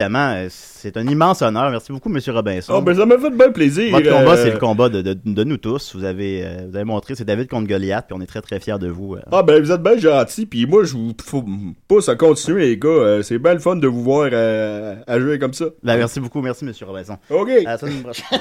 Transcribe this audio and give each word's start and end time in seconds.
Évidemment, 0.00 0.32
euh, 0.36 0.46
c'est 0.48 0.96
un 0.96 1.04
immense 1.08 1.42
honneur. 1.42 1.72
Merci 1.72 1.90
beaucoup, 1.90 2.08
Monsieur 2.08 2.32
Robinson. 2.32 2.72
Oh, 2.76 2.80
ben 2.82 2.94
ça 2.96 3.04
m'a 3.04 3.18
fait 3.18 3.30
bien 3.30 3.50
plaisir. 3.50 3.90
Votre 3.90 4.08
combat, 4.08 4.30
euh, 4.34 4.44
c'est 4.44 4.52
le 4.52 4.58
combat 4.58 4.88
de, 4.88 5.02
de- 5.02 5.18
de 5.24 5.42
nous 5.42 5.56
tous. 5.56 5.96
Vous 5.96 6.04
avez, 6.04 6.46
euh, 6.46 6.66
vous 6.70 6.76
avez 6.76 6.84
montré, 6.84 7.16
c'est 7.16 7.24
David 7.24 7.48
contre 7.48 7.66
Goliath, 7.66 8.06
puis 8.06 8.16
on 8.16 8.20
est 8.20 8.26
très 8.26 8.40
très 8.40 8.60
fiers 8.60 8.78
de 8.78 8.86
vous. 8.86 9.16
euh. 9.16 9.22
Ah 9.32 9.42
ben 9.42 9.60
vous 9.60 9.72
êtes 9.72 9.82
bien 9.82 9.96
gentils, 9.98 10.46
puis 10.46 10.66
moi 10.66 10.84
je 10.84 10.92
vous 10.92 11.12
faut- 11.20 11.44
pousse 11.88 12.08
à 12.08 12.14
continuer 12.14 12.68
les 12.68 12.78
gars, 12.78 13.24
c'est 13.24 13.40
bien 13.40 13.54
le 13.54 13.58
fun 13.58 13.74
de 13.74 13.88
vous 13.88 14.04
voir 14.04 14.30
à 14.32 15.18
jouer 15.18 15.40
comme 15.40 15.52
ça. 15.52 15.64
Ben, 15.82 15.96
merci 15.96 16.20
beaucoup, 16.20 16.42
merci 16.42 16.64
Monsieur 16.64 16.86
Robinson. 16.86 17.16
Ok. 17.28 17.48
À 17.66 17.70
la 17.72 17.78
semaine 17.78 18.02
prochaine. 18.04 18.38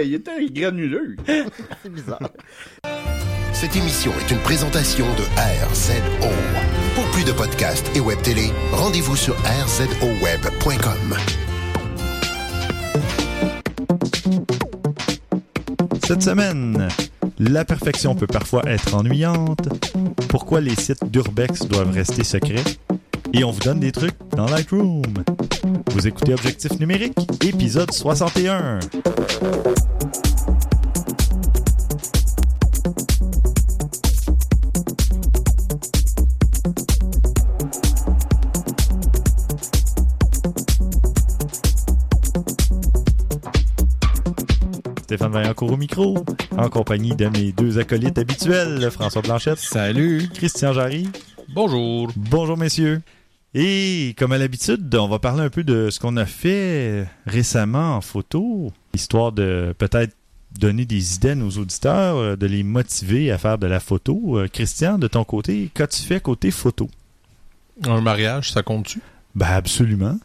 Hey, 0.04 0.10
il 0.10 0.16
était 0.16 0.50
granuleux. 0.50 1.16
c'est 1.82 1.90
bizarre. 1.90 2.20
Cette 3.54 3.74
émission 3.78 4.12
est 4.20 4.32
une 4.32 4.40
présentation 4.40 5.06
de 5.16 5.22
RZO. 5.70 6.28
Pour 6.94 7.06
plus 7.12 7.24
de 7.24 7.32
podcasts 7.32 7.90
et 7.96 8.02
web 8.02 8.22
télé, 8.22 8.52
rendez-vous 8.74 9.16
sur 9.16 9.34
rzoweb.com. 9.36 11.16
Cette 16.06 16.22
semaine, 16.22 16.90
la 17.40 17.64
perfection 17.64 18.14
peut 18.14 18.28
parfois 18.28 18.64
être 18.66 18.96
ennuyante. 18.96 19.70
Pourquoi 20.28 20.60
les 20.60 20.76
sites 20.76 21.06
d'Urbex 21.10 21.66
doivent 21.70 21.92
rester 21.92 22.26
secrets? 22.26 22.66
Et 23.32 23.46
on 23.46 23.52
vous 23.52 23.62
donne 23.62 23.80
des 23.80 23.94
trucs 23.94 24.18
dans 24.36 24.48
Lightroom. 24.48 25.02
Vous 25.92 26.08
écoutez 26.08 26.34
Objectif 26.34 26.78
numérique, 26.80 27.18
épisode 27.42 27.92
61. 27.92 28.80
Stéphane 45.14 45.32
Vaillancourt 45.32 45.72
au 45.72 45.78
micro, 45.78 46.26
en 46.58 46.70
compagnie 46.70 47.16
de 47.16 47.28
mes 47.28 47.52
deux 47.52 47.78
acolytes 47.78 48.18
habituels, 48.18 48.90
François 48.90 49.22
Blanchette. 49.22 49.60
Salut. 49.60 50.28
Christian 50.34 50.74
Jarry. 50.74 51.08
Bonjour. 51.54 52.12
Bonjour 52.16 52.58
messieurs. 52.58 53.00
Et 53.54 54.16
comme 54.18 54.32
à 54.32 54.40
l'habitude, 54.40 54.96
on 54.96 55.08
va 55.08 55.20
parler 55.20 55.44
un 55.44 55.52
peu 55.52 55.64
de 55.64 55.92
ce 55.92 56.00
qu'on 56.00 56.18
a 56.18 56.26
fait 56.26 57.08
récemment 57.28 57.96
en 57.96 58.02
photo, 58.02 58.74
histoire 58.96 59.32
de 59.32 59.76
peut-être 59.78 60.16
donner 60.58 60.86
des 60.86 61.14
idées 61.18 61.30
à 61.30 61.36
nos 61.36 61.52
auditeurs, 61.52 62.16
euh, 62.16 62.36
de 62.36 62.48
les 62.48 62.64
motiver 62.64 63.30
à 63.30 63.38
faire 63.38 63.60
de 63.60 63.68
la 63.68 63.80
photo. 63.80 64.40
Euh, 64.40 64.48
Christian, 64.48 64.98
de 64.98 65.08
ton 65.08 65.24
côté, 65.24 65.70
qu'as-tu 65.76 66.02
fait 66.02 66.22
côté 66.22 66.50
photo? 66.50 66.90
Un 67.86 68.02
mariage, 68.02 68.52
ça 68.52 68.64
compte-tu? 68.64 69.00
Ben 69.36 69.46
absolument. 69.46 70.18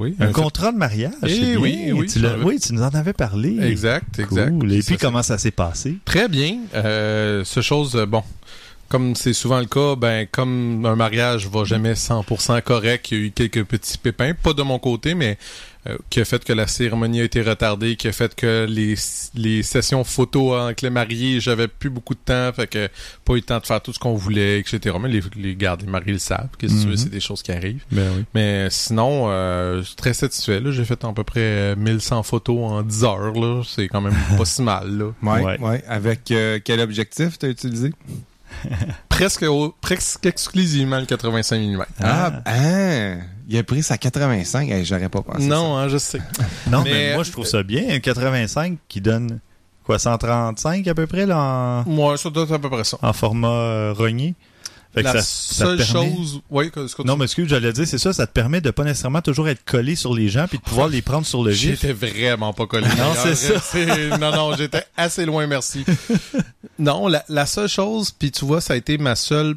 Oui. 0.00 0.16
Un 0.18 0.32
contrat 0.32 0.72
de 0.72 0.78
mariage. 0.78 1.12
Eh 1.26 1.58
oui, 1.58 1.90
oui, 1.92 2.06
Tu 2.06 2.20
va. 2.20 2.38
oui, 2.42 2.58
tu 2.58 2.72
nous 2.72 2.80
en 2.82 2.88
avais 2.88 3.12
parlé. 3.12 3.58
Exact, 3.60 4.18
exact. 4.18 4.50
Cool. 4.58 4.72
Et 4.72 4.82
puis 4.82 4.96
comment 4.96 5.22
ça 5.22 5.36
s'est 5.36 5.50
passé? 5.50 5.96
Très 6.06 6.26
bien. 6.26 6.56
Euh, 6.74 7.44
ce 7.44 7.60
chose, 7.60 7.94
euh, 7.96 8.06
bon, 8.06 8.22
comme 8.88 9.14
c'est 9.14 9.34
souvent 9.34 9.60
le 9.60 9.66
cas, 9.66 9.96
ben 9.96 10.26
comme 10.32 10.86
un 10.86 10.96
mariage 10.96 11.46
va 11.48 11.64
jamais 11.64 11.92
100% 11.92 12.62
correct, 12.62 13.10
il 13.10 13.18
y 13.18 13.20
a 13.20 13.24
eu 13.26 13.30
quelques 13.30 13.64
petits 13.64 13.98
pépins, 13.98 14.32
pas 14.32 14.54
de 14.54 14.62
mon 14.62 14.78
côté, 14.78 15.14
mais 15.14 15.36
euh, 15.88 15.96
qui 16.10 16.20
a 16.20 16.24
fait 16.24 16.44
que 16.44 16.52
la 16.52 16.66
cérémonie 16.66 17.20
a 17.20 17.24
été 17.24 17.40
retardée, 17.42 17.96
qui 17.96 18.08
a 18.08 18.12
fait 18.12 18.34
que 18.34 18.66
les, 18.68 18.94
les 19.34 19.62
sessions 19.62 20.04
photos 20.04 20.60
avec 20.62 20.82
les 20.82 20.90
mariés, 20.90 21.40
j'avais 21.40 21.68
plus 21.68 21.88
beaucoup 21.90 22.14
de 22.14 22.20
temps, 22.24 22.52
fait 22.54 22.66
que 22.66 22.88
pas 23.24 23.32
eu 23.32 23.36
le 23.36 23.42
temps 23.42 23.58
de 23.58 23.66
faire 23.66 23.80
tout 23.80 23.92
ce 23.92 23.98
qu'on 23.98 24.14
voulait, 24.14 24.58
etc. 24.60 24.96
Mais 25.00 25.08
les, 25.08 25.22
les 25.36 25.56
gardes, 25.56 25.80
les 25.82 25.86
mariés 25.88 26.12
le 26.12 26.18
savent, 26.18 26.48
qu'est-ce 26.58 26.84
que 26.84 26.90
Mhm. 26.90 26.96
c'est 26.96 27.08
des 27.10 27.20
choses 27.20 27.42
qui 27.42 27.52
arrivent. 27.52 27.84
Ben 27.90 28.10
oui. 28.16 28.24
Mais 28.34 28.68
sinon, 28.70 29.26
euh, 29.30 29.78
je 29.80 29.86
suis 29.86 29.96
très 29.96 30.12
satisfait. 30.14 30.60
là. 30.60 30.70
J'ai 30.70 30.84
fait 30.84 31.02
à 31.04 31.12
peu 31.12 31.24
près 31.24 31.40
euh, 31.40 31.76
1100 31.76 32.22
photos 32.24 32.58
en 32.58 32.82
10 32.82 33.04
heures. 33.04 33.32
C'est 33.66 33.88
quand 33.88 34.00
même 34.02 34.14
pas 34.36 34.44
si 34.44 34.62
mal. 34.62 34.98
Là. 34.98 35.04
Ouais, 35.22 35.42
Ouais. 35.44 35.58
ouais. 35.60 35.84
Avec 35.88 36.30
euh, 36.30 36.58
quel 36.62 36.80
objectif 36.80 37.38
t'as 37.38 37.48
utilisé? 37.48 37.92
Presque, 39.08 39.42
au- 39.42 39.74
presque 39.80 40.24
exclusivement 40.26 40.98
le 40.98 41.06
85 41.06 41.58
mm. 41.60 41.84
Ah, 42.02 42.32
hein, 42.46 43.18
il 43.48 43.58
a 43.58 43.62
pris 43.62 43.82
sa 43.82 43.98
85. 43.98 44.68
Hey, 44.70 44.84
J'aurais 44.84 45.08
pas 45.08 45.22
pensé 45.22 45.46
non, 45.46 45.76
hein, 45.76 45.88
je 45.88 45.98
sais. 45.98 46.20
Non, 46.70 46.82
mais, 46.84 46.90
Mais- 46.92 47.14
moi, 47.14 47.24
je 47.24 47.30
trouve 47.32 47.46
ça 47.46 47.62
bien. 47.62 47.84
Un 47.90 48.00
85 48.00 48.78
qui 48.88 49.00
donne 49.00 49.40
quoi, 49.84 49.98
135 49.98 50.86
à 50.88 50.94
peu 50.94 51.06
près 51.06 51.26
là, 51.26 51.38
en, 51.38 51.90
Moi, 51.90 52.16
ça 52.16 52.30
doit 52.30 52.44
être 52.44 52.52
à 52.54 52.58
peu 52.58 52.70
près 52.70 52.84
ça. 52.84 52.96
en 53.02 53.12
format 53.12 53.48
euh, 53.48 53.92
rogné? 53.96 54.34
Fait 54.92 55.02
que 55.02 55.06
la 55.06 55.22
ça- 55.22 55.22
seule 55.22 55.76
permet- 55.78 56.10
chose, 56.16 56.40
oui, 56.50 56.70
que- 56.72 56.88
ce 56.88 56.96
que 56.96 57.02
tu- 57.02 57.06
Non, 57.08 57.16
mais 57.16 57.26
excuse, 57.26 57.48
j'allais 57.48 57.72
dire, 57.72 57.86
c'est 57.86 57.98
ça, 57.98 58.12
ça 58.12 58.26
te 58.26 58.32
permet 58.32 58.60
de 58.60 58.70
pas 58.72 58.82
nécessairement 58.82 59.22
toujours 59.22 59.48
être 59.48 59.64
collé 59.64 59.94
sur 59.94 60.14
les 60.14 60.28
gens 60.28 60.46
puis 60.48 60.58
de 60.58 60.62
pouvoir 60.64 60.88
les 60.88 61.00
prendre 61.00 61.24
sur 61.24 61.44
le 61.44 61.52
vif. 61.52 61.80
J'étais 61.80 61.92
vraiment 61.92 62.52
pas 62.52 62.66
collé. 62.66 62.88
Non, 62.98 63.12
c'est 63.22 63.36
ça. 63.36 63.54
Non, 64.18 64.32
non, 64.32 64.56
j'étais 64.56 64.84
assez 64.96 65.24
loin, 65.26 65.46
merci. 65.46 65.84
non, 66.78 67.06
la, 67.06 67.24
la 67.28 67.46
seule 67.46 67.68
chose, 67.68 68.10
puis 68.10 68.32
tu 68.32 68.44
vois, 68.44 68.60
ça 68.60 68.72
a 68.72 68.76
été 68.76 68.98
ma 68.98 69.14
seule 69.14 69.54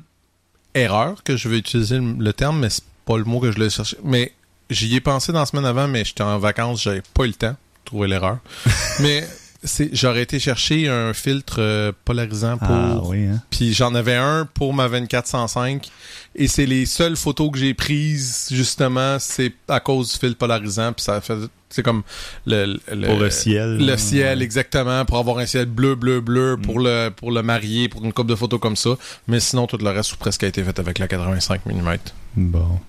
erreur, 0.76 1.24
que 1.24 1.36
je 1.38 1.50
vais 1.50 1.58
utiliser 1.58 1.98
le, 1.98 2.14
le 2.20 2.34
terme, 2.34 2.60
mais 2.60 2.70
c'est 2.70 2.84
pas 3.06 3.18
le 3.18 3.24
mot 3.24 3.40
que 3.40 3.52
je 3.52 3.60
l'ai 3.60 3.70
cherché. 3.70 3.98
Mais 4.04 4.34
j'y 4.70 4.96
ai 4.96 5.02
pensé 5.02 5.32
dans 5.32 5.40
la 5.40 5.46
semaine 5.46 5.66
avant, 5.66 5.88
mais 5.88 6.06
j'étais 6.06 6.24
en 6.24 6.38
vacances, 6.40 6.84
j'avais 6.84 7.02
pas 7.14 7.24
eu 7.26 7.28
le 7.28 7.34
temps 7.34 7.50
de 7.52 7.56
trouver 7.86 8.08
l'erreur. 8.08 8.38
mais 9.00 9.28
j'aurais 9.94 10.24
été 10.24 10.40
chercher 10.40 10.90
un 10.90 11.14
filtre 11.14 11.58
euh, 11.60 11.92
polarisant 12.06 12.58
pour 12.58 12.68
Ah 12.72 13.02
oui, 13.06 13.26
hein. 13.28 13.42
puis 13.50 13.74
j'en 13.74 13.96
avais 13.96 14.16
un 14.16 14.46
pour 14.54 14.74
ma 14.74 14.90
2405 14.90 15.90
et 16.36 16.48
c'est 16.48 16.66
les 16.66 16.86
seules 16.86 17.16
photos 17.16 17.52
que 17.52 17.58
j'ai 17.58 17.74
prises 17.74 18.48
justement, 18.52 19.18
c'est 19.20 19.54
à 19.68 19.80
cause 19.80 20.12
du 20.14 20.20
fil 20.20 20.36
polarisant 20.36 20.94
puis 20.94 21.04
ça 21.04 21.22
fait 21.22 21.36
c'est 21.70 21.82
comme 21.82 22.04
le, 22.46 22.80
le 22.92 23.08
Pour 23.08 23.18
le 23.20 23.30
ciel. 23.32 23.78
le 23.84 23.98
ciel 23.98 24.38
Ouais. 24.40 24.44
exactement 24.44 25.06
pour 25.06 25.18
avoir 25.18 25.40
un 25.40 25.46
ciel 25.46 25.66
bleu 25.66 25.96
bleu 25.96 26.22
bleu 26.22 26.56
Mm. 26.58 26.62
pour 26.62 26.80
le 26.80 27.10
pour 27.10 27.32
le 27.32 27.42
marier 27.42 27.90
pour 27.90 28.04
une 28.06 28.14
coupe 28.14 28.28
de 28.28 28.36
photos 28.36 28.60
comme 28.60 28.76
ça, 28.76 28.92
mais 29.28 29.40
sinon 29.40 29.66
tout 29.66 29.78
le 29.78 29.90
reste 29.90 30.16
presque 30.18 30.44
a 30.44 30.48
été 30.48 30.64
fait 30.64 30.78
avec 30.78 31.00
la 31.00 31.08
85 31.08 31.66
mm. 31.66 31.98
Bon. 32.36 32.80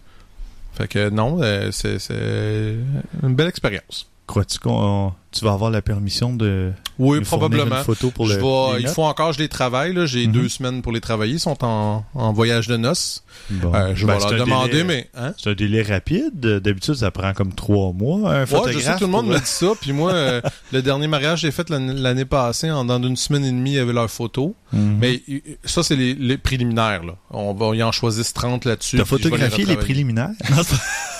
Fait 0.77 0.89
que 0.89 1.09
non, 1.09 1.39
euh, 1.41 1.71
c'est 1.71 1.99
c'est 2.01 2.75
une 3.23 3.35
belle 3.37 3.47
expérience. 3.49 4.11
Crois-tu 4.27 4.59
qu'on 4.59 5.13
tu 5.33 5.45
vas 5.45 5.53
avoir 5.53 5.71
la 5.73 5.83
permission 5.83 6.33
de 6.33 6.73
Oui, 6.99 7.19
nous 7.19 7.25
probablement. 7.25 7.79
une 7.79 7.83
photo 7.85 8.11
pour 8.13 8.27
je 8.27 8.35
le 8.35 8.77
les 8.77 8.83
il 8.83 8.89
faut 8.89 9.03
encore 9.03 9.31
que 9.31 9.35
je 9.35 9.41
les 9.41 9.49
travaille. 9.49 9.93
là. 9.93 10.07
J'ai 10.07 10.27
Mhm. 10.29 10.33
deux 10.33 10.49
semaines 10.49 10.81
pour 10.81 10.93
les 10.93 11.01
travailler. 11.01 11.35
Ils 11.35 11.41
sont 11.41 11.63
en, 11.65 12.05
en 12.15 12.33
voyage 12.33 12.69
de 12.69 12.77
noces. 12.77 13.25
Bon. 13.51 13.75
Euh, 13.75 13.93
je 13.97 14.07
Ben, 14.07 14.15
vais 14.15 14.21
c'est 14.21 14.31
leur 14.37 14.47
demander, 14.47 14.71
délai- 14.71 14.85
mais... 14.85 15.11
Hein? 15.17 15.35
C'est 15.37 15.51
un 15.51 15.55
délai 15.55 15.83
rapide. 15.83 16.39
D'habitude, 16.39 16.95
ça 16.95 17.11
prend 17.11 17.33
comme 17.35 17.53
trois 17.53 17.93
mois. 17.93 18.31
Un 18.33 18.45
Ouais, 18.45 18.73
je 18.73 18.79
sais 18.79 18.93
que 18.93 18.99
tout 18.99 19.05
le 19.07 19.11
monde 19.11 19.27
me 19.27 19.35
dit 19.39 19.41
ça. 19.45 19.73
Puis 19.81 19.93
moi, 19.93 20.13
euh, 20.13 20.41
le 20.73 20.83
dernier 20.83 21.09
mariage 21.09 21.41
j'ai 21.41 21.51
fait 21.51 21.69
l'année 21.69 22.25
passée, 22.25 22.71
en 22.71 22.85
dans 22.85 23.03
une 23.03 23.17
semaine 23.17 23.45
et 23.45 23.51
demie, 23.51 23.73
il 23.73 23.77
y 23.77 23.79
avait 23.81 23.93
leurs 23.93 24.11
photos. 24.11 24.53
Mhm. 24.73 24.99
Mais 25.01 25.21
euh, 25.31 25.39
ça, 25.65 25.83
c'est 25.83 25.97
les, 25.97 26.15
les 26.15 26.39
préliminaires. 26.39 27.03
Là. 27.05 27.17
On 27.31 27.53
va 27.55 27.75
y 27.75 27.83
en 27.83 27.91
choisir 27.91 28.25
30 28.33 28.65
là-dessus. 28.67 28.99
T'as 28.99 29.05
photographié 29.05 29.65
les 29.65 29.75
retravailler. 29.75 29.77
préliminaires? 29.85 30.31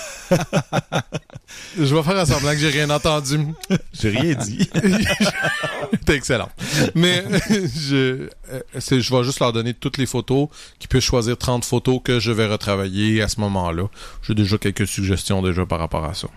Je 1.77 1.93
vais 1.95 2.03
faire 2.03 2.17
un 2.17 2.25
semblant 2.25 2.51
que 2.51 2.57
j'ai 2.57 2.69
rien 2.69 2.89
entendu. 2.89 3.39
J'ai 3.93 4.09
rien 4.09 4.33
dit. 4.35 4.69
C'était 5.91 6.15
excellent. 6.15 6.49
Mais 6.95 7.23
je, 7.49 7.95
euh, 8.51 8.59
c'est- 8.79 9.01
je 9.01 9.15
vais 9.15 9.23
juste 9.23 9.39
leur 9.39 9.53
donner 9.53 9.73
toutes 9.73 9.97
les 9.97 10.05
photos, 10.05 10.47
qu'ils 10.79 10.87
puissent 10.89 11.03
choisir 11.03 11.37
30 11.37 11.63
photos 11.65 11.99
que 12.03 12.19
je 12.19 12.31
vais 12.31 12.47
retravailler 12.47 13.21
à 13.21 13.27
ce 13.27 13.39
moment-là. 13.41 13.87
J'ai 14.23 14.35
déjà 14.35 14.57
quelques 14.57 14.87
suggestions 14.87 15.41
déjà 15.41 15.65
par 15.65 15.79
rapport 15.79 16.05
à 16.05 16.13
ça. 16.13 16.27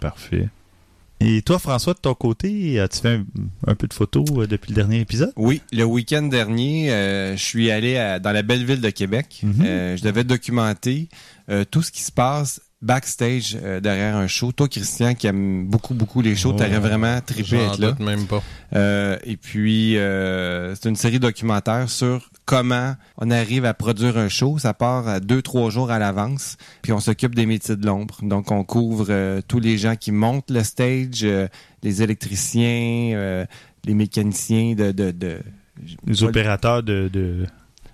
Parfait. 0.00 0.48
Et 1.20 1.42
toi, 1.42 1.58
François, 1.58 1.94
de 1.94 1.98
ton 1.98 2.14
côté, 2.14 2.78
as-tu 2.78 3.00
fait 3.00 3.14
un, 3.16 3.24
un 3.66 3.74
peu 3.74 3.88
de 3.88 3.94
photos 3.94 4.24
euh, 4.36 4.46
depuis 4.46 4.70
le 4.70 4.76
dernier 4.76 5.00
épisode? 5.00 5.32
Oui, 5.36 5.60
le 5.72 5.82
week-end 5.82 6.22
dernier, 6.22 6.92
euh, 6.92 7.36
je 7.36 7.42
suis 7.42 7.72
allé 7.72 7.96
à- 7.96 8.20
dans 8.20 8.30
la 8.30 8.42
belle 8.42 8.64
ville 8.64 8.80
de 8.80 8.90
Québec. 8.90 9.40
Mhm. 9.42 9.54
Euh, 9.64 9.96
je 9.96 10.02
devais 10.04 10.22
documenter 10.22 11.08
euh, 11.50 11.64
tout 11.68 11.82
ce 11.82 11.90
qui 11.90 12.02
se 12.02 12.12
passe 12.12 12.60
backstage 12.80 13.58
euh, 13.62 13.80
derrière 13.80 14.16
un 14.16 14.26
show. 14.28 14.52
Toi, 14.52 14.68
Christian, 14.68 15.14
qui 15.14 15.26
aime 15.26 15.66
beaucoup, 15.66 15.94
beaucoup 15.94 16.22
les 16.22 16.36
shows, 16.36 16.50
Oh, 16.54 16.58
t'aurais 16.58 16.78
vraiment 16.78 17.20
trippé 17.20 17.58
à 17.58 17.64
être 17.72 17.78
là. 17.78 17.94
même 17.98 18.26
pas. 18.26 18.42
Euh, 18.74 19.18
et 19.24 19.36
puis, 19.36 19.96
euh, 19.96 20.74
c'est 20.74 20.88
une 20.88 20.96
série 20.96 21.18
documentaire 21.18 21.90
sur 21.90 22.30
comment 22.44 22.94
on 23.16 23.30
arrive 23.30 23.64
à 23.64 23.74
produire 23.74 24.16
un 24.16 24.28
show. 24.28 24.58
Ça 24.58 24.74
part 24.74 25.08
à 25.08 25.18
deux, 25.20 25.42
trois 25.42 25.70
jours 25.70 25.90
à 25.90 25.98
l'avance. 25.98 26.56
Puis 26.82 26.92
on 26.92 27.00
s'occupe 27.00 27.34
des 27.34 27.46
métiers 27.46 27.76
de 27.76 27.84
l'ombre. 27.84 28.18
Donc, 28.22 28.50
on 28.52 28.62
couvre 28.64 29.06
euh, 29.10 29.40
tous 29.46 29.60
les 29.60 29.76
gens 29.76 29.96
qui 29.96 30.12
montent 30.12 30.50
le 30.50 30.62
stage, 30.62 31.20
euh, 31.24 31.48
les 31.82 32.02
électriciens, 32.02 33.12
euh, 33.16 33.44
les 33.84 33.94
mécaniciens 33.94 34.74
de... 34.74 34.92
de, 34.92 35.10
de 35.10 35.38
Les 36.06 36.22
opérateurs 36.22 36.82
de... 36.82 37.08
de 37.12 37.44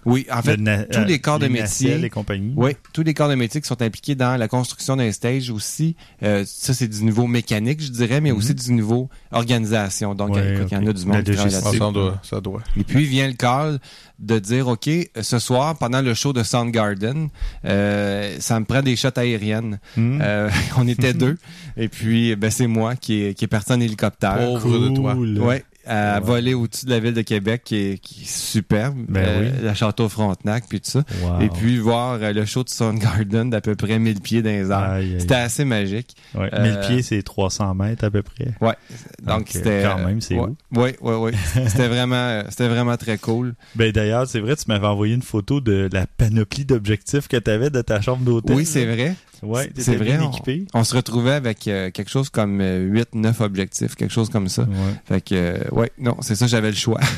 Oui, 0.07 0.27
en 0.31 0.43
fait, 0.43 0.57
na- 0.59 0.85
tous 0.85 1.05
les 1.05 1.19
corps 1.19 1.39
de 1.39 1.49
métier. 1.49 2.03
et 2.05 2.11
compagnie. 2.11 2.53
oui, 2.57 2.73
tous 2.93 3.03
les 3.03 3.15
corps 3.15 3.29
de 3.29 3.35
métier 3.35 3.61
qui 3.61 3.67
sont 3.67 3.81
impliqués 3.81 4.15
dans 4.15 4.37
la 4.37 4.49
construction 4.49 4.97
d'un 4.97 5.11
stage 5.13 5.51
aussi. 5.51 5.97
Euh, 6.23 6.45
ça, 6.47 6.75
c'est 6.75 6.89
du 6.89 7.03
niveau 7.05 7.27
mécanique, 7.27 7.83
je 7.83 7.91
dirais, 7.91 8.21
mais 8.21 8.31
Mhm. 8.33 8.37
aussi 8.39 8.55
du 8.55 8.73
niveau 8.73 9.09
organisation. 9.33 10.15
Donc, 10.15 10.35
Ouais, 10.35 10.59
il 10.71 10.73
y 10.73 10.77
en 10.77 10.87
a 10.87 10.93
du 10.93 11.05
monde 11.07 11.23
qui 11.23 11.31
travaille. 11.33 11.55
Ah, 11.55 11.61
là-dessus. 11.61 11.79
ça 11.79 11.91
doit. 11.91 12.21
Ça 12.23 12.41
doit. 12.41 12.63
Et 12.77 12.85
puis 12.85 13.05
vient 13.05 13.27
le 13.29 13.35
call 13.35 13.79
de 14.19 14.39
dire 14.39 14.69
OK, 14.69 14.89
ce 15.21 15.39
soir, 15.39 15.77
pendant 15.79 16.01
le 16.01 16.15
show 16.15 16.33
de 16.33 16.43
Soundgarden, 16.43 17.29
euh, 17.65 18.37
ça 18.41 18.59
me 18.61 18.65
prend 18.65 18.83
des 18.83 18.97
shots 18.97 19.09
aériennes. 19.17 19.79
Hmm. 19.97 20.19
Euh, 20.23 20.51
on 20.79 20.87
était 20.89 21.15
deux. 21.15 21.37
Et 21.77 21.89
puis, 21.89 22.37
ben, 22.37 22.51
c'est 22.51 22.67
moi 22.67 22.95
qui 22.97 23.23
est, 23.25 23.35
qui 23.35 23.45
est 23.45 23.49
parti 23.49 23.73
en 23.73 23.81
hélicoptère. 23.81 24.37
Pauvre 24.39 24.79
de 24.91 24.95
toi. 24.95 25.15
Ouais. 25.15 25.65
À 25.87 26.21
voler 26.21 26.55
au-dessus 26.55 26.87
de 26.87 26.91
la 26.91 27.01
ville 27.01 27.15
de 27.15 27.23
Québec, 27.23 27.63
qui 27.65 27.77
est, 27.77 27.99
qui 27.99 28.23
est 28.23 28.29
superbe. 28.29 28.97
Ben 29.09 29.25
Euh, 29.25 29.41
oui. 29.59 29.65
La 29.65 29.75
château 29.75 30.09
Frontenac, 30.09 30.65
puis 30.69 30.81
tout 30.81 30.91
ça. 30.91 31.03
Wow. 31.23 31.41
Et 31.41 31.49
puis 31.49 31.79
voir 31.79 32.19
euh, 32.23 32.33
le 32.33 32.45
show 32.45 32.65
de 32.65 32.69
Soundgarden 32.69 33.51
d'à 33.51 33.61
peu 33.61 33.75
près 33.75 33.99
1000 33.99 34.21
pieds 34.21 34.43
dans 34.43 34.51
les 34.51 34.71
airs. 34.71 35.21
C'était 35.21 35.35
assez 35.35 35.65
magique. 35.65 36.15
Ouais, 36.35 36.51
euh, 36.53 36.63
1000 36.63 36.81
pieds, 36.87 37.03
c'est 37.03 37.23
300 37.23 37.75
mètres 37.75 38.05
à 38.05 38.11
peu 38.11 38.23
près. 38.23 38.55
Ouais. 38.61 38.75
Donc 39.23 39.49
c'était 39.51 39.83
quand 39.83 40.05
même, 40.05 40.21
c'est. 40.21 40.37
Ouais, 40.37 40.97
ouais, 41.01 41.17
ouais. 41.17 41.33
c'était 41.69 41.89
vraiment 41.89 42.15
euh, 42.17 42.43
c'était 42.49 42.69
vraiment 42.69 42.97
très 42.97 43.19
cool. 43.19 43.55
Ben 43.77 43.91
d'ailleurs, 43.93 44.27
c'est 44.27 44.41
vrai, 44.41 44.57
tu 44.57 44.65
m'avais 44.69 44.87
envoyé 44.87 45.15
une 45.15 45.23
photo 45.23 45.61
de 45.61 45.89
la 45.93 46.07
panoplie 46.07 46.65
d'objectifs 46.65 47.29
que 47.29 47.37
tu 47.37 47.51
avais 47.51 47.71
de 47.71 47.83
ta 47.83 48.01
chambre 48.01 48.25
d'hôtel. 48.25 48.57
Oui, 48.57 48.65
c'est 48.67 48.87
vrai. 48.87 49.15
Ouais, 49.45 49.71
C'est 49.77 49.97
vrai. 49.97 50.05
bien 50.17 50.23
on- 50.23 50.31
équipé. 50.31 50.67
On, 50.75 50.85
se 50.85 50.95
retrouvait 50.97 51.33
avec 51.33 51.69
euh, 51.69 51.91
quelque 51.91 52.11
chose 52.11 52.31
comme 52.31 52.61
8-9 52.61 53.43
objectifs, 53.43 53.95
quelque 53.95 54.13
chose 54.13 54.31
comme 54.31 54.49
ça. 54.49 54.63
Ouais. 54.63 54.69
Fait 55.05 55.21
que, 55.21 55.35
euh, 55.35 55.59
ouais, 55.73 55.91
non, 55.99 56.17
c'est 56.21 56.35
ça, 56.35 56.47
j'avais 56.47 56.71
le 56.71 56.77
choix. 56.77 57.01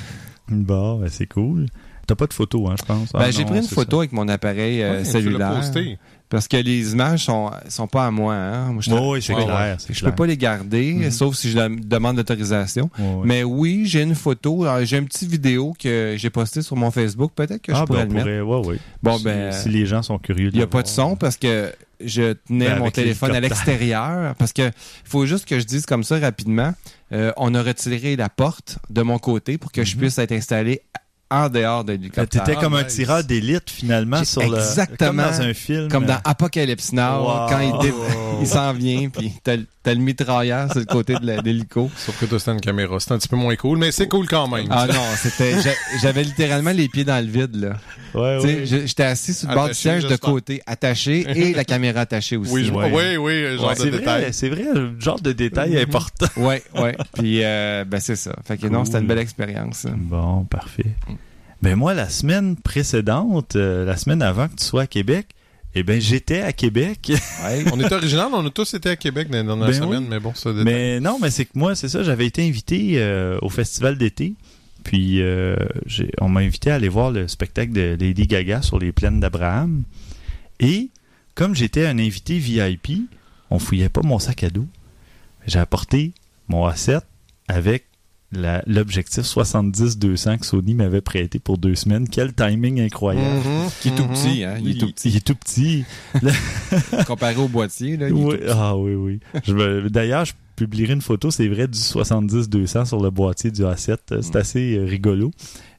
Bon, 0.49 1.00
ben, 1.00 1.08
c'est 1.11 1.26
cool. 1.26 1.67
T'as 2.06 2.14
pas 2.14 2.28
de 2.28 2.32
photo, 2.32 2.69
hein, 2.69 2.76
je 2.78 2.84
pense. 2.84 3.11
Ben, 3.12 3.19
Ah 3.25 3.31
j'ai 3.32 3.44
pris 3.44 3.56
une 3.58 3.64
photo 3.64 3.99
avec 3.99 4.12
mon 4.12 4.28
appareil 4.28 4.81
euh, 4.81 4.99
Ouais, 4.99 5.05
cellulaire. 5.05 5.61
Parce 6.28 6.49
que 6.49 6.56
les 6.56 6.93
images 6.93 7.25
sont, 7.25 7.50
sont 7.69 7.87
pas 7.87 8.06
à 8.06 8.11
moi. 8.11 8.34
Hein. 8.34 8.73
Moi, 8.73 8.82
je 8.82 8.90
ouais, 8.90 9.20
c'est 9.20 9.32
clair. 9.34 9.76
je 9.78 9.93
clair. 9.93 10.11
peux 10.11 10.17
pas 10.17 10.26
les 10.26 10.37
garder, 10.37 10.94
Mhm. 10.94 11.11
sauf 11.12 11.37
si 11.37 11.50
je 11.52 11.56
la- 11.56 11.69
demande 11.69 12.17
l'autorisation. 12.17 12.90
Mais 13.25 13.44
oui, 13.44 13.84
j'ai 13.87 14.02
une 14.02 14.14
photo. 14.17 14.67
J'ai 14.82 14.99
une 14.99 15.06
petite 15.06 15.31
vidéo 15.31 15.75
que 15.78 16.14
j'ai 16.19 16.31
postée 16.31 16.62
sur 16.62 16.75
mon 16.76 16.90
Facebook. 16.90 17.31
Peut-être 17.34 17.62
que 17.62 17.73
je 17.73 17.78
ah, 17.81 17.84
pourrais 17.87 18.06
ben, 18.06 18.14
le 18.14 18.20
on 18.23 18.25
mettre. 18.25 18.44
pourrait, 18.61 18.61
ouais, 18.70 18.75
ouais. 18.75 18.78
Bon, 19.02 19.19
si, 19.19 19.25
ben, 19.25 19.52
si 19.52 19.69
les 19.69 19.87
gens 19.87 20.02
sont 20.02 20.19
curieux. 20.19 20.50
Il 20.52 20.56
n'y 20.56 20.62
a 20.62 20.67
pas 20.67 20.82
de 20.82 20.88
son 20.88 21.14
parce 21.17 21.37
que 21.37 21.73
je 22.05 22.32
tenais 22.32 22.67
Ben, 22.70 22.79
mon 22.81 22.90
téléphone 22.90 23.31
à 23.34 23.40
l'extérieur. 23.40 24.34
Parce 24.34 24.52
que 24.52 24.62
il 24.62 24.72
faut 25.08 25.26
juste 25.26 25.46
que 25.46 25.61
je 25.61 25.64
dise 25.64 25.87
comme 25.87 26.02
ça 26.05 26.19
rapidement. 26.19 26.74
euh, 27.12 27.31
on 27.36 27.55
a 27.55 27.62
retiré 27.62 28.17
la 28.17 28.29
porte 28.29 28.79
de 28.91 29.00
mon 29.00 29.19
côté 29.20 29.58
pour 29.58 29.70
que 29.70 29.84
je 29.84 29.94
Mhm. 29.94 30.00
puisse 30.00 30.19
être 30.19 30.32
installé 30.32 30.81
en 31.30 31.48
dehors 31.48 31.84
de 31.84 31.92
l'hélicoptère. 31.92 32.44
T'étais 32.44 32.56
Ah, 32.58 32.60
comme 32.62 32.74
un 32.74 32.84
nice. 32.84 32.94
tireur 32.94 33.24
d'élite 33.24 33.68
finalement 33.70 34.22
sur 34.24 34.42
le. 34.42 34.56
exactement. 34.58 34.96
Comme 35.24 35.32
dans 35.32 35.40
un 35.42 35.54
film. 35.54 35.88
Comme 35.88 36.06
dans 36.06 36.20
Apocalypse 36.24 36.92
Now, 36.92 37.22
Wow. 37.24 37.46
quand 37.48 37.60
il, 37.60 37.78
dé- 37.88 37.94
il 38.40 38.46
s'en 38.46 38.72
vient, 38.72 39.08
puis 39.08 39.32
t'as, 39.42 39.56
le- 39.56 39.66
t'as 39.82 39.94
le 39.94 40.00
mitrailleur 40.00 40.70
sur 40.70 40.80
le 40.80 40.86
côté 40.86 41.14
de 41.14 41.42
l'hélico. 41.42 41.90
Sauf 41.96 42.18
que 42.20 42.26
toi, 42.26 42.38
c'était 42.38 42.52
une 42.52 42.60
caméra. 42.60 42.98
C'est 43.00 43.12
un 43.12 43.18
petit 43.18 43.28
peu 43.28 43.36
moins 43.36 43.56
cool, 43.56 43.78
mais 43.78 43.90
c'est 43.92 44.06
cool 44.08 44.26
quand 44.28 44.46
même. 44.48 44.66
Ah 44.70 44.86
non, 44.86 45.02
c'était, 45.16 45.60
j'a- 45.60 45.70
j'avais 46.00 46.22
littéralement 46.22 46.70
les 46.72 46.88
pieds 46.88 47.04
dans 47.04 47.24
le 47.24 47.30
vide, 47.30 47.56
là. 47.56 47.76
Ouais, 48.14 48.64
je- 48.64 48.86
j'étais 48.86 49.02
assis 49.02 49.34
sur 49.34 49.48
le 49.48 49.54
bord 49.54 49.68
du 49.68 49.74
siège 49.74 50.06
de 50.06 50.16
côté, 50.16 50.62
attaché, 50.66 51.26
et 51.28 51.52
la 51.54 51.64
caméra 51.64 52.00
attachée 52.02 52.36
aussi. 52.36 52.52
oui, 52.52 52.64
je- 52.66 52.72
ouais. 52.72 52.90
oui, 52.92 53.16
oui, 53.16 53.56
genre 53.58 53.68
Ouais, 53.68 53.74
de 53.74 53.78
c'est 53.80 53.90
détail. 53.90 54.22
vrai, 54.22 54.32
c'est 54.32 54.48
vrai, 54.48 54.64
le 54.74 54.92
genre 55.00 55.20
de 55.20 55.32
détail 55.32 55.78
important. 55.78 56.26
Ouais, 56.36 56.62
ouais. 56.78 56.96
Puis, 57.14 57.40
euh, 57.42 57.84
ben, 57.84 58.00
c'est 58.00 58.16
ça. 58.16 58.34
Fait 58.46 58.56
que 58.56 58.66
non, 58.68 58.84
c'était 58.84 59.00
une 59.00 59.06
belle 59.06 59.18
expérience. 59.18 59.86
Bon, 59.96 60.44
parfait. 60.44 60.86
Ben 61.63 61.75
moi, 61.77 61.94
la 61.94 62.08
semaine 62.08 62.56
précédente, 62.56 63.56
euh, 63.56 63.84
la 63.84 63.96
semaine 63.96 64.22
avant 64.22 64.48
que 64.48 64.56
tu 64.56 64.65
sois 64.65 64.82
à 64.82 64.86
Québec, 64.86 65.29
eh 65.75 65.82
ben 65.82 66.01
j'étais 66.01 66.41
à 66.43 66.53
Québec. 66.53 67.13
Ouais. 67.44 67.65
On 67.72 67.79
est 67.81 67.93
original, 67.93 68.29
on 68.32 68.44
a 68.46 68.51
tous 68.51 68.75
été 68.75 68.91
à 68.91 68.96
Québec 68.96 69.29
dans 69.31 69.43
dernières 69.44 69.67
Ben 69.69 69.72
semaines, 69.72 70.03
oui. 70.05 70.08
mais 70.10 70.20
bon, 70.20 70.34
ça 70.34 70.53
mais 70.53 71.01
non, 71.01 71.19
mais 71.20 71.31
c'est 71.31 71.44
que 71.44 71.53
moi, 71.55 71.75
c'est 71.75 71.89
ça, 71.89 72.03
j'avais 72.03 72.27
été 72.27 72.46
invité 72.46 72.94
euh, 72.96 73.39
au 73.43 73.48
festival 73.48 73.96
d'été. 73.98 74.34
Puis 74.84 75.20
euh, 75.20 75.56
on 76.20 76.29
m'a 76.29 76.41
invité 76.41 76.70
à 76.70 76.77
aller 76.77 76.89
voir 76.89 77.10
le 77.10 77.27
spectacle 77.29 77.72
de 77.72 77.96
Lady 77.98 78.27
Gaga 78.27 78.63
sur 78.63 78.79
les 78.79 78.93
plaines 78.93 79.19
d'Abraham. 79.20 79.82
Et 80.60 80.91
comme 81.34 81.55
j'étais 81.55 81.86
un 81.86 81.98
invité 81.98 82.39
VIP, 82.39 83.08
on 83.51 83.58
fouillait 83.58 83.89
pas 83.89 84.03
mon 84.03 84.19
sac 84.19 84.44
à 84.44 84.51
dos. 84.51 84.67
J'ai 85.46 85.58
apporté 85.58 86.13
mon 86.48 86.69
A7 86.69 87.01
avec 87.48 87.84
la- 87.84 87.95
l'objectif 88.32 89.22
70-200 89.24 90.38
que 90.38 90.46
Sony 90.46 90.74
m'avait 90.74 91.00
prêté 91.00 91.38
pour 91.38 91.58
deux 91.58 91.74
semaines. 91.74 92.08
Quel 92.08 92.32
timing 92.34 92.80
incroyable. 92.80 93.36
Mhm, 93.36 93.68
Qui 93.80 93.88
est 93.88 93.94
tout 93.96 94.02
mhm. 94.04 94.08
petit, 94.10 94.44
hein? 94.44 94.54
Il 94.60 94.70
est 94.70 94.80
tout 94.80 94.92
petit. 94.92 95.08
Il 95.10 95.16
est 95.16 95.24
tout 95.24 95.34
petit. 95.36 95.84
Comparé 97.06 97.36
au 97.36 97.48
boîtier, 97.48 97.96
là. 97.96 98.08
il 98.08 98.16
est 98.16 98.20
Oui, 98.20 98.34
tout 98.36 98.40
petit. 98.42 98.52
Ah 98.54 98.76
oui, 98.76 98.94
oui. 98.94 99.20
D'ailleurs, 99.90 100.24
je 100.24 100.32
publierai 100.56 100.94
une 100.94 101.02
photo, 101.02 101.30
c'est 101.30 101.48
vrai, 101.48 101.68
du 101.68 101.78
70-200 101.78 102.84
sur 102.86 103.00
le 103.00 103.10
boîtier 103.10 103.50
du 103.50 103.62
A7. 103.62 103.96
Euh, 104.12 104.22
C'est 104.22 104.34
Mm. 104.34 104.36
assez 104.38 104.76
euh, 104.78 104.84
rigolo. 104.84 105.30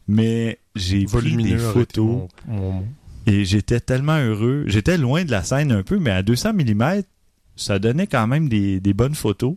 Mais 0.08 0.60
j'ai 0.76 1.06
pris 1.06 1.36
des 1.36 1.58
photos. 1.58 2.06
mon- 2.06 2.28
mon 2.48 2.72
mot. 2.74 2.86
Et 3.26 3.44
j'étais 3.44 3.82
tellement 3.82 4.18
heureux. 4.20 4.64
J'étais 4.68 4.98
loin 4.98 5.26
de 5.26 5.32
la 5.32 5.44
scène 5.44 5.74
un 5.74 5.84
peu, 5.84 6.00
mais 6.00 6.12
à 6.12 6.24
200 6.24 6.54
mm, 6.54 7.02
ça 7.58 7.78
donnait 7.78 8.08
quand 8.08 8.26
même 8.26 8.48
des, 8.48 8.80
des 8.80 8.94
bonnes 8.94 9.16
photos. 9.16 9.56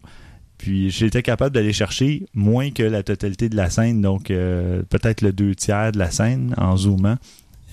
Puis 0.61 0.90
j'étais 0.90 1.23
capable 1.23 1.55
d'aller 1.55 1.73
chercher 1.73 2.26
moins 2.35 2.71
que 2.71 2.83
la 2.83 3.02
totalité 3.02 3.49
de 3.49 3.57
la 3.57 3.71
scène, 3.71 4.02
donc 4.02 4.31
euh, 4.31 4.83
peut-être 4.90 5.23
le 5.23 5.33
deux 5.33 5.55
tiers 5.55 5.90
de 5.90 5.99
la 5.99 6.11
scène 6.11 6.55
en 6.59 6.76
zoomant. 6.76 7.17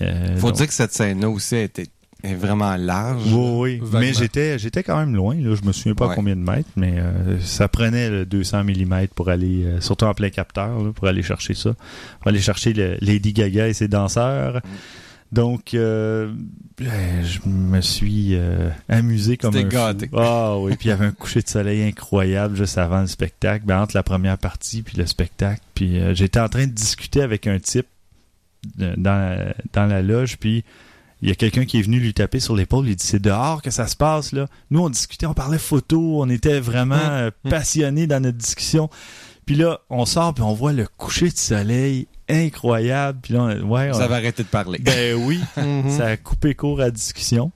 Euh, 0.00 0.36
Faut 0.38 0.46
donc- 0.48 0.56
dire 0.56 0.66
que 0.68 0.72
cette 0.72 0.92
scène-là 0.94 1.28
aussi 1.28 1.54
a 1.56 1.62
été 1.62 1.84
est 2.24 2.34
vraiment 2.34 2.74
large. 2.76 3.22
Oui, 3.32 3.34
oui. 3.34 3.78
Vaguement. 3.80 4.00
Mais 4.00 4.12
j'étais, 4.12 4.58
j'étais 4.58 4.82
quand 4.82 4.96
même 4.98 5.14
loin. 5.14 5.34
Là. 5.36 5.54
Je 5.54 5.64
me 5.66 5.70
souviens 5.72 5.94
pas 5.94 6.08
Ouais. 6.08 6.14
combien 6.16 6.34
de 6.34 6.40
mètres, 6.40 6.68
mais 6.76 6.94
euh, 6.96 7.38
ça 7.40 7.68
prenait 7.68 8.10
le 8.10 8.24
200 8.26 8.64
mm 8.64 9.06
pour 9.14 9.28
aller, 9.28 9.64
euh, 9.64 9.80
surtout 9.80 10.06
en 10.06 10.14
plein 10.14 10.30
capteur, 10.30 10.82
là, 10.82 10.90
pour 10.92 11.06
aller 11.06 11.22
chercher 11.22 11.54
ça. 11.54 11.74
Pour 12.20 12.28
aller 12.28 12.40
chercher 12.40 12.72
le 12.72 12.96
Lady 13.02 13.32
Gaga 13.34 13.68
et 13.68 13.72
ses 13.74 13.86
danseurs. 13.86 14.60
Donc, 15.30 15.74
euh, 15.74 16.32
euh, 16.80 17.22
je 17.22 17.46
me 17.46 17.80
suis 17.80 18.34
euh, 18.34 18.70
amusé 18.88 19.36
comme 19.36 19.54
un 19.54 19.62
gâté. 19.64 20.08
Ah 20.16 20.56
oui, 20.58 20.74
puis 20.76 20.86
il 20.86 20.88
y 20.88 20.92
avait 20.92 21.06
un 21.06 21.12
coucher 21.12 21.42
de 21.42 21.48
soleil 21.48 21.82
incroyable 21.82 22.56
juste 22.56 22.78
avant 22.78 23.02
le 23.02 23.06
spectacle, 23.06 23.66
ben, 23.66 23.82
entre 23.82 23.94
la 23.94 24.02
première 24.02 24.38
partie 24.38 24.82
puis 24.82 24.96
le 24.96 25.06
spectacle. 25.06 25.60
Puis 25.74 25.98
euh, 25.98 26.14
j'étais 26.14 26.40
en 26.40 26.48
train 26.48 26.66
de 26.66 26.72
discuter 26.72 27.20
avec 27.20 27.46
un 27.46 27.58
type 27.58 27.86
dans 28.76 28.94
la, 28.96 29.54
dans 29.72 29.86
la 29.86 30.02
loge, 30.02 30.38
puis 30.38 30.64
il 31.20 31.28
y 31.28 31.32
a 31.32 31.34
quelqu'un 31.34 31.64
qui 31.64 31.78
est 31.78 31.82
venu 31.82 31.98
lui 31.98 32.14
taper 32.14 32.40
sur 32.40 32.54
l'épaule. 32.54 32.88
Il 32.88 32.96
dit 32.96 33.04
c'est 33.04 33.22
dehors 33.22 33.60
que 33.60 33.70
ça 33.70 33.86
se 33.86 33.96
passe 33.96 34.32
là. 34.32 34.46
Nous 34.70 34.80
on 34.80 34.88
discutait, 34.88 35.26
on 35.26 35.34
parlait 35.34 35.58
photo, 35.58 36.22
on 36.22 36.28
était 36.30 36.60
vraiment 36.60 36.96
euh, 36.96 37.30
passionnés 37.48 38.06
dans 38.06 38.20
notre 38.22 38.38
discussion. 38.38 38.88
Puis 39.48 39.56
là 39.56 39.80
on 39.88 40.04
sort 40.04 40.34
puis 40.34 40.42
on 40.44 40.52
voit 40.52 40.74
le 40.74 40.86
coucher 40.98 41.30
de 41.30 41.36
soleil 41.36 42.06
incroyable. 42.28 43.18
Puis 43.22 43.32
là 43.32 43.44
on- 43.44 43.62
ouais, 43.70 43.90
Vous 43.90 43.96
on- 43.98 44.00
avez 44.02 44.14
arrêté 44.16 44.42
de 44.42 44.48
parler. 44.48 44.78
ben 44.78 45.14
oui, 45.14 45.40
Mhm. 45.56 45.88
ça 45.90 46.06
a 46.08 46.16
coupé 46.18 46.54
court 46.54 46.80
à 46.80 46.84
la 46.84 46.90
discussion. 46.90 47.50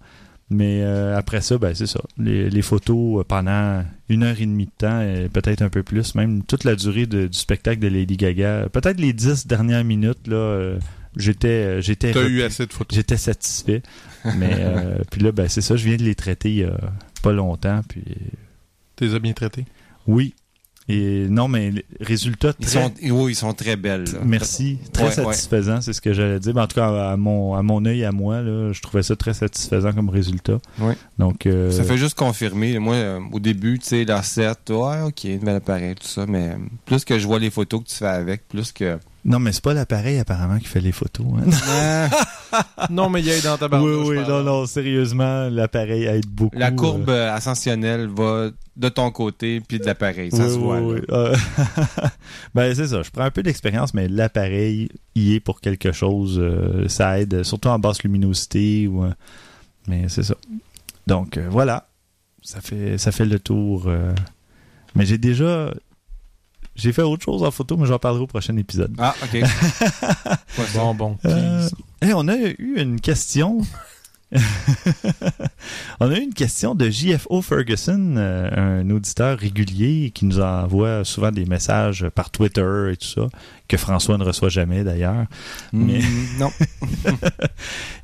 Mais 0.48 0.80
euh, 0.82 1.16
après 1.16 1.40
ça, 1.42 1.56
ben 1.58 1.74
c'est 1.74 1.86
ça. 1.86 2.00
Les, 2.18 2.48
les 2.50 2.62
photos 2.62 3.20
euh, 3.20 3.24
pendant 3.24 3.84
une 4.10 4.22
heure 4.22 4.38
et 4.40 4.44
demie 4.46 4.66
de 4.66 4.70
temps, 4.76 5.00
et 5.02 5.28
peut-être 5.30 5.62
un 5.62 5.68
peu 5.70 5.82
plus, 5.82 6.14
même 6.14 6.42
toute 6.44 6.64
la 6.64 6.74
durée 6.76 7.06
de- 7.06 7.26
du 7.26 7.38
spectacle 7.38 7.80
de 7.80 7.88
Lady 7.88 8.16
Gaga, 8.16 8.68
peut-être 8.70 9.00
les 9.00 9.12
dix 9.14 9.46
dernières 9.46 9.84
minutes, 9.84 10.26
là, 10.26 10.36
euh, 10.36 10.78
j'étais 11.16 11.80
j'étais 11.82 12.12
T'as 12.12 12.24
eu 12.26 12.42
assez 12.42 12.66
de 12.66 12.72
photos. 12.72 12.94
j'étais 12.96 13.16
satisfait. 13.18 13.82
Mais 14.36 14.52
euh, 14.58 14.96
puis 15.10 15.20
là, 15.22 15.32
ben 15.32 15.48
c'est 15.48 15.60
ça, 15.62 15.76
je 15.76 15.84
viens 15.86 15.96
de 15.96 16.02
les 16.04 16.14
traiter 16.14 16.50
il 16.50 16.56
y 16.58 16.64
a 16.64 16.78
pas 17.22 17.32
longtemps. 17.32 17.80
Puis 17.88 18.02
T'es 18.96 19.14
as 19.14 19.18
bien 19.18 19.32
traités. 19.32 19.64
oui. 20.06 20.34
Et 20.92 21.26
non, 21.28 21.48
mais 21.48 21.70
les 21.70 21.84
résultats 22.00 22.52
Ils 22.60 22.66
très- 22.66 22.82
sont, 22.82 22.92
oui, 23.10 23.32
ils 23.32 23.36
sont 23.36 23.52
très 23.54 23.76
belles. 23.76 24.04
là. 24.04 24.18
Merci. 24.24 24.78
Très 24.92 25.04
Ouais, 25.04 25.08
ouais. 25.08 25.32
satisfaisant, 25.32 25.80
c'est 25.80 25.92
ce 25.92 26.00
que 26.00 26.12
j'allais 26.12 26.38
dire. 26.38 26.52
Ben, 26.54 26.62
en 26.62 26.66
tout 26.66 26.74
cas, 26.76 27.12
à 27.12 27.16
mon, 27.16 27.54
à 27.54 27.62
mon 27.62 27.84
œil, 27.86 28.04
à 28.04 28.12
moi, 28.12 28.42
là, 28.42 28.72
je 28.72 28.80
trouvais 28.82 29.02
ça 29.02 29.16
très 29.16 29.32
satisfaisant 29.34 29.92
comme 29.92 30.08
résultat. 30.10 30.58
Ouais. 30.80 30.94
Donc, 31.18 31.46
euh, 31.46 31.70
Ça 31.70 31.84
fait 31.84 31.96
juste 31.98 32.16
confirmer. 32.18 32.78
Moi, 32.78 32.94
euh, 32.94 33.20
au 33.32 33.40
début, 33.40 33.78
tu 33.78 33.86
sais, 33.86 34.04
la 34.04 34.22
7, 34.22 34.70
ouais, 34.70 35.00
ok, 35.06 35.24
nouvel 35.40 35.56
appareil, 35.56 35.94
tout 35.94 36.06
ça, 36.06 36.26
mais 36.26 36.56
plus 36.84 37.04
que 37.04 37.18
je 37.18 37.26
vois 37.26 37.38
les 37.38 37.50
photos 37.50 37.82
que 37.84 37.88
tu 37.88 37.94
fais 37.96 38.06
avec, 38.06 38.46
plus 38.48 38.72
que. 38.72 38.98
Non, 39.24 39.38
mais 39.38 39.52
c'est 39.52 39.62
pas 39.62 39.72
l'appareil 39.72 40.18
apparemment 40.18 40.58
qui 40.58 40.66
fait 40.66 40.80
les 40.80 40.90
photos. 40.90 41.26
hein. 41.38 42.08
Non, 42.90 43.08
mais 43.10 43.20
il 43.20 43.26
y 43.26 43.30
a 43.32 43.40
dans 43.40 43.56
ta 43.56 43.66
oui, 43.66 43.70
barbe. 43.70 43.84
oui, 44.08 44.16
non, 44.28 44.42
non, 44.42 44.66
sérieusement, 44.66 45.48
l'appareil 45.48 46.04
aide 46.04 46.26
beaucoup. 46.26 46.58
la 46.58 46.72
courbe 46.72 47.08
euh, 47.08 47.28
euh, 47.28 47.34
ascensionnelle 47.34 48.08
va 48.08 48.50
de 48.76 48.88
ton 48.88 49.10
côté, 49.12 49.60
puis 49.60 49.78
de 49.78 49.84
l'appareil. 49.84 50.30
Ça 50.32 50.44
oui, 50.46 50.50
se 50.50 50.58
voit. 50.58 50.80
oui, 50.80 50.94
oui. 50.98 51.06
Euh, 51.12 51.36
ben, 52.54 52.74
c'est 52.74 52.88
ça. 52.88 53.02
Je 53.02 53.10
prends 53.10 53.22
un 53.24 53.30
peu 53.30 53.42
d'expérience, 53.44 53.94
mais 53.94 54.08
l'appareil 54.08 54.88
y 55.14 55.34
est 55.34 55.40
pour 55.40 55.60
quelque 55.60 55.92
chose. 55.92 56.38
euh, 56.40 56.88
ça 56.88 57.20
aide, 57.20 57.44
surtout 57.44 57.68
en 57.68 57.78
basse 57.78 58.02
luminosité. 58.02 58.88
Ou, 58.88 59.04
euh, 59.04 59.10
mais 59.86 60.08
c'est 60.08 60.24
ça. 60.24 60.34
Donc, 61.06 61.36
euh, 61.36 61.46
voilà. 61.50 61.86
Ça 62.42 62.60
fait, 62.60 62.98
ça 62.98 63.12
fait 63.12 63.24
le 63.26 63.38
tour. 63.38 63.84
euh. 63.86 64.12
Mais 64.96 65.06
j'ai 65.06 65.18
déjà. 65.18 65.72
J'ai 66.74 66.92
fait 66.92 67.02
autre 67.02 67.24
chose 67.24 67.42
en 67.42 67.50
photo, 67.50 67.76
mais 67.76 67.86
j'en 67.86 67.98
parlerai 67.98 68.22
au 68.24 68.26
prochain 68.26 68.56
épisode. 68.56 68.94
Ah, 68.98 69.14
ok. 69.22 69.42
Bon, 70.74 70.94
bon. 70.94 71.18
Euh. 71.26 71.68
Hey, 72.00 72.12
on 72.14 72.28
a 72.28 72.36
eu 72.36 72.74
une 72.76 73.00
question. 73.00 73.58
on 76.00 76.10
a 76.10 76.18
eu 76.18 76.22
une 76.22 76.34
question 76.34 76.74
de 76.74 76.88
JFO 76.88 77.42
Ferguson, 77.42 78.14
euh, 78.16 78.80
un 78.80 78.90
auditeur 78.90 79.38
régulier 79.38 80.10
qui 80.14 80.24
nous 80.24 80.40
envoie 80.40 81.04
souvent 81.04 81.30
des 81.30 81.44
messages 81.44 82.08
par 82.14 82.30
Twitter 82.30 82.90
et 82.92 82.96
tout 82.96 83.06
ça, 83.08 83.28
que 83.68 83.76
François 83.76 84.18
ne 84.18 84.24
reçoit 84.24 84.48
jamais 84.48 84.84
d'ailleurs. 84.84 85.26
Mais- 85.72 86.00
Mm, 86.00 86.38
non. 86.38 86.50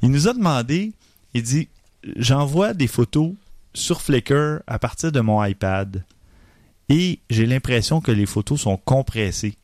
Il 0.02 0.10
nous 0.10 0.28
a 0.28 0.34
demandé, 0.34 0.92
il 1.34 1.42
dit, 1.42 1.68
j'envoie 2.16 2.74
des 2.74 2.86
photos 2.86 3.32
sur 3.74 4.00
Flickr 4.02 4.60
à 4.66 4.78
partir 4.78 5.12
de 5.12 5.20
mon 5.20 5.42
iPad 5.44 6.04
et 6.88 7.20
j'ai 7.30 7.46
l'impression 7.46 8.00
que 8.00 8.12
les 8.12 8.26
photos 8.26 8.60
sont 8.60 8.76
compressées. 8.76 9.54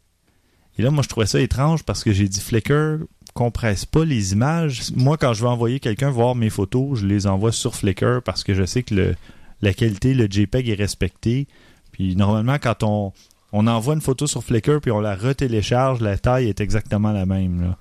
Et 0.78 0.82
là, 0.82 0.90
moi, 0.90 1.02
je 1.02 1.08
trouvais 1.08 1.26
ça 1.26 1.40
étrange 1.40 1.84
parce 1.84 2.04
que 2.04 2.12
j'ai 2.12 2.28
dit 2.28 2.40
Flickr 2.40 3.04
compresse 3.34 3.84
pas 3.84 4.04
les 4.04 4.32
images. 4.32 4.92
Moi, 4.94 5.16
quand 5.16 5.34
je 5.34 5.42
veux 5.42 5.48
envoyer 5.48 5.80
quelqu'un 5.80 6.10
voir 6.10 6.34
mes 6.34 6.50
photos, 6.50 7.00
je 7.00 7.06
les 7.06 7.26
envoie 7.26 7.52
sur 7.52 7.74
Flickr 7.74 8.22
parce 8.24 8.44
que 8.44 8.54
je 8.54 8.64
sais 8.64 8.82
que 8.82 9.14
la 9.60 9.74
qualité, 9.74 10.14
le 10.14 10.26
JPEG 10.30 10.68
est 10.68 10.74
respecté. 10.74 11.48
Puis 11.92 12.16
normalement, 12.16 12.58
quand 12.60 12.82
on, 12.82 13.12
envoie 13.52 13.94
une 13.94 14.00
photo 14.00 14.26
sur 14.26 14.42
Flickr 14.42 14.80
puis 14.80 14.90
on 14.90 15.00
la 15.00 15.16
retélécharge, 15.16 16.00
la 16.00 16.18
taille 16.18 16.48
est 16.48 16.60
exactement 16.60 17.12
la 17.12 17.26
même. 17.26 17.74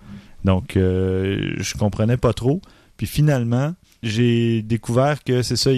Donc, 0.43 0.75
euh, 0.75 1.53
je 1.57 1.77
comprenais 1.77 2.17
pas 2.17 2.33
trop. 2.33 2.61
Puis 2.97 3.07
finalement, 3.07 3.73
j'ai 4.01 4.61
découvert 4.61 5.23
que 5.23 5.41
c'est 5.41 5.55
ça, 5.55 5.71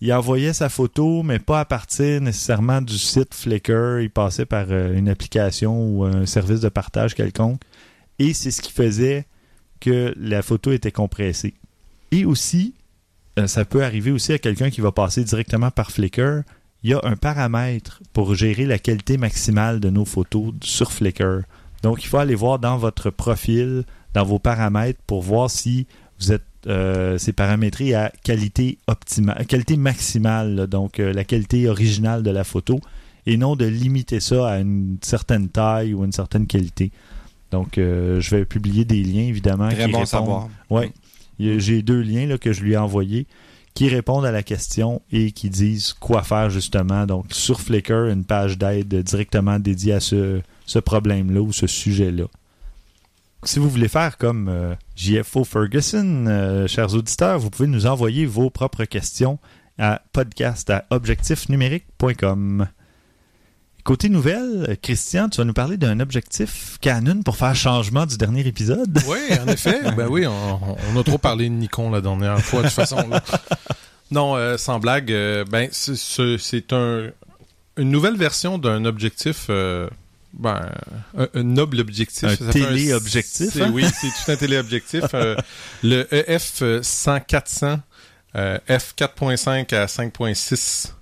il 0.00 0.12
envoyait 0.12 0.52
sa 0.52 0.68
photo, 0.68 1.22
mais 1.22 1.38
pas 1.38 1.60
à 1.60 1.64
partir 1.64 2.20
nécessairement 2.20 2.80
du 2.80 2.96
site 2.98 3.34
Flickr. 3.34 4.00
Il 4.00 4.10
passait 4.10 4.46
par 4.46 4.66
euh, 4.70 4.96
une 4.96 5.08
application 5.08 5.80
ou 5.80 6.04
un 6.04 6.24
service 6.24 6.60
de 6.60 6.68
partage 6.68 7.14
quelconque. 7.14 7.60
Et 8.18 8.32
c'est 8.32 8.50
ce 8.50 8.62
qui 8.62 8.72
faisait 8.72 9.26
que 9.80 10.14
la 10.16 10.42
photo 10.42 10.72
était 10.72 10.92
compressée. 10.92 11.54
Et 12.12 12.24
aussi, 12.24 12.74
euh, 13.38 13.46
ça 13.46 13.64
peut 13.64 13.82
arriver 13.82 14.12
aussi 14.12 14.32
à 14.32 14.38
quelqu'un 14.38 14.70
qui 14.70 14.80
va 14.80 14.92
passer 14.92 15.24
directement 15.24 15.70
par 15.70 15.90
Flickr. 15.90 16.42
Il 16.84 16.90
y 16.90 16.94
a 16.94 17.00
un 17.02 17.16
paramètre 17.16 18.00
pour 18.12 18.36
gérer 18.36 18.66
la 18.66 18.78
qualité 18.78 19.16
maximale 19.16 19.80
de 19.80 19.90
nos 19.90 20.04
photos 20.04 20.54
sur 20.62 20.92
Flickr. 20.92 21.42
Donc, 21.82 22.04
il 22.04 22.06
faut 22.06 22.18
aller 22.18 22.36
voir 22.36 22.60
dans 22.60 22.78
votre 22.78 23.10
profil, 23.10 23.84
dans 24.14 24.24
vos 24.24 24.38
paramètres, 24.38 25.00
pour 25.06 25.22
voir 25.22 25.50
si 25.50 25.86
vous 26.20 26.32
êtes 26.32 26.44
euh, 26.66 27.16
c'est 27.18 27.32
paramétré 27.32 27.94
à 27.94 28.12
qualité 28.24 28.78
optimale, 28.86 29.46
qualité 29.46 29.76
maximale, 29.76 30.54
là, 30.54 30.66
donc 30.66 30.98
euh, 31.00 31.12
la 31.12 31.24
qualité 31.24 31.68
originale 31.68 32.22
de 32.22 32.30
la 32.30 32.44
photo, 32.44 32.80
et 33.26 33.36
non 33.36 33.56
de 33.56 33.64
limiter 33.66 34.20
ça 34.20 34.48
à 34.48 34.58
une 34.58 34.98
certaine 35.02 35.48
taille 35.48 35.94
ou 35.94 36.04
une 36.04 36.12
certaine 36.12 36.46
qualité. 36.46 36.90
Donc, 37.50 37.78
euh, 37.78 38.20
je 38.20 38.36
vais 38.36 38.44
publier 38.44 38.84
des 38.84 39.02
liens, 39.02 39.22
évidemment. 39.22 39.68
Très 39.68 39.86
qui 39.86 39.92
bon 39.92 39.98
répondent- 40.00 40.06
savoir. 40.06 40.48
A- 40.70 40.82
J'ai 41.38 41.82
deux 41.82 42.00
liens 42.02 42.26
là, 42.26 42.36
que 42.38 42.52
je 42.52 42.62
lui 42.62 42.72
ai 42.72 42.76
envoyés 42.76 43.26
qui 43.74 43.88
répondent 43.88 44.26
à 44.26 44.32
la 44.32 44.42
question 44.42 45.00
et 45.12 45.30
qui 45.30 45.50
disent 45.50 45.92
quoi 45.92 46.22
faire 46.24 46.50
justement. 46.50 47.06
Donc, 47.06 47.26
sur 47.30 47.60
Flickr, 47.60 48.08
une 48.10 48.24
page 48.24 48.58
d'aide 48.58 48.88
directement 49.04 49.60
dédiée 49.60 49.92
à 49.92 50.00
ce, 50.00 50.40
ce 50.66 50.78
problème-là 50.80 51.40
ou 51.40 51.52
ce 51.52 51.68
sujet-là. 51.68 52.24
Si 53.44 53.60
vous 53.60 53.70
voulez 53.70 53.86
faire 53.88 54.18
comme 54.18 54.48
JFO 55.02 55.44
Ferguson, 55.44 56.24
euh, 56.26 56.66
chers 56.66 56.92
auditeurs, 56.92 57.38
vous 57.38 57.50
pouvez 57.50 57.68
nous 57.68 57.86
envoyer 57.86 58.26
vos 58.26 58.50
propres 58.50 58.84
questions 58.84 59.38
à 59.78 60.02
podcast 60.12 60.68
à 60.70 60.86
objectifnumérique.com. 60.90 62.66
Côté 63.84 64.08
nouvelle, 64.08 64.76
Christian, 64.82 65.28
tu 65.28 65.38
vas 65.38 65.44
nous 65.44 65.52
parler 65.52 65.76
d'un 65.76 66.00
objectif 66.00 66.78
Canon 66.80 67.22
pour 67.22 67.36
faire 67.36 67.54
changement 67.54 68.06
du 68.06 68.16
dernier 68.16 68.44
épisode? 68.44 68.98
Oui, 69.06 69.18
en 69.40 69.46
effet. 69.46 69.80
ben 69.96 70.08
oui, 70.10 70.26
on, 70.26 70.98
a 70.98 71.04
trop 71.04 71.16
parlé 71.18 71.48
de 71.48 71.54
Nikon 71.54 71.90
la 71.90 72.00
dernière 72.00 72.40
fois, 72.40 72.62
de 72.62 72.66
toute 72.66 72.74
façon. 72.74 73.08
Non, 74.10 74.34
euh, 74.34 74.56
sans 74.58 74.80
blague, 74.80 75.12
euh, 75.12 75.44
ben 75.48 75.68
c'est- 75.70 75.94
c'est 75.96 76.38
c'est 76.38 76.72
un 76.72 77.10
une 77.76 77.90
nouvelle 77.92 78.16
version 78.16 78.58
d'un 78.58 78.84
objectif. 78.84 79.46
Ben, 80.32 80.70
un, 81.16 81.28
un 81.34 81.42
noble 81.42 81.80
objectif. 81.80 82.24
Un 82.24 82.50
téléobjectif, 82.50 83.56
hein? 83.60 83.70
Oui, 83.72 83.84
c'est 83.84 84.08
tout 84.08 84.30
un 84.32 84.36
téléobjectif. 84.36 85.04
euh, 85.14 85.36
le 85.82 86.06
EF 86.14 86.62
100 86.82 87.20
400 87.20 87.80
euh, 88.36 88.58
f 88.68 88.94
4.5 88.96 89.74
à 89.74 89.86
5.6 89.86 90.92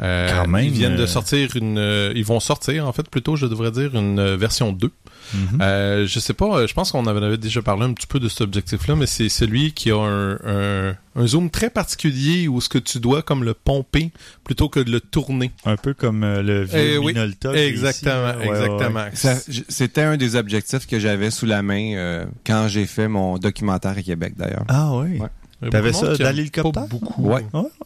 Euh, 0.00 0.28
Quand 0.30 0.46
même, 0.48 0.64
ils 0.66 0.70
viennent 0.72 0.96
de 0.96 1.02
euh, 1.02 1.06
sortir 1.06 1.56
une, 1.56 1.78
euh, 1.78 2.12
ils 2.14 2.24
vont 2.24 2.38
sortir 2.40 2.86
en 2.86 2.92
fait 2.92 3.08
plutôt, 3.08 3.34
je 3.36 3.46
devrais 3.46 3.70
dire 3.70 3.94
une 3.96 4.18
euh, 4.18 4.36
version 4.36 4.72
2. 4.72 4.90
Mhm. 5.34 5.58
Euh, 5.62 6.06
je 6.06 6.18
sais 6.20 6.34
pas, 6.34 6.66
je 6.66 6.74
pense 6.74 6.92
qu'on 6.92 6.98
en 7.00 7.06
avait 7.06 7.38
déjà 7.38 7.62
parlé 7.62 7.84
un 7.84 7.92
petit 7.94 8.06
peu 8.06 8.20
de 8.20 8.28
cet 8.28 8.42
objectif-là, 8.42 8.94
mais 8.94 9.06
c'est 9.06 9.28
celui 9.30 9.72
qui 9.72 9.90
a 9.90 9.96
un, 9.96 10.32
un, 10.44 10.96
un 11.16 11.26
zoom 11.26 11.48
très 11.50 11.70
particulier 11.70 12.46
où 12.46 12.60
ce 12.60 12.68
que 12.68 12.78
tu 12.78 13.00
dois 13.00 13.22
comme 13.22 13.42
le 13.42 13.54
pomper 13.54 14.12
plutôt 14.44 14.68
que 14.68 14.80
de 14.80 14.90
le 14.92 15.00
tourner. 15.00 15.50
Un 15.64 15.76
peu 15.76 15.94
comme 15.94 16.20
le 16.24 16.64
vieux 16.64 16.78
Eh 16.78 16.98
oui, 16.98 17.14
est 17.16 17.26
ici, 17.28 17.58
exactement, 17.58 18.14
là. 18.22 18.36
Ouais, 18.38 18.48
ouais, 18.48 18.68
ouais. 18.68 19.08
exactement. 19.08 19.40
C'était 19.68 20.02
un 20.02 20.16
des 20.18 20.36
objectifs 20.36 20.86
que 20.86 20.98
j'avais 20.98 21.30
sous 21.30 21.46
la 21.46 21.62
main 21.62 21.94
euh, 21.94 22.24
quand 22.46 22.68
j'ai 22.68 22.84
fait 22.86 23.08
mon 23.08 23.38
documentaire 23.38 23.92
à 23.96 24.02
Québec, 24.02 24.34
d'ailleurs. 24.36 24.64
Ah 24.68 24.92
oui. 24.94 25.20
T'avais 25.70 25.92
ça 25.94 26.14
dans 26.16 26.36
l'hélicoptère? 26.36 26.70
pas 26.82 26.86
beaucoup. 26.86 27.22
Ouais. 27.22 27.44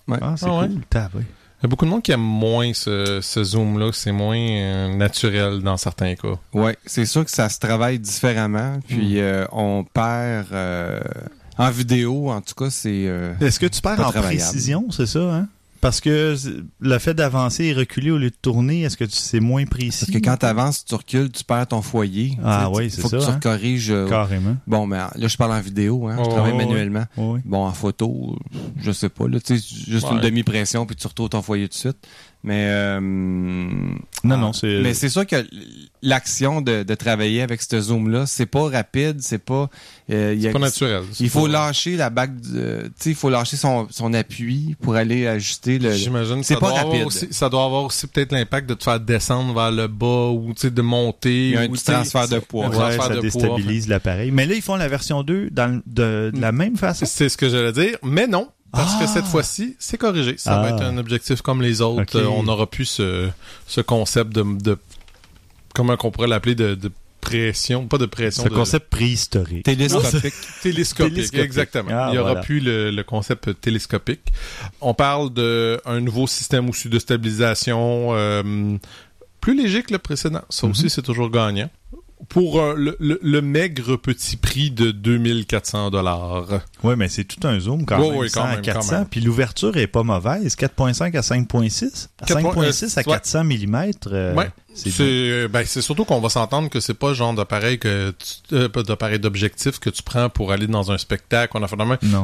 Ouais. 0.09 0.19
Ah, 0.21 0.35
c'est 0.37 0.47
Ah 0.47 0.61
ouais? 0.63 0.69
cool. 0.69 1.25
Oui. 1.63 1.63
Il 1.63 1.65
y 1.65 1.67
a 1.67 1.69
beaucoup 1.69 1.85
de 1.85 1.91
monde 1.91 2.03
qui 2.03 2.13
aime 2.13 2.21
moins 2.21 2.73
ce, 2.73 3.21
ce 3.21 3.45
zoom-là, 3.45 3.91
c'est 3.93 4.13
moins 4.13 4.39
euh, 4.39 4.95
naturel 4.95 5.61
dans 5.61 5.77
certains 5.77 6.15
cas. 6.15 6.37
Ouais, 6.55 6.77
c'est 6.87 7.05
sûr 7.07 7.25
que 7.25 7.31
ça 7.31 7.49
se 7.49 7.59
travaille 7.59 7.99
différemment. 7.99 8.79
Puis 8.89 9.17
Hmm. 9.17 9.19
euh, 9.19 9.47
on 9.53 9.85
perd 9.85 10.47
euh, 10.53 11.01
en 11.59 11.71
vidéo, 11.71 12.31
en 12.31 12.41
tout 12.41 12.55
cas, 12.55 12.71
c'est. 12.71 13.05
euh, 13.07 13.35
Est-ce 13.41 13.61
que 13.61 13.67
tu 13.67 13.81
perds 13.83 14.01
en 14.07 14.11
précision, 14.13 14.87
c'est 14.91 15.07
ça, 15.07 15.21
hein? 15.21 15.49
Parce 15.81 16.01
que 16.03 16.37
le 16.81 16.99
fait 16.99 17.15
d'avancer 17.15 17.65
et 17.65 17.73
reculer 17.73 18.11
au 18.11 18.19
lieu 18.19 18.29
de 18.29 18.37
tourner, 18.43 18.83
est-ce 18.83 18.97
que 18.99 19.05
tu- 19.05 19.17
c'est 19.17 19.41
moins 19.41 19.65
précis? 19.65 20.05
Parce 20.05 20.11
que 20.13 20.23
quand 20.23 20.37
tu 20.37 20.45
avances, 20.47 20.85
tu 20.85 20.95
recules, 20.95 21.31
tu 21.33 21.43
perds 21.43 21.69
ton 21.69 21.81
foyer. 21.81 22.37
Ah 22.45 22.67
Tu 22.69 22.75
sais, 22.75 22.79
oui, 22.83 22.91
c'est 22.91 23.01
faut 23.01 23.09
ça, 23.09 23.17
que 23.19 23.25
tu 23.25 23.31
hein? 23.31 23.41
corriges. 23.43 23.91
euh, 23.91 24.07
Carrément. 24.09 24.57
Bon, 24.67 24.87
mais 24.87 24.99
là, 24.99 25.11
je 25.29 25.37
parle 25.39 25.53
en 25.53 25.61
vidéo, 25.61 26.07
hein, 26.09 26.17
je 26.19 26.23
Oh, 26.23 26.27
travaille 26.29 26.53
ouais, 26.53 26.59
manuellement. 26.59 27.05
Oui. 27.17 27.41
Bon, 27.47 27.65
en 27.65 27.73
photo, 27.73 28.39
je 28.79 28.93
sais 28.93 29.09
pas. 29.09 29.27
Là, 29.27 29.41
tu 29.41 29.59
sais, 29.59 29.65
juste 29.91 30.07
Ouais. 30.09 30.17
une 30.17 30.21
demi-pression, 30.21 30.85
puis 30.85 30.97
tu 30.97 31.07
retrouves 31.07 31.31
ton 31.31 31.41
foyer 31.41 31.65
tout 31.69 31.75
de 31.75 31.79
suite. 31.79 32.07
Mais 32.43 32.65
euh, 32.69 33.01
Non, 33.01 34.01
ah, 34.25 34.37
non, 34.39 34.53
c'est. 34.55 34.81
Mais 34.81 34.95
c'est 34.95 35.11
sûr 35.11 35.27
que 35.27 35.45
l'action 36.03 36.63
de, 36.63 36.83
de 36.83 36.95
travailler 36.95 37.43
avec 37.43 37.61
ce 37.61 37.79
zoom-là, 37.81 38.25
c'est 38.27 38.47
pas 38.47 38.69
rapide, 38.71 39.19
c'est 39.21 39.39
pas. 39.45 39.69
euh, 40.11 40.33
il 40.35 40.41
y 40.41 40.47
a- 40.47 40.49
C'est 40.49 40.53
pas 40.55 40.59
naturel. 40.59 41.03
Il 41.21 41.29
faut 41.29 41.43
pas- 41.43 41.49
lâcher 41.53 41.97
la 41.97 42.09
bague, 42.09 42.41
de- 42.41 42.85
tu 42.87 42.93
sais, 42.99 43.11
il 43.11 43.15
faut 43.17 43.29
lâcher 43.29 43.57
son, 43.59 43.87
son 43.91 44.15
appui 44.15 44.75
pour 44.81 44.95
aller 44.97 45.27
ajuster 45.27 45.79
le. 45.79 45.93
J'imagine 45.93 46.37
que 46.41 46.47
c'est 46.47 46.55
ça 46.55 46.61
pas 46.61 46.69
doit 46.71 46.79
avoir 46.79 46.93
rapide. 46.95 47.07
aussi- 47.07 47.29
ça 47.31 47.49
doit 47.51 47.65
avoir 47.65 47.85
aussi 47.85 48.07
peut-être 48.07 48.33
l'impact 48.33 48.69
de 48.69 48.75
te 48.75 48.85
faire 48.85 49.01
descendre 49.01 49.53
vers 49.55 49.71
le 49.71 49.87
bas 49.87 50.29
ou 50.31 50.55
tu 50.55 50.63
sais, 50.63 50.71
de 50.71 50.83
monter. 50.83 51.49
Il 51.49 51.55
y 51.55 51.57
a 51.57 51.61
un 51.61 51.69
ou, 51.69 51.77
transfert 51.77 52.27
de 52.29 52.39
poids. 52.39 52.69
Ouais, 52.69 52.73
transfert 52.73 53.03
ça 53.03 53.09
de 53.11 53.15
poids, 53.21 53.21
déstabilise 53.43 53.87
l'appareil. 53.89 54.31
Mais 54.31 54.47
là, 54.47 54.55
ils 54.55 54.63
font 54.63 54.77
la 54.77 54.89
version 54.89 55.23
2 55.23 55.51
dans, 55.51 55.67
le- 55.67 55.83
de, 55.87 56.31
de 56.35 56.41
la 56.41 56.53
même 56.53 56.77
façon. 56.79 57.05
C'est 57.07 57.29
ce 57.29 57.37
que 57.37 57.51
j'allais 57.51 57.73
dire, 57.73 57.99
mais 58.03 58.27
non. 58.27 58.49
Parce 58.73 58.95
Ah! 58.97 59.01
que 59.05 59.07
cette 59.11 59.25
fois-ci, 59.27 59.77
c'est 59.79 59.99
corrigé. 59.99 60.37
Ça 60.39 60.59
Ah. 60.59 60.63
va 60.63 60.69
être 60.71 60.83
un 60.83 60.97
objectif 60.99 61.43
comme 61.43 61.63
les 61.63 61.81
autres. 61.81 62.19
Euh, 62.19 62.27
on 62.27 62.43
n'aura 62.45 62.67
plus 62.69 62.85
ce, 62.87 63.29
ce 63.67 63.81
concept 63.81 64.33
de, 64.33 64.43
de 64.61 64.79
comment 65.75 65.97
qu'on 65.97 66.11
pourrait 66.11 66.29
l'appeler 66.29 66.55
de, 66.55 66.75
de 66.75 66.91
pression, 67.21 67.87
pas 67.87 67.99
de 67.99 68.07
pression, 68.07 68.45
Ce 68.45 68.49
de 68.49 68.55
concept 68.55 68.89
préhistorique. 68.89 69.65
Télescopique. 69.65 70.33
télescopique, 70.63 71.15
Télescopique. 71.15 71.45
exactement. 71.45 71.91
Ah, 71.93 72.07
Il 72.09 72.13
n'y 72.13 72.19
aura 72.19 72.31
voilà. 72.31 72.41
plus 72.43 72.61
le, 72.61 72.91
le 72.91 73.03
concept 73.05 73.61
télescopique. 73.61 74.33
On 74.81 74.95
parle 74.95 75.33
de 75.33 75.81
un 75.85 76.01
nouveau 76.01 76.27
système 76.27 76.69
aussi 76.71 76.89
de 76.89 76.99
stabilisation 76.99 78.11
euh, 78.15 78.77
plus 79.41 79.55
léger 79.57 79.83
que 79.83 79.93
le 79.93 79.99
précédent. 79.99 80.41
Ça 80.49 80.67
Mhm. 80.67 80.73
aussi, 80.73 80.91
c'est 80.91 81.03
toujours 81.03 81.31
gagnant. 81.31 81.71
Pour 82.29 82.61
euh, 82.61 82.75
le, 82.77 82.97
le- 83.01 83.19
le 83.23 83.43
maigre 83.43 83.97
petit 83.97 84.37
prix 84.37 84.71
de 84.71 84.91
2400 84.91 85.91
dollars. 85.91 86.47
Oui, 86.85 86.95
mais 86.97 87.09
c'est 87.09 87.25
tout 87.25 87.45
un 87.47 87.59
zoom 87.59 87.85
quand 87.87 87.99
même. 87.99 88.17
ouais, 88.17 88.29
100 88.29 88.41
quand 88.41 88.47
à 88.47 88.51
même, 88.53 88.63
400. 88.63 88.89
quand 88.91 88.97
même. 88.99 89.07
Puis 89.09 89.21
l'ouverture 89.21 89.77
est 89.77 89.87
pas 89.87 90.03
mauvaise. 90.03 90.55
4.5 90.57 91.17
à 91.17 91.21
5.6. 91.23 92.09
À 92.23 92.27
4.6 92.27 92.85
5.6 92.85 92.99
à 92.99 92.99
ouais. 92.99 93.05
400 93.05 93.45
mm. 93.45 93.75
euh, 94.09 94.35
Ouais. 94.35 94.51
c'est 94.75 94.91
C'est 94.91 95.49
ben, 95.49 95.65
c'est 95.67 95.83
surtout 95.83 96.05
qu'on 96.05 96.21
va 96.21 96.29
s'entendre 96.29 96.69
que 96.69 96.79
c'est 96.79 96.95
pas 96.95 97.09
le 97.09 97.15
genre 97.15 97.35
d'appareil 97.35 97.79
que 97.79 98.15
euh, 98.53 98.69
d'objectif 99.19 99.79
que 99.81 99.91
tu 99.91 100.03
prends 100.03 100.29
pour 100.29 100.53
aller 100.53 100.67
dans 100.67 100.93
un 100.93 100.99
spectacle. 100.99 101.57
On 101.57 101.63
a 101.63 101.69
fait. 101.69 101.77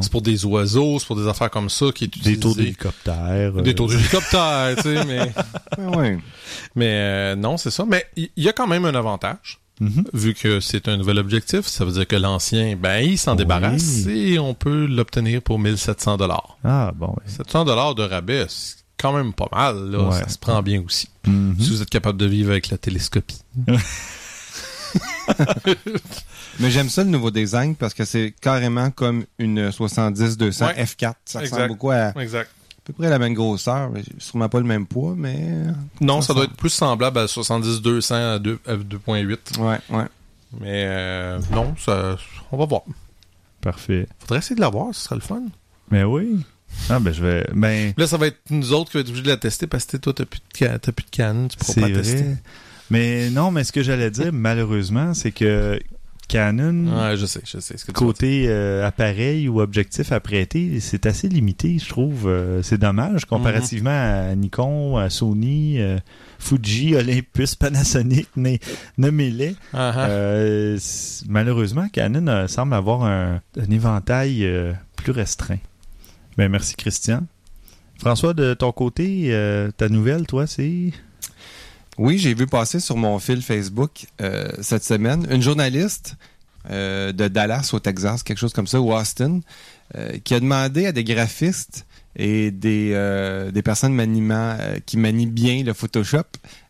C'est 0.02 0.10
pour 0.12 0.22
des 0.22 0.44
oiseaux, 0.44 0.98
c'est 1.00 1.06
pour 1.06 1.16
des 1.16 1.26
affaires 1.26 1.50
comme 1.50 1.70
ça 1.70 1.86
qui 1.94 2.04
est 2.04 2.22
Des 2.22 2.38
tours 2.38 2.54
d'hélicoptère. 2.54 3.52
euh, 3.56 3.62
Des 3.62 3.74
tours 3.74 3.88
d'hélicoptère, 3.88 4.74
tu 4.76 4.82
sais, 4.82 5.04
mais 5.04 5.32
ouais. 5.96 6.18
mais 6.74 6.90
euh, 6.90 7.34
non, 7.36 7.56
c'est 7.56 7.70
ça. 7.70 7.84
Mais 7.88 8.04
il 8.16 8.28
y, 8.36 8.42
y 8.42 8.48
a 8.48 8.52
quand 8.52 8.66
même 8.66 8.84
un 8.84 8.94
avantage. 8.94 9.58
Mhm. 9.80 10.04
Vu 10.12 10.34
que 10.34 10.60
c'est 10.60 10.88
un 10.88 10.96
nouvel 10.96 11.18
objectif, 11.18 11.66
ça 11.66 11.84
veut 11.84 11.92
dire 11.92 12.06
que 12.06 12.16
l'ancien, 12.16 12.76
ben, 12.76 12.98
il 13.00 13.18
s'en 13.18 13.32
Oui. 13.32 13.38
débarrasse 13.38 14.06
et 14.06 14.38
on 14.38 14.54
peut 14.54 14.86
l'obtenir 14.86 15.42
pour 15.42 15.58
1700 15.58 16.16
dollars. 16.16 16.56
Ah, 16.64 16.92
bon. 16.94 17.08
ouais. 17.08 17.22
700 17.26 17.64
dollars 17.64 17.94
de 17.94 18.02
rabais, 18.02 18.46
c'est 18.48 18.76
quand 18.98 19.12
même 19.12 19.32
pas 19.32 19.48
mal, 19.52 19.90
là. 19.90 20.08
Ouais. 20.08 20.18
Ça 20.20 20.28
se 20.28 20.38
prend 20.38 20.62
bien 20.62 20.82
aussi. 20.84 21.08
Mhm. 21.26 21.56
Si 21.60 21.70
vous 21.70 21.82
êtes 21.82 21.90
capable 21.90 22.18
de 22.18 22.26
vivre 22.26 22.50
avec 22.50 22.70
la 22.70 22.78
télescopie. 22.78 23.40
Mais 26.58 26.70
j'aime 26.70 26.88
ça 26.88 27.04
le 27.04 27.10
nouveau 27.10 27.30
design 27.30 27.74
parce 27.76 27.92
que 27.92 28.04
c'est 28.04 28.34
carrément 28.40 28.90
comme 28.90 29.24
une 29.38 29.68
70-200 29.70 30.66
Ouais. 30.66 30.84
F4. 30.84 31.14
Ça 31.24 31.40
Exact. 31.40 31.54
ressemble 31.54 31.68
beaucoup 31.68 31.90
à 31.90 32.12
Exact. 32.20 32.50
Peu 32.86 32.92
près 32.92 33.10
la 33.10 33.18
même 33.18 33.34
grosseur. 33.34 33.90
mais 33.90 34.02
Sûrement 34.18 34.48
pas 34.48 34.58
le 34.60 34.66
même 34.66 34.86
poids, 34.86 35.14
mais. 35.16 35.50
Non, 36.00 36.20
Ça 36.20 36.28
ça 36.28 36.34
doit 36.34 36.44
être 36.44 36.54
plus 36.56 36.70
semblable 36.70 37.18
à 37.18 37.26
70-200 37.26 38.14
à 38.14 38.38
2 38.38 38.58
F2.8. 38.66 39.58
Ouais, 39.58 39.78
ouais. 39.90 40.04
Mais 40.60 40.84
euh, 40.86 41.38
non, 41.52 41.74
ça, 41.78 42.16
on 42.52 42.56
va 42.56 42.64
voir. 42.66 42.82
Parfait. 43.60 44.06
Faudrait 44.20 44.38
essayer 44.38 44.54
de 44.56 44.60
la 44.60 44.68
voir, 44.68 44.94
ce 44.94 45.02
serait 45.02 45.16
le 45.16 45.20
fun. 45.20 45.42
Mais 45.90 46.04
oui. 46.04 46.38
Ah, 46.88 46.98
ben, 47.00 47.12
je 47.12 47.22
vais. 47.24 47.46
Ben, 47.54 47.92
Là, 47.96 48.06
ça 48.06 48.16
va 48.16 48.28
être 48.28 48.38
nous 48.50 48.72
autres 48.72 48.90
qui 48.90 48.96
va 48.96 49.00
être 49.00 49.08
obligés 49.08 49.24
de 49.24 49.28
la 49.28 49.36
tester 49.36 49.66
parce 49.66 49.84
que 49.86 49.96
toi, 49.96 50.12
t'as 50.12 50.24
plus 50.24 50.38
de, 50.40 50.56
ca- 50.56 50.78
t'as 50.78 50.92
plus 50.92 51.04
de 51.04 51.10
canne, 51.10 51.48
tu 51.48 51.56
pourras 51.56 51.72
c'est 51.72 51.80
pas 51.80 51.88
vrai. 51.88 52.02
tester. 52.02 52.24
Mais 52.90 53.30
non, 53.30 53.50
mais 53.50 53.64
ce 53.64 53.72
que 53.72 53.82
j'allais 53.82 54.10
dire, 54.10 54.32
malheureusement, 54.32 55.12
c'est 55.14 55.32
que 55.32 55.80
Canon, 56.28 56.86
Ouais, 57.10 57.16
je 57.16 57.24
sais, 57.26 57.40
je 57.44 57.58
sais. 57.60 57.76
Ce 57.76 57.84
que 57.84 57.92
côté 57.92 58.46
euh, 58.48 58.86
appareil 58.86 59.48
ou 59.48 59.60
objectif 59.60 60.10
à 60.12 60.20
prêter, 60.20 60.80
c'est 60.80 61.06
assez 61.06 61.28
limité, 61.28 61.78
je 61.78 61.88
trouve. 61.88 62.26
Euh, 62.26 62.62
c'est 62.62 62.78
dommage 62.78 63.24
comparativement 63.26 63.90
à 63.90 64.34
Nikon, 64.34 64.96
à 64.96 65.08
Sony, 65.10 65.80
euh, 65.80 65.98
Fuji, 66.38 66.94
Olympus, 66.96 67.54
Panasonic, 67.54 68.28
nommez-les. 68.98 69.54
c- 70.78 71.24
malheureusement, 71.28 71.88
Canon 71.92 72.48
semble 72.48 72.74
avoir 72.74 73.04
un, 73.04 73.40
un 73.58 73.70
éventail 73.70 74.46
plus 74.96 75.12
restreint. 75.12 75.58
Ben, 76.36 76.48
merci 76.50 76.74
Christian. 76.76 77.22
François, 77.98 78.34
de 78.34 78.52
ton 78.54 78.72
côté, 78.72 79.32
ta 79.76 79.88
nouvelle, 79.88 80.26
toi, 80.26 80.46
c'est... 80.46 80.90
Oui, 81.98 82.18
j'ai 82.18 82.34
vu 82.34 82.46
passer 82.46 82.80
sur 82.80 82.96
mon 82.96 83.18
fil 83.18 83.42
Facebook 83.42 84.06
euh, 84.20 84.48
cette 84.60 84.84
semaine 84.84 85.26
une 85.30 85.42
journaliste 85.42 86.16
euh, 86.70 87.12
de 87.12 87.28
Dallas 87.28 87.70
au 87.72 87.80
Texas, 87.80 88.22
quelque 88.22 88.38
chose 88.38 88.52
comme 88.52 88.66
ça, 88.66 88.80
ou 88.80 88.92
Austin, 88.92 89.40
euh, 89.96 90.18
qui 90.24 90.34
a 90.34 90.40
demandé 90.40 90.86
à 90.86 90.92
des 90.92 91.04
graphistes 91.04 91.86
et 92.16 92.50
des, 92.50 92.92
euh, 92.94 93.50
des 93.50 93.62
personnes 93.62 93.94
maniement, 93.94 94.56
euh, 94.58 94.78
qui 94.84 94.96
manient 94.96 95.26
bien 95.26 95.62
le 95.62 95.72
Photoshop 95.74 96.24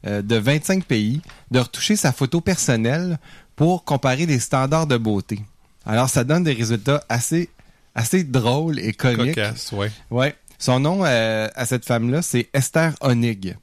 euh, 0.06 0.22
de 0.22 0.36
25 0.36 0.84
pays 0.84 1.22
de 1.50 1.60
retoucher 1.60 1.96
sa 1.96 2.12
photo 2.12 2.40
personnelle 2.40 3.18
pour 3.54 3.84
comparer 3.84 4.26
les 4.26 4.38
standards 4.38 4.86
de 4.86 4.96
beauté. 4.96 5.40
Alors, 5.86 6.10
ça 6.10 6.24
donne 6.24 6.44
des 6.44 6.52
résultats 6.52 7.02
assez, 7.08 7.48
assez 7.94 8.24
drôles 8.24 8.78
et 8.80 8.92
comiques. 8.92 9.36
Cocasse, 9.36 9.72
ouais. 9.72 9.90
Ouais. 10.10 10.34
Son 10.58 10.80
nom 10.80 11.04
euh, 11.04 11.48
à 11.54 11.66
cette 11.66 11.84
femme-là, 11.84 12.22
c'est 12.22 12.48
Esther 12.52 12.94
Honig. 13.00 13.56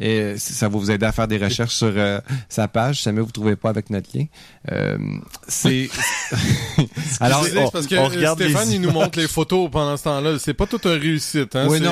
Et 0.00 0.34
ça 0.38 0.68
va 0.68 0.76
vous 0.76 0.90
aider 0.90 1.06
à 1.06 1.12
faire 1.12 1.28
des 1.28 1.38
recherches 1.38 1.74
sur 1.74 1.92
euh, 1.94 2.20
sa 2.48 2.66
page, 2.66 2.96
si 2.96 3.02
jamais 3.04 3.20
vous 3.20 3.28
ne 3.28 3.32
trouvez 3.32 3.54
pas 3.54 3.70
avec 3.70 3.90
notre 3.90 4.10
lien. 4.16 4.24
Euh, 4.72 4.98
c'est. 5.46 5.88
Alors, 7.20 7.44
C'est 7.44 7.56
on- 7.58 7.70
parce 7.70 7.86
que 7.86 7.94
on 7.94 8.08
regarde 8.08 8.40
Stéphane, 8.42 8.68
les 8.68 8.74
il 8.74 8.80
nous 8.80 8.90
montre 8.90 9.18
les 9.18 9.28
photos 9.28 9.70
pendant 9.70 9.96
ce 9.96 10.04
temps-là. 10.04 10.38
C'est 10.38 10.54
pas 10.54 10.66
tout 10.66 10.80
un 10.84 10.98
réussite, 10.98 11.54
hein. 11.56 11.66
Oui, 11.68 11.78
C'est- 11.78 11.84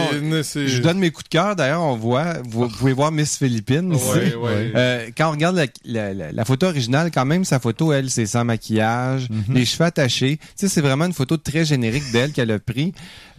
non. 0.61 0.67
je 0.67 0.81
donne 0.83 0.99
mes 0.99 1.11
coups 1.11 1.25
de 1.25 1.29
cœur. 1.29 1.55
D'ailleurs, 1.57 1.83
on 1.83 1.97
voit, 1.97 2.35
vous, 2.45 2.69
vous 2.69 2.77
pouvez 2.77 2.93
voir 2.93 3.13
Miss 3.13 3.37
Philippines. 3.39 3.95
ici. 3.95 4.05
Ouais, 4.11 4.35
ouais. 4.35 4.73
Euh, 4.75 5.09
quand 5.17 5.29
on 5.29 5.33
regarde 5.33 5.57
la, 5.57 5.67
la- 5.85 6.15
la- 6.15 6.33
la 6.33 6.45
photo 6.45 6.67
originale, 6.67 7.11
quand 7.13 7.25
même, 7.25 7.45
sa 7.45 7.61
photo, 7.61 7.93
elle, 7.93 8.11
c'est 8.11 8.27
sans 8.27 8.45
maquillage, 8.45 9.29
Mhm. 9.31 9.55
les 9.55 9.65
cheveux 9.65 9.85
attachés. 9.85 10.39
Tu 10.39 10.47
sais, 10.57 10.69
c'est 10.69 10.81
vraiment 10.81 11.05
une 11.07 11.13
photo 11.13 11.37
très 11.37 11.65
générique 11.65 12.11
d'elle 12.13 12.33
qu'elle 12.33 12.51
a 12.51 12.59
pris. 12.59 12.93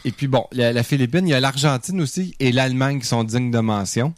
Et 0.05 0.11
puis, 0.11 0.27
bon, 0.27 0.45
la, 0.51 0.73
la 0.73 0.83
Philippine, 0.83 1.27
il 1.27 1.31
y 1.31 1.33
a 1.33 1.39
l'Argentine 1.39 1.99
aussi 2.01 2.33
et 2.39 2.51
l'Allemagne 2.51 2.99
qui 2.99 3.07
sont 3.07 3.23
dignes 3.23 3.51
de 3.51 3.59
mention. 3.59 4.13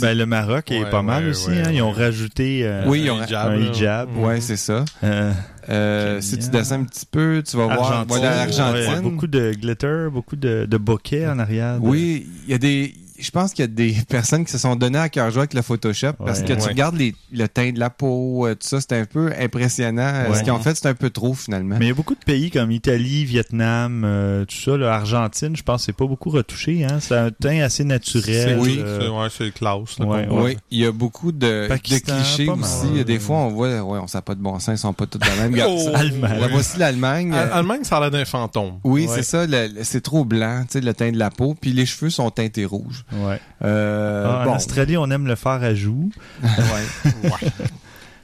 Ben, 0.00 0.16
le 0.16 0.26
Maroc 0.26 0.70
est 0.70 0.84
Ouais, 0.84 0.90
pas 0.90 1.02
mal 1.02 1.24
ouais, 1.24 1.30
aussi. 1.30 1.48
ouais, 1.48 1.62
hein. 1.62 1.70
Ils 1.72 1.82
ont 1.82 1.90
rajouté 1.90 2.60
euh, 2.64 2.84
Oui, 2.86 3.02
ils 3.04 3.10
Un 3.10 3.56
hijab, 3.56 4.08
un 4.16 4.20
ouais, 4.20 4.40
c'est 4.40 4.56
ça. 4.56 4.84
euh, 5.02 5.32
Euh, 5.70 6.20
si 6.20 6.38
tu 6.38 6.48
descends 6.48 6.76
un 6.80 6.84
petit 6.84 7.06
peu, 7.06 7.42
tu 7.46 7.56
vas 7.56 7.64
voir 7.64 7.82
Argentine. 7.82 8.08
voilà, 8.08 8.36
l'Argentine. 8.36 8.92
Ouais, 8.94 9.00
beaucoup 9.02 9.26
de 9.26 9.52
glitter, 9.52 10.08
beaucoup 10.10 10.36
de, 10.36 10.66
de 10.68 10.76
bokeh 10.78 11.26
en 11.28 11.38
arrière. 11.38 11.78
de- 11.80 11.86
Oui, 11.86 12.26
il 12.46 12.50
y 12.50 12.54
a 12.54 12.58
des 12.58 12.94
je 13.18 13.30
pense 13.30 13.52
qu'il 13.52 13.62
y 13.62 13.64
a 13.64 13.66
des 13.68 13.94
personnes 14.08 14.44
qui 14.44 14.52
se 14.52 14.58
sont 14.58 14.76
données 14.76 14.98
à 14.98 15.08
cœur 15.08 15.30
joie 15.30 15.42
avec 15.42 15.54
le 15.54 15.62
Photoshop 15.62 16.12
parce 16.24 16.40
Ouais. 16.40 16.44
que 16.46 16.52
tu 16.54 16.68
regardes 16.68 16.96
les, 16.96 17.14
le 17.32 17.46
teint 17.48 17.72
de 17.72 17.78
la 17.78 17.90
peau, 17.90 18.46
euh, 18.46 18.54
tout 18.54 18.66
ça, 18.66 18.80
c'est 18.80 18.92
un 18.98 19.04
peu 19.04 19.32
impressionnant. 19.38 20.02
Euh, 20.02 20.28
Ouais. 20.30 20.38
Ce 20.38 20.42
qu'ils 20.42 20.52
ont 20.52 20.58
fait, 20.58 20.74
c'est 20.76 20.86
un 20.88 20.94
peu 20.94 21.10
trop 21.10 21.34
finalement. 21.34 21.76
Mais 21.78 21.86
il 21.86 21.88
y 21.88 21.92
a 21.92 21.94
beaucoup 21.94 22.14
de 22.14 22.24
pays 22.24 22.50
comme 22.50 22.70
Italie, 22.70 23.24
Vietnam, 23.24 24.02
euh, 24.04 24.44
tout 24.44 24.56
ça, 24.56 24.76
là, 24.76 24.94
Argentine, 24.94 25.56
je 25.56 25.62
pense 25.62 25.82
que 25.82 25.86
c'est 25.86 25.92
pas 25.96 26.06
beaucoup 26.06 26.30
retouché. 26.30 26.84
Hein? 26.84 26.98
C'est 27.00 27.16
un 27.16 27.30
teint 27.30 27.60
assez 27.60 27.84
naturel. 27.84 28.58
oui, 28.60 28.78
euh, 28.80 29.00
c'est 29.00 29.08
ouais, 29.08 29.28
c'est 29.48 29.54
classe. 29.54 29.98
là, 29.98 30.06
ouais. 30.06 30.28
Oui, 30.30 30.56
il 30.70 30.78
y 30.80 30.86
a 30.86 30.92
beaucoup 30.92 31.32
de, 31.32 31.68
de 31.68 31.76
clichés 31.76 32.48
aussi. 32.48 33.04
Des 33.04 33.18
fois, 33.18 33.36
on 33.38 33.48
voit, 33.48 33.80
ouais, 33.82 33.98
on 33.98 34.06
sait 34.06 34.20
pas 34.22 34.34
de 34.34 34.40
bon 34.40 34.58
sens, 34.58 34.74
ils 34.74 34.78
sont 34.78 34.92
pas 34.92 35.06
tous 35.06 35.18
de 35.18 35.24
même. 35.40 35.52
Regarde, 35.52 35.72
Oh, 35.76 35.90
Allemagne. 35.94 36.40
la 36.40 36.48
voici 36.48 36.78
l'Allemagne. 36.78 37.32
Al- 37.32 37.48
euh, 37.48 37.54
Allemagne, 37.54 37.84
ça 37.84 37.96
a 37.96 38.00
l'air 38.00 38.10
d'un 38.10 38.24
fantôme. 38.24 38.78
Oui, 38.84 39.06
Ouais. 39.06 39.14
c'est 39.16 39.22
ça. 39.22 39.46
c'est 39.82 40.00
trop 40.02 40.24
blanc, 40.24 40.62
tu 40.62 40.72
sais, 40.74 40.80
le 40.80 40.92
teint 40.94 41.10
de 41.12 41.18
la 41.18 41.30
peau. 41.30 41.54
Puis 41.60 41.72
les 41.72 41.86
cheveux 41.86 42.10
sont 42.10 42.30
teintés 42.30 42.64
rouges. 42.64 43.04
Ouais. 43.12 43.40
Euh, 43.62 44.24
Ah, 44.26 44.44
bon, 44.44 44.52
En 44.52 44.56
Australie, 44.56 44.96
on 44.96 45.10
aime 45.10 45.26
le 45.26 45.34
faire 45.36 45.52
à 45.62 45.74
joue. 45.74 46.10
ouais. 46.42 47.10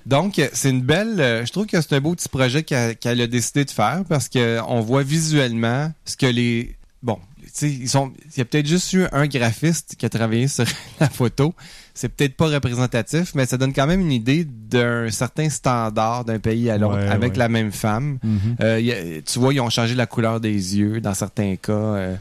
Donc, 0.07 0.39
euh, 0.39 0.49
c'est 0.53 0.71
une 0.71 0.83
belle. 0.83 1.19
euh, 1.19 1.47
je 1.47 1.53
trouve 1.53 1.67
que 1.67 1.81
c'est 1.81 1.95
un 1.95 2.01
beau 2.01 2.15
petit 2.15 2.29
projet 2.29 2.63
qu'elle 2.63 3.21
a 3.21 3.27
décidé 3.27 3.65
de 3.65 3.71
faire 3.71 4.03
parce 4.09 4.29
que 4.29 4.61
on 4.69 4.81
voit 4.81 5.03
visuellement 5.03 5.93
ce 6.05 6.17
que 6.17 6.27
les. 6.27 6.77
Bon, 7.03 7.19
tu 7.43 7.49
sais, 7.53 7.71
ils 7.71 7.89
sont. 7.89 8.13
Il 8.35 8.39
y 8.39 8.41
a 8.43 8.45
peut-être 8.45 8.67
juste 8.67 8.93
eu 8.93 9.05
un 9.13 9.27
graphiste 9.27 9.95
qui 9.97 10.05
a 10.05 10.11
travaillé 10.11 10.47
sur 10.49 10.67
la 11.01 11.09
photo. 11.09 11.55
C'est 11.95 12.09
peut-être 12.11 12.37
pas 12.37 12.49
représentatif, 12.49 13.35
mais 13.35 13.47
ça 13.47 13.57
donne 13.57 13.73
quand 13.73 13.87
même 13.87 14.01
une 14.01 14.13
idée 14.13 14.45
d'un 14.45 15.09
certain 15.11 15.49
standard 15.49 16.25
d'un 16.27 16.39
pays 16.41 16.69
à 16.69 16.77
l'autre 16.77 16.97
Ouais, 16.99 17.09
avec 17.09 17.33
ouais. 17.33 17.39
la 17.39 17.49
même 17.49 17.73
femme. 17.73 18.19
Euh, 18.61 18.81
y 18.81 18.93
a- 18.93 19.23
tu 19.23 19.39
vois, 19.39 19.55
ils 19.55 19.61
ont 19.61 19.71
changé 19.71 19.95
la 19.95 20.07
couleur 20.07 20.39
des 20.41 20.51
yeux 20.77 21.01
dans 21.01 21.15
certains 21.15 21.55
cas, 21.57 21.73
euh, 21.73 22.17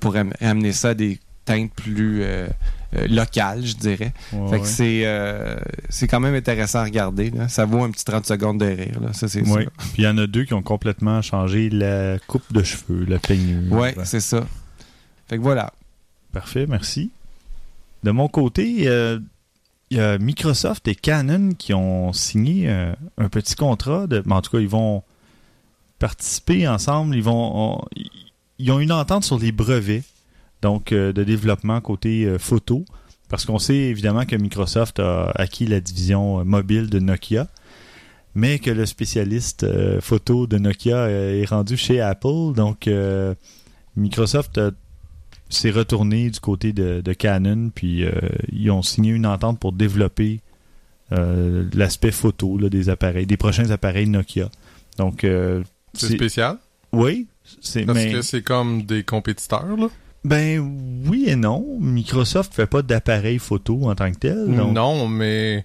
pour 0.00 0.16
am- 0.16 0.32
amener 0.40 0.72
ça 0.72 0.90
à 0.90 0.94
des 0.94 1.20
plus 1.74 2.22
euh, 2.22 2.48
euh, 2.96 3.06
locales, 3.08 3.64
je 3.64 3.74
dirais. 3.76 4.12
Ouais, 4.32 4.48
fait 4.48 4.52
ouais. 4.56 4.60
que 4.60 4.66
c'est 4.66 5.02
euh, 5.04 5.56
c'est 5.88 6.08
quand 6.08 6.20
même 6.20 6.34
intéressant 6.34 6.80
à 6.80 6.84
regarder. 6.84 7.30
Là. 7.30 7.48
Ça 7.48 7.64
vaut 7.64 7.82
un 7.84 7.90
petit 7.90 8.04
30 8.04 8.26
secondes 8.26 8.58
de 8.58 8.66
rire. 8.66 9.00
Là. 9.00 9.12
Ça, 9.12 9.28
c'est 9.28 9.42
Oui. 9.42 9.64
ça. 9.64 9.70
Puis 9.92 10.02
il 10.02 10.04
y 10.04 10.08
en 10.08 10.18
a 10.18 10.26
deux 10.26 10.44
qui 10.44 10.54
ont 10.54 10.62
complètement 10.62 11.22
changé 11.22 11.70
la 11.70 12.18
coupe 12.26 12.52
de 12.52 12.62
cheveux, 12.62 13.04
la 13.06 13.18
peignure. 13.18 13.72
Ouais, 13.72 13.94
c'est 14.04 14.20
ça. 14.20 14.44
Fait 15.28 15.36
que 15.36 15.42
voilà. 15.42 15.72
Parfait, 16.32 16.66
merci. 16.68 17.10
De 18.02 18.10
mon 18.10 18.28
côté, 18.28 18.88
euh, 18.88 19.18
il 19.90 19.96
y 19.96 20.00
a 20.00 20.16
Microsoft 20.18 20.86
et 20.88 20.94
Canon 20.94 21.50
qui 21.58 21.74
ont 21.74 22.12
signé 22.12 22.68
euh, 22.68 22.92
un 23.18 23.28
petit 23.28 23.54
contrat. 23.56 24.06
De, 24.06 24.20
ben, 24.20 24.36
en 24.36 24.42
tout 24.42 24.50
cas, 24.52 24.60
ils 24.60 24.68
vont 24.68 25.02
participer 25.98 26.66
ensemble. 26.68 27.14
Ils 27.16 27.22
vont, 27.22 27.52
on- 27.76 27.84
ils 28.58 28.70
ont 28.70 28.80
une 28.80 28.92
entente 28.92 29.24
sur 29.24 29.38
les 29.38 29.52
brevets, 29.52 30.02
donc 30.62 30.92
euh, 30.92 31.12
de 31.12 31.24
développement 31.24 31.80
côté 31.80 32.24
euh, 32.24 32.38
photo, 32.38 32.84
parce 33.28 33.44
qu'on 33.44 33.58
sait 33.58 33.74
évidemment 33.76 34.24
que 34.26 34.36
Microsoft 34.36 34.98
a 35.00 35.30
acquis 35.34 35.66
la 35.66 35.80
division 35.80 36.40
euh, 36.40 36.44
mobile 36.44 36.90
de 36.90 36.98
Nokia, 36.98 37.48
mais 38.34 38.58
que 38.58 38.70
le 38.70 38.86
spécialiste 38.86 39.66
photo 40.00 40.46
de 40.46 40.58
Nokia 40.58 41.08
est 41.10 41.44
rendu 41.46 41.76
chez 41.76 42.00
Apple. 42.00 42.52
Donc, 42.54 42.88
Microsoft 43.96 44.58
a 44.58 44.70
s'est 45.48 45.70
retourné 45.72 46.30
du 46.30 46.38
côté 46.38 46.72
de, 46.72 47.00
de 47.00 47.12
Canon, 47.12 47.70
puis 47.74 48.04
euh, 48.04 48.12
ils 48.52 48.70
ont 48.70 48.82
signé 48.82 49.10
une 49.10 49.26
entente 49.26 49.58
pour 49.58 49.72
développer 49.72 50.38
euh, 51.10 51.68
l'aspect 51.74 52.12
photo 52.12 52.56
là, 52.56 52.68
des 52.68 52.88
appareils, 52.88 53.26
des 53.26 53.36
prochains 53.36 53.70
appareils 53.72 54.06
Nokia. 54.06 54.48
Donc, 54.96 55.24
euh, 55.24 55.64
C'est 55.94 56.06
c'est- 56.06 56.14
spécial? 56.14 56.56
oui, 56.92 57.26
c'est 57.60 57.84
Parce 57.84 57.98
mais 57.98 58.12
que 58.12 58.22
c'est 58.22 58.42
comme 58.42 58.82
des 58.82 59.02
compétiteurs, 59.02 59.76
là? 59.76 59.88
Ben 60.24 61.04
oui 61.06 61.24
et 61.28 61.36
non. 61.36 61.78
Microsoft 61.80 62.54
fait 62.54 62.66
pas 62.66 62.82
d'appareils 62.82 63.38
photo 63.38 63.88
en 63.88 63.94
tant 63.94 64.10
que 64.12 64.18
tel. 64.18 64.44
Non, 64.46 65.08
mais 65.08 65.64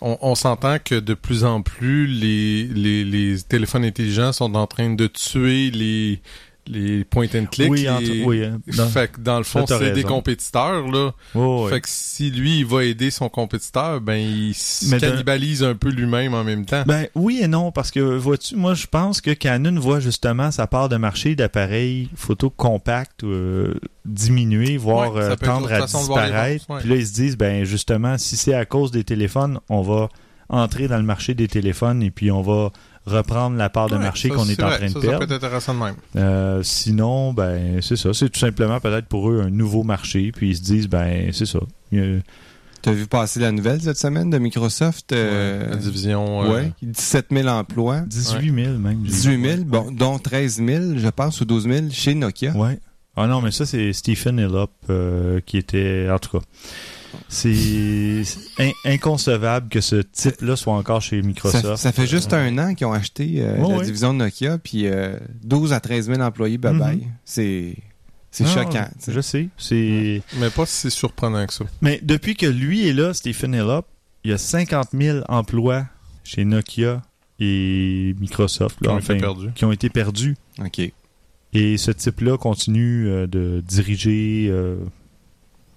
on, 0.00 0.34
s'entend 0.34 0.78
que 0.78 0.96
de 0.96 1.14
plus 1.14 1.44
en 1.44 1.62
plus, 1.62 2.06
les, 2.06 2.66
les 3.04 3.42
téléphones 3.42 3.84
intelligents 3.84 4.32
sont 4.32 4.54
en 4.54 4.66
train 4.66 4.94
de 4.94 5.06
tuer 5.06 5.70
les, 5.70 6.20
les 6.66 7.04
point 7.04 7.26
and 7.34 7.46
click. 7.46 7.70
Oui, 7.70 7.88
entre- 7.88 8.02
et- 8.10 8.24
oui, 8.24 8.44
hein, 8.44 8.60
dans- 8.76 8.88
Fait 8.88 9.10
que 9.10 9.20
dans 9.20 9.38
le 9.38 9.44
fond, 9.44 9.64
c'est 9.66 9.92
des 9.92 10.04
compétiteurs, 10.04 10.86
là. 10.88 11.12
Oh. 11.34 11.66
Fait 11.68 11.80
que 11.80 11.88
si 11.88 12.30
lui, 12.30 12.60
il 12.60 12.66
va 12.66 12.84
aider 12.84 13.10
son 13.10 13.28
compétiteur, 13.28 14.00
ben, 14.00 14.14
il 14.16 14.54
se 14.54 14.94
cannibalise 14.96 15.64
un 15.64 15.74
peu 15.74 15.88
lui-même 15.90 16.34
en 16.34 16.44
même 16.44 16.64
temps. 16.64 16.84
Ben 16.86 17.06
oui 17.14 17.40
et 17.42 17.48
non, 17.48 17.72
parce 17.72 17.90
que 17.90 18.00
vois-tu, 18.00 18.56
moi 18.56 18.74
je 18.74 18.86
pense 18.86 19.20
que 19.20 19.30
Canon 19.32 19.78
voit 19.80 20.00
justement 20.00 20.50
sa 20.50 20.66
part 20.66 20.88
de 20.88 20.96
marché 20.96 21.34
d'appareils 21.34 22.08
photo 22.14 22.50
compacts 22.50 23.24
euh, 23.24 23.74
diminuer, 24.04 24.76
voire 24.76 25.14
Ouais, 25.14 25.22
euh, 25.22 25.36
tendre 25.36 25.72
à 25.72 25.82
disparaître. 25.82 26.66
Puis 26.80 26.88
là 26.88 26.96
ils 26.96 27.06
se 27.06 27.12
disent, 27.14 27.36
ben 27.36 27.64
justement, 27.64 28.18
si 28.18 28.36
c'est 28.36 28.54
à 28.54 28.64
cause 28.64 28.90
des 28.90 29.04
téléphones, 29.04 29.58
on 29.68 29.82
va 29.82 30.08
entrer 30.48 30.86
dans 30.86 30.98
le 30.98 31.02
marché 31.02 31.34
des 31.34 31.48
téléphones 31.48 32.02
et 32.02 32.10
puis 32.10 32.30
on 32.30 32.42
va 32.42 32.72
reprendre 33.06 33.56
la 33.56 33.68
part 33.70 33.88
de 33.88 33.96
Ouais, 33.96 34.02
marché 34.02 34.28
ça, 34.28 34.34
qu'on 34.34 34.44
est, 34.48 34.54
c'est 34.54 34.62
en 34.62 34.68
vrai. 34.68 34.76
train 34.78 34.86
de 34.86 34.92
ça, 34.92 35.00
Ça 35.00 35.06
perdre. 35.06 35.18
peut 35.26 35.34
être 35.34 35.44
intéressant 35.44 35.74
de 35.74 35.78
même. 35.80 35.94
Euh, 36.16 36.62
sinon, 36.62 37.32
ben 37.32 37.80
c'est 37.82 37.96
ça, 37.96 38.12
c'est 38.14 38.28
tout 38.30 38.38
simplement 38.38 38.78
peut-être 38.80 39.06
pour 39.06 39.30
eux 39.30 39.42
un 39.44 39.50
nouveau 39.50 39.82
marché, 39.82 40.32
puis 40.32 40.50
ils 40.50 40.56
se 40.56 40.62
disent, 40.62 40.88
ben 40.88 41.30
c'est 41.32 41.46
ça. 41.46 41.58
Euh, 41.94 42.20
T'as 42.80 42.92
vu 42.92 43.06
passer 43.06 43.38
la 43.38 43.52
nouvelle 43.52 43.80
cette 43.80 43.96
semaine 43.98 44.28
de 44.30 44.38
Microsoft? 44.38 45.12
euh, 45.12 45.70
la 45.70 45.76
division. 45.76 46.42
euh, 46.44 46.52
ouais, 46.52 46.72
17 46.82 47.26
000 47.30 47.46
emplois. 47.48 48.00
18 48.00 48.52
000 48.64 48.78
même. 48.78 49.00
j'ai 49.04 49.10
18 49.12 49.42
000, 49.42 49.56
vu. 49.58 49.64
bon, 49.64 49.90
dont 49.92 50.18
13 50.18 50.56
000, 50.66 50.82
je 50.96 51.08
pense, 51.08 51.40
ou 51.40 51.44
12 51.44 51.64
000 51.68 51.86
chez 51.92 52.14
Nokia. 52.14 52.56
Ouais. 52.56 52.78
Ah 53.14 53.26
non, 53.28 53.40
mais 53.40 53.50
ça, 53.52 53.66
c'est 53.66 53.92
Stephen 53.92 54.38
Hillop 54.38 54.70
euh, 54.90 55.38
qui 55.46 55.58
était. 55.58 56.08
En 56.10 56.18
tout 56.18 56.38
cas, 56.38 56.44
c'est 57.28 58.22
in- 58.58 58.72
inconcevable 58.84 59.68
que 59.68 59.80
ce 59.80 59.96
type-là 59.96 60.56
soit 60.56 60.74
encore 60.74 61.00
chez 61.00 61.22
Microsoft. 61.22 61.64
Ça, 61.64 61.76
ça 61.76 61.92
fait 61.92 62.06
juste 62.06 62.32
un 62.32 62.56
an 62.58 62.74
qu'ils 62.74 62.86
ont 62.86 62.92
acheté 62.92 63.36
euh, 63.38 63.56
la 63.56 63.84
division 63.84 64.12
de 64.12 64.18
Nokia, 64.18 64.58
puis 64.58 64.86
euh, 64.86 65.18
12 65.44 65.72
à 65.72 65.80
13 65.80 66.06
000 66.08 66.20
employés, 66.20 66.58
bye 66.58 66.76
bye. 66.76 66.96
Mhm. 66.96 67.02
C'est 67.24 67.76
c'est 68.30 68.44
Ah, 68.44 68.48
choquant. 68.64 68.88
Je 69.08 69.20
sais. 69.20 69.48
C'est. 69.58 70.22
Mais 70.38 70.48
pas 70.50 70.64
si 70.66 70.90
surprenant 70.90 71.46
que 71.46 71.52
ça. 71.52 71.64
Mais 71.82 72.00
depuis 72.02 72.34
que 72.34 72.46
lui 72.46 72.88
est 72.88 72.94
là, 72.94 73.12
Stephen 73.12 73.52
Hillop, 73.54 73.82
il 74.24 74.30
y 74.30 74.34
a 74.34 74.38
50 74.38 74.88
000 74.94 75.18
emplois 75.28 75.84
chez 76.24 76.44
Nokia 76.44 77.02
et 77.38 78.14
Microsoft 78.20 78.78
Qui 78.80 78.88
ont 78.88 78.94
enfin, 78.96 79.14
été 79.14 79.20
perdus. 79.22 79.50
qui 79.54 79.64
ont 79.64 79.72
été 79.72 79.90
perdus. 79.90 80.36
OK. 80.64 80.80
Et 81.54 81.76
ce 81.76 81.90
type-là 81.90 82.38
continue 82.38 83.08
euh, 83.08 83.26
de 83.26 83.62
diriger. 83.66 84.46
euh, 84.50 84.76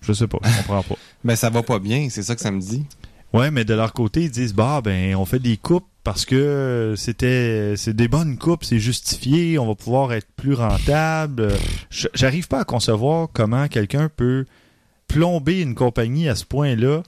je 0.01 0.13
sais 0.13 0.27
pas, 0.27 0.37
je 0.43 0.57
comprends 0.59 0.83
pas. 0.83 0.95
Ben, 1.25 1.35
ça 1.35 1.49
va 1.49 1.63
pas 1.63 1.79
bien, 1.79 2.07
c'est 2.11 2.21
ça 2.21 2.35
que 2.35 2.41
ça 2.41 2.51
me 2.51 2.61
dit. 2.61 2.85
Ouais, 3.33 3.49
mais 3.49 3.65
de 3.65 3.73
leur 3.73 3.93
côté, 3.93 4.21
ils 4.25 4.31
disent 4.31 4.53
bah 4.53 4.79
ben 4.83 5.15
on 5.15 5.25
fait 5.25 5.39
des 5.39 5.57
coupes 5.57 5.87
parce 6.03 6.23
que 6.23 6.93
c'était 6.95 7.73
c'est 7.75 7.95
des 7.95 8.07
bonnes 8.07 8.37
coupes, 8.37 8.63
c'est 8.63 8.79
justifié, 8.79 9.57
on 9.57 9.65
va 9.65 9.73
pouvoir 9.73 10.13
être 10.13 10.27
plus 10.37 10.53
rentable. 10.53 11.49
J'arrive 11.89 12.47
pas 12.47 12.59
à 12.59 12.63
concevoir 12.63 13.27
comment 13.33 13.67
quelqu'un 13.67 14.07
peut 14.15 14.45
plomber 15.07 15.61
une 15.61 15.73
compagnie 15.73 16.29
à 16.29 16.35
ce 16.35 16.45
point-là, 16.45 17.01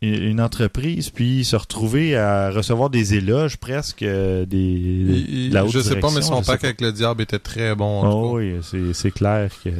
une 0.00 0.40
entreprise, 0.40 1.10
puis 1.10 1.44
se 1.44 1.54
retrouver 1.54 2.16
à 2.16 2.50
recevoir 2.50 2.88
des 2.88 3.14
éloges 3.14 3.58
presque 3.58 4.02
euh, 4.02 4.46
des 4.46 5.48
de 5.50 5.54
la 5.54 5.66
haute 5.66 5.72
je 5.72 5.80
sais 5.80 6.00
pas, 6.00 6.10
mais 6.10 6.22
son 6.22 6.42
pack 6.42 6.62
pas. 6.62 6.66
avec 6.68 6.80
le 6.80 6.90
diable 6.90 7.20
était 7.22 7.38
très 7.38 7.74
bon. 7.74 8.00
en 8.00 8.12
Oh 8.12 8.36
oui, 8.38 8.54
c'est 8.62 8.94
c'est 8.94 9.10
clair 9.10 9.50
que. 9.62 9.70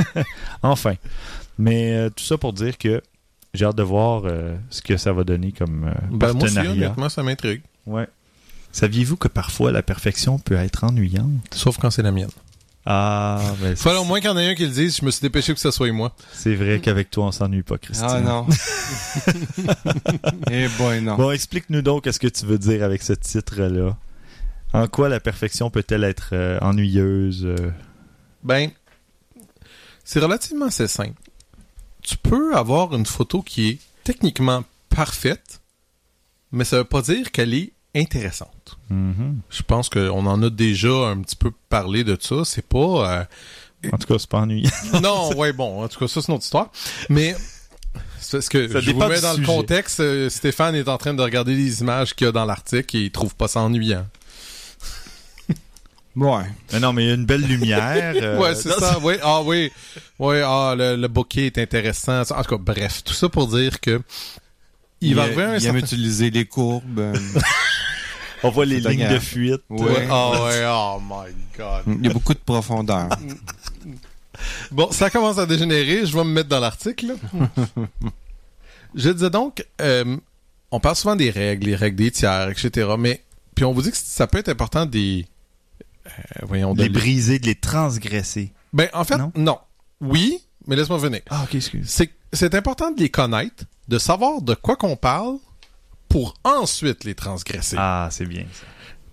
enfin. 0.62 0.94
Mais 1.58 1.92
euh, 1.94 2.10
tout 2.10 2.24
ça 2.24 2.38
pour 2.38 2.52
dire 2.52 2.78
que 2.78 3.02
j'ai 3.54 3.64
hâte 3.64 3.76
de 3.76 3.82
voir 3.82 4.22
euh, 4.24 4.56
ce 4.70 4.80
que 4.82 4.96
ça 4.96 5.12
va 5.12 5.24
donner 5.24 5.52
comme 5.52 5.84
euh, 5.84 5.92
Ben, 6.10 6.32
moi 6.32 6.44
aussi, 6.44 6.54
partenariat. 6.54 6.86
honnêtement, 6.86 7.08
ça 7.08 7.22
m'intrigue. 7.22 7.62
ouais. 7.86 8.06
Saviez-vous 8.74 9.16
que 9.18 9.28
parfois 9.28 9.70
la 9.70 9.82
perfection 9.82 10.38
peut 10.38 10.54
être 10.54 10.84
ennuyante? 10.84 11.28
Sauf 11.54 11.76
quand 11.76 11.90
c'est 11.90 12.00
la 12.02 12.10
mienne. 12.10 12.30
Ah, 12.86 13.38
ben, 13.60 13.76
Faut 13.76 13.90
au 13.90 14.04
moins 14.04 14.18
qu'il 14.18 14.30
y 14.30 14.32
en 14.32 14.38
ait 14.38 14.48
un 14.48 14.54
qui 14.54 14.64
le 14.64 14.70
dise. 14.72 14.96
Je 14.96 15.04
me 15.04 15.10
suis 15.10 15.20
dépêché 15.20 15.52
que 15.52 15.60
ce 15.60 15.70
soit 15.70 15.92
moi. 15.92 16.16
c'est 16.32 16.54
vrai 16.54 16.80
qu'avec 16.80 17.10
toi, 17.10 17.26
on 17.26 17.32
s'ennuie 17.32 17.62
pas, 17.62 17.76
Christian. 17.76 18.08
Ah 18.08 18.20
non. 18.20 18.46
Eh 20.50 20.68
boy, 20.78 21.00
non. 21.02 21.16
Bon, 21.16 21.30
explique-nous 21.30 21.82
donc 21.82 22.08
ce 22.10 22.18
que 22.18 22.26
tu 22.28 22.46
veux 22.46 22.58
dire 22.58 22.82
avec 22.82 23.02
ce 23.02 23.12
titre-là? 23.12 23.96
En 24.72 24.86
quoi 24.88 25.08
la 25.08 25.20
perfection 25.20 25.70
peut-elle 25.70 26.04
être 26.04 26.30
euh, 26.32 26.58
ennuyeuse? 26.60 27.44
euh? 27.44 27.70
Ben, 28.42 28.70
c'est 30.04 30.20
relativement 30.20 30.66
assez 30.66 30.88
simple. 30.88 31.20
Tu 32.02 32.16
peux 32.16 32.54
avoir 32.56 32.94
une 32.94 33.06
photo 33.06 33.42
qui 33.42 33.68
est 33.70 33.78
techniquement 34.04 34.64
parfaite, 34.88 35.60
mais 36.50 36.64
ça 36.64 36.78
veut 36.78 36.84
pas 36.84 37.02
dire 37.02 37.30
qu'elle 37.30 37.54
est 37.54 37.72
intéressante. 37.94 38.78
Mhm. 38.90 39.40
Je 39.50 39.62
pense 39.62 39.88
qu'on 39.88 40.26
en 40.26 40.42
a 40.42 40.50
déjà 40.50 40.90
un 40.90 41.20
petit 41.20 41.36
peu 41.36 41.52
parlé 41.68 42.04
de 42.04 42.16
ça. 42.20 42.44
C'est 42.44 42.66
pas... 42.66 43.26
En 43.92 43.98
tout 43.98 44.06
cas, 44.06 44.18
c'est 44.18 44.28
pas 44.28 44.38
ennuyant. 44.40 44.70
euh, 44.94 45.00
Non, 45.00 45.34
ouais, 45.36 45.52
bon, 45.52 45.82
en 45.82 45.88
tout 45.88 45.98
cas, 45.98 46.08
ça, 46.08 46.20
c'est 46.20 46.28
une 46.28 46.34
autre 46.34 46.44
histoire. 46.44 46.70
Mais... 47.08 47.34
Parce 48.30 48.48
que 48.48 48.68
Ça 48.68 48.80
je 48.80 48.92
vous 48.92 49.00
mets 49.00 49.20
dans 49.20 49.34
le 49.34 49.44
contexte, 49.44 50.00
euh, 50.00 50.30
Stéphane 50.30 50.74
est 50.76 50.88
en 50.88 50.96
train 50.96 51.12
de 51.12 51.20
regarder 51.20 51.54
les 51.54 51.80
images 51.80 52.14
qu'il 52.14 52.24
y 52.26 52.28
a 52.28 52.32
dans 52.32 52.44
l'article 52.44 52.96
et 52.96 53.00
il 53.00 53.10
trouve 53.10 53.34
pas 53.34 53.48
ça 53.48 53.60
ennuyant. 53.60 54.06
Ouais. 56.14 56.44
Mais 56.72 56.80
non, 56.80 56.92
mais 56.92 57.04
il 57.04 57.08
y 57.08 57.10
a 57.10 57.14
une 57.14 57.24
belle 57.24 57.42
lumière. 57.42 58.14
euh, 58.16 58.38
ouais, 58.38 58.54
c'est 58.54 58.70
ça. 58.70 58.98
Oui, 59.02 59.14
ah 59.22 59.40
oui. 59.42 59.70
Oui, 60.18 60.36
ah, 60.44 60.74
le, 60.76 60.96
le 60.96 61.08
bokeh 61.08 61.46
est 61.46 61.58
intéressant. 61.58 62.22
En 62.22 62.42
tout 62.42 62.56
cas, 62.56 62.62
bref, 62.62 63.02
tout 63.04 63.14
ça 63.14 63.28
pour 63.28 63.48
dire 63.48 63.80
que 63.80 64.00
il, 65.00 65.14
va 65.14 65.22
arriver 65.22 65.42
un 65.42 65.56
il 65.56 65.66
aime 65.66 65.76
utiliser 65.76 66.30
les 66.30 66.44
courbes. 66.44 66.98
euh, 66.98 67.14
On 68.44 68.50
voit 68.50 68.64
les 68.64 68.80
lignes 68.80 69.08
de 69.08 69.18
fuite. 69.18 69.62
Ouais. 69.70 69.82
Ouais, 69.82 70.08
ah 70.10 70.44
ouais, 70.44 70.64
oh 70.66 71.00
my 71.00 71.32
god. 71.56 71.82
Il 71.86 72.06
y 72.06 72.10
a 72.10 72.12
beaucoup 72.12 72.34
de 72.34 72.38
profondeur. 72.38 73.08
Bon, 74.72 74.90
ça 74.90 75.10
commence 75.10 75.38
à 75.38 75.46
dégénérer. 75.46 76.04
Je 76.04 76.16
vais 76.16 76.24
me 76.24 76.30
mettre 76.30 76.48
dans 76.48 76.58
l'article. 76.58 77.14
je 78.94 79.10
disais 79.10 79.30
donc, 79.30 79.64
euh, 79.80 80.16
on 80.70 80.80
parle 80.80 80.96
souvent 80.96 81.14
des 81.14 81.30
règles, 81.30 81.66
les 81.66 81.76
règles 81.76 81.96
des 81.96 82.10
tiers, 82.10 82.48
etc. 82.48 82.88
Mais 82.98 83.22
puis 83.54 83.64
on 83.64 83.72
vous 83.72 83.82
dit 83.82 83.90
que 83.90 83.96
ça 83.96 84.26
peut 84.26 84.38
être 84.38 84.48
important 84.48 84.86
des, 84.86 85.26
voyons, 86.42 86.74
De 86.74 86.78
de 86.78 86.82
les 86.84 86.88
briser, 86.88 87.38
de 87.38 87.46
les 87.46 87.54
transgresser. 87.54 88.52
Ben 88.72 88.88
en 88.92 89.04
fait, 89.04 89.16
Non? 89.18 89.32
non. 89.36 89.58
Oui, 90.00 90.38
mais 90.66 90.76
laisse-moi 90.76 90.98
venir. 90.98 91.20
Ah, 91.30 91.42
ok, 91.44 91.54
excuse. 91.54 91.88
C'est 91.88 92.10
c'est 92.32 92.54
important 92.54 92.90
de 92.90 93.00
les 93.00 93.10
connaître, 93.10 93.64
de 93.88 93.98
savoir 93.98 94.40
de 94.42 94.54
quoi 94.54 94.76
qu'on 94.76 94.96
parle 94.96 95.36
pour 96.08 96.34
ensuite 96.44 97.04
les 97.04 97.14
transgresser. 97.14 97.76
Ah, 97.78 98.08
c'est 98.10 98.24
bien 98.26 98.44
ça. 98.52 98.64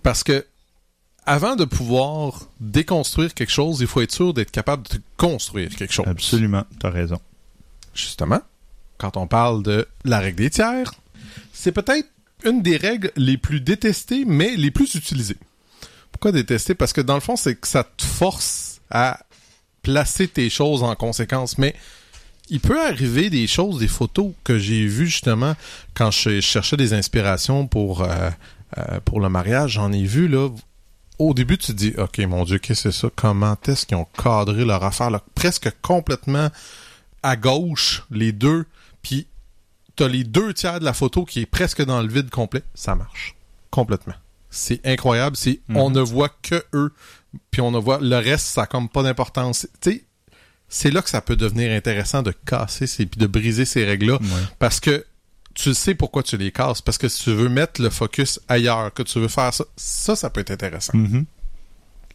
Parce 0.04 0.24
que 0.24 0.46
avant 1.26 1.56
de 1.56 1.66
pouvoir 1.66 2.48
déconstruire 2.60 3.34
quelque 3.34 3.52
chose, 3.52 3.82
il 3.82 3.88
faut 3.88 4.02
être 4.02 4.14
sûr 4.14 4.34
d'être 4.34 4.52
capable 4.52 4.84
de 4.88 5.00
construire 5.18 5.70
quelque 5.76 5.94
chose. 5.94 6.08
Absolument, 6.08 6.64
t'as 6.80 6.90
raison. 6.90 7.20
Justement, 7.94 8.40
quand 8.98 9.18
on 9.18 9.28
parle 9.28 9.62
de 9.64 9.88
la 10.06 10.20
règle 10.20 10.38
des 10.38 10.50
tiers, 10.50 10.94
c'est 11.54 11.72
peut-être 11.72 12.08
une 12.46 12.62
des 12.62 12.78
règles 12.78 13.12
les 13.18 13.38
plus 13.38 13.60
détestées, 13.62 14.24
mais 14.26 14.56
les 14.56 14.72
plus 14.72 14.96
utilisées. 14.96 15.38
Pourquoi 16.20 16.34
détester? 16.34 16.76
Parce 16.76 16.92
que 16.92 17.00
dans 17.00 17.14
le 17.14 17.22
fond, 17.22 17.38
c'est 17.38 17.56
que 17.56 17.66
ça 17.66 17.86
te 17.86 18.04
force 18.04 18.82
à 18.92 19.22
placer 19.84 20.28
tes 20.28 20.50
choses 20.50 20.84
en 20.84 20.94
conséquence. 20.94 21.58
Mais 21.58 21.74
il 22.50 22.60
peut 22.60 22.86
arriver 22.86 23.30
des 23.30 23.48
choses, 23.48 23.80
des 23.80 23.88
photos 23.88 24.34
que 24.44 24.60
j'ai 24.60 24.86
vues 24.86 25.08
justement 25.08 25.56
quand 25.94 26.12
je 26.12 26.42
cherchais 26.42 26.76
des 26.76 26.92
inspirations 26.92 27.68
pour, 27.68 28.02
euh, 28.02 28.30
euh, 28.78 29.00
pour 29.06 29.22
le 29.22 29.30
mariage. 29.30 29.72
J'en 29.72 29.94
ai 29.94 30.04
vu, 30.04 30.28
là. 30.28 30.50
Au 31.20 31.34
début, 31.34 31.58
tu 31.58 31.68
te 31.68 31.72
dis, 31.72 31.94
OK, 31.98 32.18
mon 32.20 32.44
Dieu, 32.44 32.60
qu'est-ce 32.60 32.84
que 32.84 32.92
c'est 32.92 33.00
ça? 33.00 33.10
Comment 33.16 33.56
est-ce 33.66 33.86
qu'ils 33.86 33.96
ont 33.96 34.08
cadré 34.22 34.66
leur 34.66 34.84
affaire? 34.84 35.18
Presque 35.36 35.72
complètement 35.82 36.50
à 37.24 37.38
gauche, 37.38 38.04
les 38.12 38.34
deux, 38.34 38.66
puis 39.04 39.26
t'as 39.96 40.10
les 40.10 40.26
deux 40.26 40.54
tiers 40.54 40.82
de 40.82 40.86
la 40.86 40.94
photo 40.94 41.24
qui 41.24 41.40
est 41.40 41.46
presque 41.46 41.82
dans 41.86 42.02
le 42.02 42.10
vide 42.10 42.30
complet. 42.30 42.64
Ça 42.76 42.94
marche. 42.94 43.36
Complètement. 43.72 44.16
C'est 44.50 44.86
incroyable. 44.86 45.36
C'est, 45.36 45.60
on 45.74 45.90
ne 45.90 46.02
voit 46.02 46.30
que 46.42 46.64
eux, 46.74 46.92
puis 47.52 47.62
on 47.62 47.72
ne 47.72 47.78
voit 47.78 48.00
le 48.02 48.16
reste, 48.18 48.48
ça 48.48 48.64
a 48.64 48.66
comme 48.66 48.90
pas 48.90 49.04
d'importance. 49.04 49.68
C'est 50.72 50.92
là 50.92 51.02
que 51.02 51.10
ça 51.10 51.22
peut 51.22 51.36
devenir 51.36 51.72
intéressant 51.72 52.22
de 52.22 52.32
casser 52.46 52.88
ces, 52.88 53.06
puis 53.06 53.20
de 53.20 53.28
briser 53.28 53.66
ces 53.66 53.86
règles-là, 53.86 54.16
Ouais. 54.22 54.28
parce 54.60 54.80
que 54.80 55.06
tu 55.56 55.74
sais 55.74 55.94
pourquoi 55.96 56.24
tu 56.24 56.38
les 56.38 56.52
casses, 56.52 56.82
parce 56.82 56.98
que 56.98 57.10
si 57.10 57.24
tu 57.24 57.34
veux 57.34 57.50
mettre 57.50 57.82
le 57.82 57.90
focus 57.90 58.40
ailleurs, 58.48 58.94
que 58.94 59.04
tu 59.04 59.20
veux 59.20 59.28
faire 59.28 59.54
ça, 59.54 59.66
ça, 59.76 60.16
ça 60.16 60.30
peut 60.30 60.42
être 60.42 60.52
intéressant. 60.52 60.98
Mhm. 60.98 61.26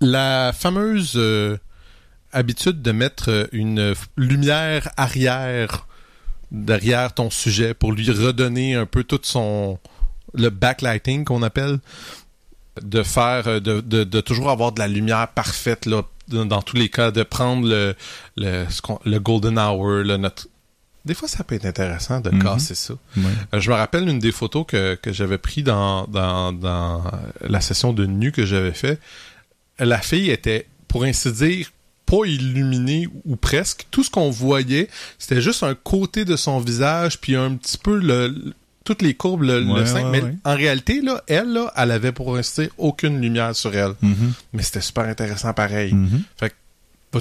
La 0.01 0.53
fameuse 0.53 1.13
euh, 1.17 1.57
habitude 2.33 2.81
de 2.83 2.93
mettre 2.93 3.31
euh, 3.31 3.47
une 3.53 3.95
lumière 4.17 4.91
arrière 4.97 5.87
derrière 6.51 7.13
ton 7.15 7.31
sujet 7.31 7.75
pour 7.75 7.93
lui 7.93 8.11
redonner 8.11 8.75
un 8.75 8.87
peu 8.87 9.03
tout 9.05 9.21
son 9.23 9.79
le 10.33 10.51
backlighting 10.51 11.25
qu'on 11.25 11.43
appelle 11.43 11.79
de 12.83 13.03
faire 13.03 13.47
euh, 13.49 13.61
de, 13.61 13.81
de, 13.81 14.05
de 14.05 14.21
toujours 14.21 14.51
avoir 14.51 14.73
de 14.73 14.81
la 14.81 14.89
lumière 14.89 15.29
parfaite 15.29 15.87
là 15.87 16.03
dans, 16.29 16.63
tous 16.63 16.77
les 16.77 16.89
cas 16.89 17.11
de 17.11 17.23
prendre 17.23 17.69
le 17.69 17.95
le, 18.37 18.65
le 19.05 19.19
golden 19.21 19.59
hour 19.59 19.87
le 20.03 20.17
notre 20.17 20.49
des 21.05 21.13
fois 21.15 21.29
ça 21.29 21.45
peut 21.45 21.55
être 21.55 21.67
intéressant 21.67 22.21
de 22.21 22.31
Mhm. 22.31 22.43
casser 22.43 22.75
ça 22.75 22.95
euh, 23.19 23.61
je 23.61 23.71
me 23.71 23.77
rappelle 23.77 24.09
une 24.09 24.19
des 24.19 24.33
photos 24.33 24.65
que, 24.67 24.95
que 24.95 25.13
j'avais 25.13 25.39
pris 25.39 25.63
dans, 25.63 26.07
dans, 26.07 26.53
dans 26.53 27.05
la 27.43 27.61
session 27.61 27.93
de 27.93 28.07
nu 28.07 28.33
que 28.33 28.47
j'avais 28.47 28.73
fait. 28.73 28.99
La 29.79 29.99
fille 30.01 30.31
était, 30.31 30.67
pour 30.89 31.05
ainsi 31.05 31.31
dire, 31.33 31.71
pas 32.07 32.25
illuminée 32.27 33.09
ou 33.27 33.37
presque. 33.37 33.87
Tout 33.91 34.03
ce 34.05 34.11
qu'on 34.11 34.31
voyait, 34.31 34.89
c'était 35.19 35.41
juste 35.43 35.63
un 35.63 35.75
côté 35.75 36.25
de 36.25 36.37
son 36.37 36.59
visage, 36.61 37.21
puis 37.21 37.35
un 37.37 37.55
petit 37.57 37.77
peu 37.79 37.99
le- 37.99 38.55
toutes 38.85 39.03
les 39.03 39.15
courbes, 39.15 39.43
le, 39.43 39.61
le 39.61 39.73
Ouais, 39.73 40.21
ouais. 40.21 40.35
en 40.45 40.55
réalité, 40.55 41.01
là, 41.01 41.23
elle, 41.27 41.53
là, 41.53 41.73
elle 41.77 41.91
avait 41.91 42.13
pour 42.13 42.39
dire 42.39 42.69
aucune 42.79 43.21
lumière 43.21 43.57
sur 43.57 43.75
elle. 43.75 43.95
Mhm. 44.03 44.33
Mais 44.53 44.63
c'était 44.63 44.83
super 44.83 45.05
intéressant 45.05 45.53
pareil. 45.55 45.95
Mhm. 45.95 46.23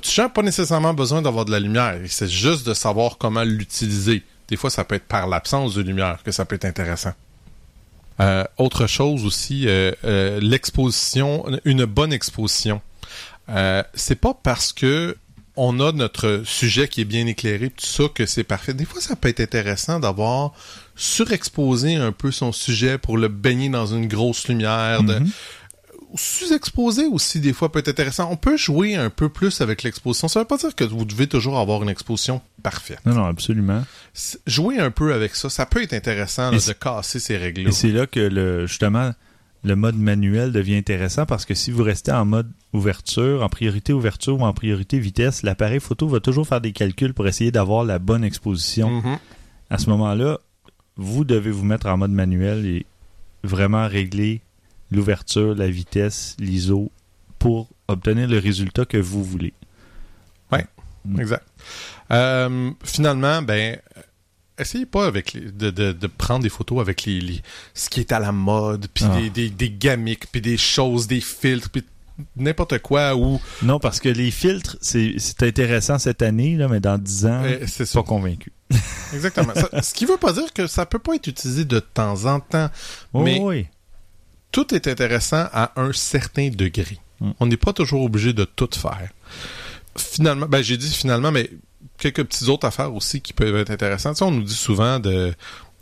Tu 0.01 0.21
n'as 0.21 0.29
pas 0.29 0.41
nécessairement 0.41 0.93
besoin 0.93 1.21
d'avoir 1.21 1.45
de 1.45 1.51
la 1.51 1.59
lumière. 1.59 1.97
C'est 2.07 2.29
juste 2.29 2.65
de 2.67 2.73
savoir 2.73 3.17
comment 3.17 3.43
l'utiliser. 3.43 4.23
Des 4.47 4.57
fois, 4.57 4.69
ça 4.69 4.83
peut 4.83 4.95
être 4.95 5.07
par 5.07 5.27
l'absence 5.27 5.75
de 5.75 5.81
lumière 5.81 6.19
que 6.23 6.31
ça 6.31 6.45
peut 6.45 6.55
être 6.55 6.65
intéressant. 6.65 7.13
Euh, 8.19 8.43
autre 8.57 8.87
chose 8.87 9.25
aussi, 9.25 9.67
euh, 9.67 9.91
euh, 10.03 10.39
l'exposition, 10.39 11.45
une 11.65 11.85
bonne 11.85 12.13
exposition. 12.13 12.81
C'est 13.93 14.19
pas 14.19 14.33
parce 14.41 14.73
que 14.73 15.17
on 15.55 15.79
a 15.79 15.91
notre 15.91 16.41
sujet 16.45 16.87
qui 16.87 17.01
est 17.01 17.05
bien 17.05 17.27
éclairé, 17.27 17.69
tout 17.69 17.85
ça, 17.85 18.05
que 18.13 18.25
c'est 18.25 18.43
parfait. 18.43 18.73
Des 18.73 18.85
fois, 18.85 19.01
ça 19.01 19.15
peut 19.15 19.29
être 19.29 19.39
intéressant 19.39 19.99
d'avoir 19.99 20.53
surexposé 20.95 21.95
un 21.95 22.11
peu 22.11 22.31
son 22.31 22.51
sujet 22.51 22.97
pour 22.97 23.17
le 23.17 23.27
baigner 23.27 23.69
dans 23.69 23.85
une 23.87 24.07
grosse 24.07 24.47
lumière, 24.47 25.03
de, 25.03 25.15
Mhm. 25.19 25.29
sous-exposé 26.15 27.05
aussi 27.07 27.39
des 27.39 27.53
fois 27.53 27.71
peut 27.71 27.79
être 27.79 27.87
intéressant. 27.87 28.29
On 28.31 28.37
peut 28.37 28.57
jouer 28.57 28.95
un 28.95 29.09
peu 29.09 29.29
plus 29.29 29.61
avec 29.61 29.81
l'exposition. 29.83 30.27
Ça 30.27 30.39
veut 30.41 30.45
pas 30.45 30.57
dire 30.57 30.75
que 30.75 30.83
vous 30.83 31.05
devez 31.05 31.27
toujours 31.27 31.57
avoir 31.57 31.81
une 31.81 31.89
exposition 31.89 32.41
parfaite. 32.61 32.99
Non, 33.05 33.15
non, 33.15 33.25
absolument. 33.25 33.83
Jouer 34.45 34.77
un 34.79 34.91
peu 34.91 35.13
avec 35.13 35.35
ça, 35.35 35.49
ça 35.49 35.65
peut 35.65 35.81
être 35.81 35.93
intéressant 35.93 36.51
là, 36.51 36.57
de 36.57 36.59
c'est- 36.59 36.77
casser 36.77 37.19
ces 37.19 37.37
règles-là. 37.37 37.69
Et 37.69 37.71
c'est 37.71 37.91
là 37.91 38.05
que 38.05 38.19
le, 38.19 38.67
justement 38.67 39.11
le 39.65 39.75
mode 39.77 39.95
manuel 39.97 40.51
devient 40.51 40.75
intéressant 40.75 41.25
parce 41.25 41.45
que 41.45 41.53
si 41.55 41.71
vous 41.71 41.83
restez 41.83 42.11
en 42.11 42.25
mode 42.25 42.51
ouverture, 42.73 43.41
en 43.43 43.49
priorité 43.49 43.93
ouverture 43.93 44.37
ou 44.39 44.43
en 44.43 44.53
priorité 44.53 44.99
vitesse, 44.99 45.41
l'appareil 45.41 45.79
photo 45.79 46.07
va 46.07 46.19
toujours 46.19 46.45
faire 46.45 46.59
des 46.61 46.73
calculs 46.73 47.13
pour 47.13 47.27
essayer 47.27 47.49
d'avoir 47.49 47.85
la 47.85 47.97
bonne 47.97 48.23
exposition. 48.25 48.89
Mhm. 49.01 49.17
À 49.69 49.77
ce 49.77 49.89
moment-là, 49.89 50.39
vous 50.97 51.23
devez 51.25 51.51
vous 51.51 51.65
mettre 51.65 51.87
en 51.87 51.97
mode 51.97 52.11
manuel 52.11 52.65
et 52.65 52.85
vraiment 53.43 53.87
régler 53.87 54.41
l'ouverture, 54.91 55.55
la 55.55 55.69
vitesse, 55.69 56.35
l'ISO 56.39 56.91
pour 57.39 57.67
obtenir 57.87 58.27
le 58.27 58.37
résultat 58.39 58.85
que 58.85 58.97
vous 58.97 59.23
voulez. 59.23 59.53
Mm. 61.05 61.19
Exact. 61.19 61.45
Euh, 62.11 62.71
finalement, 62.85 63.41
ben, 63.41 63.77
essayez 64.57 64.85
pas 64.85 65.05
avec 65.05 65.33
les- 65.33 65.51
de, 65.51 65.69
de, 65.69 65.91
de 65.91 66.07
prendre 66.07 66.43
des 66.43 66.49
photos 66.49 66.79
avec 66.79 67.03
les, 67.03 67.19
les- 67.19 67.41
ce 67.73 67.89
qui 67.89 67.99
est 67.99 68.13
à 68.13 68.19
la 68.19 68.31
mode, 68.31 68.87
puis 68.93 69.03
Ah. 69.09 69.17
des, 69.19 69.29
des, 69.29 69.49
des 69.49 69.69
gamiques, 69.69 70.31
puis 70.31 70.39
des 70.39 70.55
choses, 70.55 71.05
des 71.07 71.19
filtres, 71.19 71.69
puis 71.69 71.83
n'importe 72.37 72.79
quoi. 72.79 73.17
Ou 73.17 73.41
Non, 73.63 73.79
parce 73.79 73.99
que 73.99 74.07
les 74.07 74.31
filtres, 74.31 74.77
c'est 74.79 75.17
intéressant 75.41 75.99
cette 75.99 76.21
année, 76.21 76.55
là, 76.55 76.69
mais 76.69 76.79
dans 76.79 76.97
10 76.97 77.25
ans, 77.25 77.41
euh, 77.43 77.65
c'est 77.67 77.91
pas 77.91 78.03
convaincu. 78.03 78.53
Exactement. 79.13 79.53
Ça- 79.55 79.81
ce 79.81 79.93
qui 79.93 80.05
veut 80.05 80.17
pas 80.17 80.33
dire 80.33 80.51
que 80.53 80.67
ça 80.67 80.85
peut 80.85 80.99
pas 80.99 81.15
être 81.15 81.27
utilisé 81.27 81.65
de 81.65 81.79
temps 81.79 82.25
en 82.25 82.39
temps. 82.39 82.69
Mais- 83.13 83.37
Oh, 83.41 83.49
oui. 83.49 83.67
tout 84.51 84.73
est 84.73 84.87
intéressant 84.87 85.47
à 85.53 85.71
un 85.81 85.93
certain 85.93 86.49
degré. 86.49 86.97
Mm. 87.19 87.31
On 87.39 87.45
n'est 87.45 87.57
pas 87.57 87.73
toujours 87.73 88.03
obligé 88.03 88.33
de 88.33 88.43
tout 88.45 88.69
faire. 88.73 89.09
Finalement, 89.97 90.47
ben 90.47 90.61
j'ai 90.63 90.77
dit 90.77 90.89
finalement, 90.91 91.31
mais 91.31 91.49
quelques 91.97 92.23
petites 92.23 92.47
autres 92.49 92.67
affaires 92.67 92.93
aussi 92.93 93.21
qui 93.21 93.33
peuvent 93.33 93.55
être 93.55 93.69
intéressantes. 93.71 94.15
Tu 94.15 94.19
sais, 94.19 94.25
on 94.25 94.31
nous 94.31 94.43
dit 94.43 94.53
souvent 94.55 94.99
de 94.99 95.33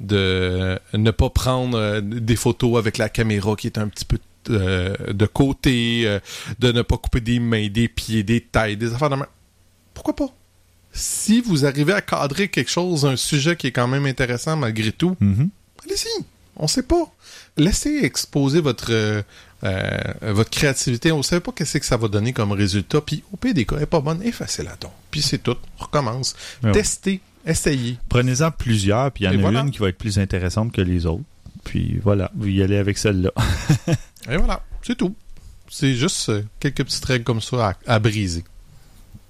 de 0.02 0.80
ne 0.94 1.12
pas 1.12 1.30
prendre 1.30 1.78
euh, 1.78 2.02
des 2.02 2.36
photos 2.36 2.78
avec 2.80 2.98
la 2.98 3.08
caméra 3.08 3.56
qui 3.56 3.68
est 3.68 3.78
un 3.78 3.88
petit 3.88 4.04
peu 4.06 4.18
euh, 4.50 4.96
de 5.14 5.26
côté, 5.28 6.04
euh, 6.08 6.20
de 6.58 6.72
ne 6.72 6.82
pas 6.82 6.98
couper 6.98 7.22
des 7.22 7.40
mains, 7.40 7.68
des 7.70 7.88
pieds, 7.88 8.24
des 8.24 8.42
tailles, 8.42 8.78
des 8.78 8.94
affaires 8.96 9.12
de 9.12 9.16
main. 9.16 9.28
Pourquoi 9.94 10.16
pas? 10.16 10.30
Si 10.94 11.42
vous 11.42 11.66
arrivez 11.66 11.94
à 11.94 12.02
cadrer 12.02 12.50
quelque 12.50 12.70
chose, 12.72 13.06
un 13.06 13.16
sujet 13.16 13.56
qui 13.56 13.68
est 13.68 13.72
quand 13.72 13.88
même 13.88 14.06
intéressant 14.06 14.58
malgré 14.58 14.92
tout, 14.92 15.16
Mhm. 15.20 15.50
Allez-y, 15.86 16.26
on 16.58 16.68
sait 16.68 16.84
pas. 16.84 17.12
Laissez 17.58 18.00
exposer 18.04 18.62
votre 18.62 18.92
euh, 18.92 19.22
euh, 19.64 19.98
votre 20.22 20.50
créativité. 20.50 21.12
On 21.12 21.20
ne 21.20 21.24
sait 21.24 21.40
pas 21.40 21.52
qu'est-ce 21.52 21.78
que 21.78 21.86
ça 21.86 21.98
va 21.98 22.08
donner 22.08 22.34
comme 22.34 22.52
résultat. 22.52 23.02
Puis 23.02 23.24
au 23.32 23.38
pire 23.38 23.54
des 23.54 23.66
cas, 23.66 23.76
elle 23.78 23.84
est 23.84 23.86
pas 23.88 24.00
bonne, 24.02 24.22
effacez-la 24.24 24.76
donc. 24.82 24.92
Puis 25.12 25.22
c'est 25.22 25.38
tout. 25.40 25.56
On 25.80 25.84
recommence. 25.84 26.36
Ouais. 26.64 26.72
Testez, 26.72 27.22
essayez. 27.46 27.98
Prenez-en 28.10 28.52
plusieurs, 28.52 29.12
puis 29.12 29.24
il 29.24 29.28
y 29.28 29.30
en 29.30 29.34
Et 29.34 29.38
a 29.38 29.42
voilà. 29.42 29.62
une 29.62 29.72
qui 29.72 29.80
va 29.80 29.90
être 29.90 29.98
plus 29.98 30.20
intéressante 30.20 30.72
que 30.72 30.82
les 30.82 31.06
autres. 31.06 31.24
Puis 31.64 32.00
voilà, 32.04 32.32
vous 32.36 32.48
y 32.48 32.62
allez 32.64 32.78
avec 32.78 32.98
celle-là. 32.98 33.32
Et 34.30 34.38
voilà, 34.38 34.64
c'est 34.84 34.96
tout. 34.98 35.16
C'est 35.70 35.96
juste 35.96 36.30
euh, 36.30 36.44
quelques 36.60 36.84
petites 36.84 37.06
règles 37.06 37.24
comme 37.24 37.42
ça 37.42 37.70
à, 37.88 37.94
à 37.96 38.00
briser. 38.00 38.44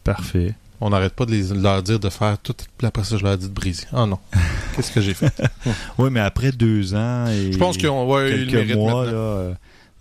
Parfait. 0.04 0.56
On 0.84 0.90
n'arrête 0.90 1.14
pas 1.14 1.26
de, 1.28 1.32
les, 1.32 1.50
de 1.50 1.62
leur 1.62 1.84
dire 1.84 2.00
de 2.00 2.10
faire 2.10 2.38
tout. 2.40 2.56
Puis 2.78 2.88
après 2.88 3.04
ça, 3.04 3.16
je 3.18 3.24
leur 3.24 3.38
dis 3.38 3.48
de 3.48 3.54
briser. 3.54 3.86
Oh 3.94 4.06
non. 4.08 4.18
Qu'est-ce 4.76 4.92
que 4.92 5.00
j'ai 5.02 5.14
fait? 5.14 5.32
Oui, 6.00 6.10
mais 6.12 6.20
après 6.22 6.52
deux 6.52 6.96
ans 6.96 7.28
et 7.28 7.52
Je 7.52 7.58
pense 7.58 7.78
qu'on 7.78 8.08
va 8.08 8.24
le 8.28 8.46
quelques 8.48 8.76
mois, 8.76 9.06
là, 9.06 9.12
euh, 9.12 9.54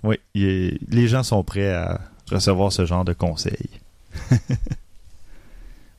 oui, 0.02 0.16
est- 0.34 0.78
les 0.90 1.06
gens 1.06 1.22
sont 1.22 1.44
prêts 1.44 1.70
à 1.72 2.00
recevoir 2.30 2.72
ce 2.72 2.86
genre 2.86 3.04
de 3.04 3.12
conseils. 3.12 3.68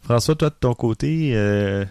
François, 0.04 0.36
toi 0.36 0.50
de 0.50 0.56
ton 0.60 0.74
côté, 0.74 1.32
euh, 1.36 1.86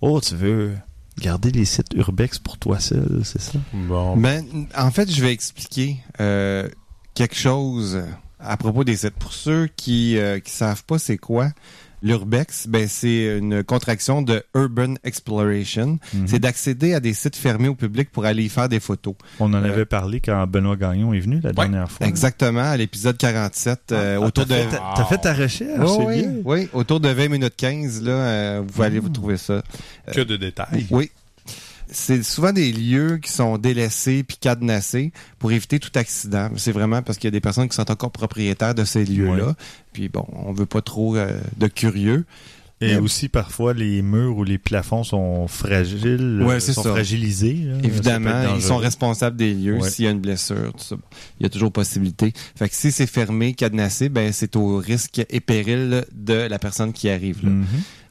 oh, 0.00 0.20
tu 0.20 0.34
veux 0.34 0.72
garder 1.20 1.50
les 1.52 1.64
sites 1.64 1.94
urbex 1.94 2.38
pour 2.38 2.58
toi 2.58 2.80
seul, 2.80 3.20
c'est 3.24 3.40
ça? 3.40 3.52
Bon. 3.72 4.16
Ben, 4.16 4.44
en 4.76 4.90
fait, 4.90 5.10
je 5.10 5.22
vais 5.22 5.32
expliquer 5.32 5.98
euh, 6.20 6.68
quelque 7.14 7.36
chose 7.36 8.02
à 8.40 8.56
propos 8.56 8.82
des 8.84 8.96
sites. 8.96 9.14
Pour 9.14 9.32
ceux 9.32 9.68
qui 9.76 10.18
euh, 10.18 10.40
qui 10.40 10.50
savent 10.50 10.84
pas 10.84 10.98
c'est 10.98 11.16
quoi, 11.16 11.50
l'urbex, 12.04 12.66
ben 12.68 12.86
c'est 12.86 13.38
une 13.38 13.64
contraction 13.64 14.22
de 14.22 14.44
Urban 14.54 14.94
Exploration. 15.02 15.98
Mhm. 16.12 16.28
C'est 16.28 16.38
d'accéder 16.38 16.94
à 16.94 17.00
des 17.00 17.14
sites 17.14 17.34
fermés 17.34 17.68
au 17.68 17.74
public 17.74 18.10
pour 18.12 18.24
aller 18.26 18.44
y 18.44 18.48
faire 18.48 18.68
des 18.68 18.78
photos. 18.78 19.14
On 19.40 19.52
en 19.52 19.64
Euh, 19.64 19.72
avait 19.72 19.86
parlé 19.86 20.20
quand 20.20 20.46
Benoît 20.46 20.76
Gagnon 20.76 21.12
est 21.14 21.20
venu 21.20 21.40
la 21.42 21.52
dernière 21.52 21.90
fois. 21.90 22.06
Exactement, 22.06 22.60
à 22.60 22.76
l'épisode 22.76 23.16
47, 23.16 23.90
euh, 23.92 24.18
Ah, 24.20 24.20
autour 24.20 24.46
t'as 24.46 24.54
de... 24.54 24.60
fait 24.62 24.76
ta- 24.76 24.92
T'as 24.96 25.04
fait 25.06 25.18
ta 25.18 25.32
recherche, 25.34 25.90
Oh, 25.90 26.04
oui, 26.06 26.22
bien. 26.22 26.32
oui, 26.44 26.68
autour 26.74 27.00
de 27.00 27.08
20 27.08 27.28
minutes 27.28 27.54
15, 27.56 28.02
là, 28.02 28.12
euh, 28.12 28.62
vous 28.66 28.82
allez 28.82 28.98
Mm. 29.00 29.02
vous 29.02 29.08
trouver 29.08 29.36
ça. 29.38 29.62
Que 30.12 30.20
de 30.20 30.36
détails. 30.36 30.86
Oui. 30.90 31.10
C'est 31.90 32.22
souvent 32.22 32.52
des 32.52 32.72
lieux 32.72 33.18
qui 33.18 33.30
sont 33.30 33.58
délaissés 33.58 34.22
puis 34.22 34.36
cadenassés 34.40 35.12
pour 35.38 35.52
éviter 35.52 35.78
tout 35.78 35.90
accident. 35.94 36.50
C'est 36.56 36.72
vraiment 36.72 37.02
parce 37.02 37.18
qu'il 37.18 37.28
y 37.28 37.28
a 37.28 37.32
des 37.32 37.40
personnes 37.40 37.68
qui 37.68 37.76
sont 37.76 37.90
encore 37.90 38.10
propriétaires 38.10 38.74
de 38.74 38.84
ces 38.84 39.04
lieux-là. 39.04 39.54
Puis 39.92 40.08
bon, 40.08 40.26
on 40.32 40.52
veut 40.52 40.66
pas 40.66 40.82
trop 40.82 41.16
euh, 41.16 41.38
de 41.58 41.66
curieux. 41.66 42.24
Et 42.80 42.96
aussi, 42.96 43.30
parfois, 43.30 43.72
les 43.72 44.02
murs 44.02 44.36
ou 44.36 44.44
les 44.44 44.58
plafonds 44.58 45.04
sont 45.04 45.48
fragiles, 45.48 46.42
Ouais, 46.44 46.56
euh, 46.56 46.60
c'est 46.60 46.74
sont 46.74 46.82
ça. 46.82 46.90
fragilisés. 46.90 47.54
là. 47.62 47.76
Évidemment, 47.82 48.54
ils 48.56 48.60
sont 48.62 48.76
responsables 48.76 49.38
des 49.38 49.54
lieux 49.54 49.78
Ouais. 49.78 49.88
s'il 49.88 50.04
y 50.04 50.08
a 50.08 50.10
une 50.10 50.20
blessure, 50.20 50.70
tout 50.76 50.84
ça. 50.84 50.96
Il 51.40 51.44
y 51.44 51.46
a 51.46 51.48
toujours 51.48 51.72
possibilité. 51.72 52.34
Fait 52.56 52.68
que 52.68 52.74
si 52.74 52.92
c'est 52.92 53.06
fermé, 53.06 53.54
cadenassé, 53.54 54.10
ben 54.10 54.32
c'est 54.34 54.54
au 54.56 54.76
risque 54.76 55.24
et 55.30 55.40
péril 55.40 56.04
de 56.12 56.34
la 56.34 56.58
personne 56.58 56.92
qui 56.92 57.08
arrive. 57.08 57.42
là. 57.44 57.50
Mhm. 57.50 57.64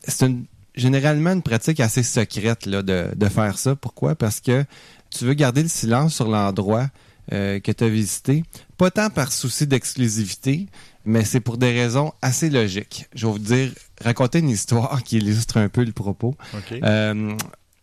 c'est 0.08 0.26
une, 0.26 0.46
généralement 0.76 1.32
une 1.32 1.42
pratique 1.42 1.80
assez 1.80 2.04
secrète 2.04 2.66
là, 2.66 2.82
de, 2.82 3.08
de 3.16 3.30
faire 3.30 3.58
ça. 3.58 3.76
Pourquoi? 3.76 4.16
Parce 4.16 4.40
que 4.40 4.66
tu 5.10 5.26
veux 5.26 5.34
garder 5.34 5.64
le 5.64 5.70
silence 5.70 6.16
sur 6.16 6.28
l'endroit 6.28 6.88
euh, 7.32 7.60
que 7.60 7.72
tu 7.72 7.84
as 7.84 7.90
visité, 7.90 8.44
pas 8.78 8.92
tant 8.92 9.10
par 9.10 9.32
souci 9.32 9.66
d'exclusivité, 9.66 10.68
mais 11.06 11.24
c'est 11.24 11.40
pour 11.40 11.58
des 11.58 11.72
raisons 11.72 12.12
assez 12.22 12.50
logiques. 12.50 13.08
Je 13.16 13.26
vais 13.26 13.32
vous 13.32 13.40
dire, 13.40 13.72
raconter 14.04 14.40
une 14.40 14.50
histoire 14.50 15.04
qui 15.04 15.18
illustre 15.18 15.58
un 15.58 15.70
peu 15.70 15.84
le 15.84 15.94
propos. 15.94 16.36
Euh, 16.72 17.34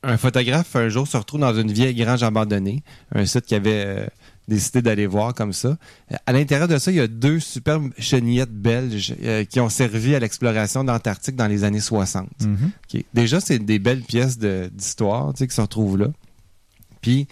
un 0.03 0.17
photographe, 0.17 0.77
un 0.77 0.89
jour, 0.89 1.07
se 1.07 1.17
retrouve 1.17 1.41
dans 1.41 1.55
une 1.55 1.73
vieille 1.73 1.95
grange 1.95 2.23
abandonnée, 2.23 2.83
un 3.15 3.25
site 3.27 3.47
qu'il 3.47 3.57
avait 3.57 3.85
euh, 3.87 4.07
décidé 4.51 4.83
d'aller 4.83 5.07
voir 5.07 5.33
comme 5.35 5.55
ça. 5.55 5.79
À 6.27 6.33
l'intérieur 6.33 6.69
de 6.69 6.77
ça, 6.77 6.91
il 6.91 6.97
y 6.99 7.01
a 7.01 7.07
deux 7.07 7.41
superbes 7.41 7.91
chenillettes 7.99 8.53
belges 8.53 9.15
euh, 9.23 9.45
qui 9.45 9.61
ont 9.61 9.71
servi 9.71 10.15
à 10.15 10.19
l'exploration 10.19 10.85
d'Antarctique 10.85 11.37
dans 11.37 11.47
les 11.47 11.65
années 11.65 11.81
60. 11.81 12.29
Mhm. 12.43 12.71
OK. 12.95 13.05
Déjà, 13.15 13.41
c'est 13.41 13.59
des 13.59 13.79
belles 13.79 14.03
pièces 14.03 14.39
d'histoire 14.39 15.33
tu 15.33 15.39
sais, 15.39 15.47
qui 15.49 15.55
se 15.55 15.61
retrouvent 15.63 15.97
là. 15.97 16.09
Puis, 17.01 17.27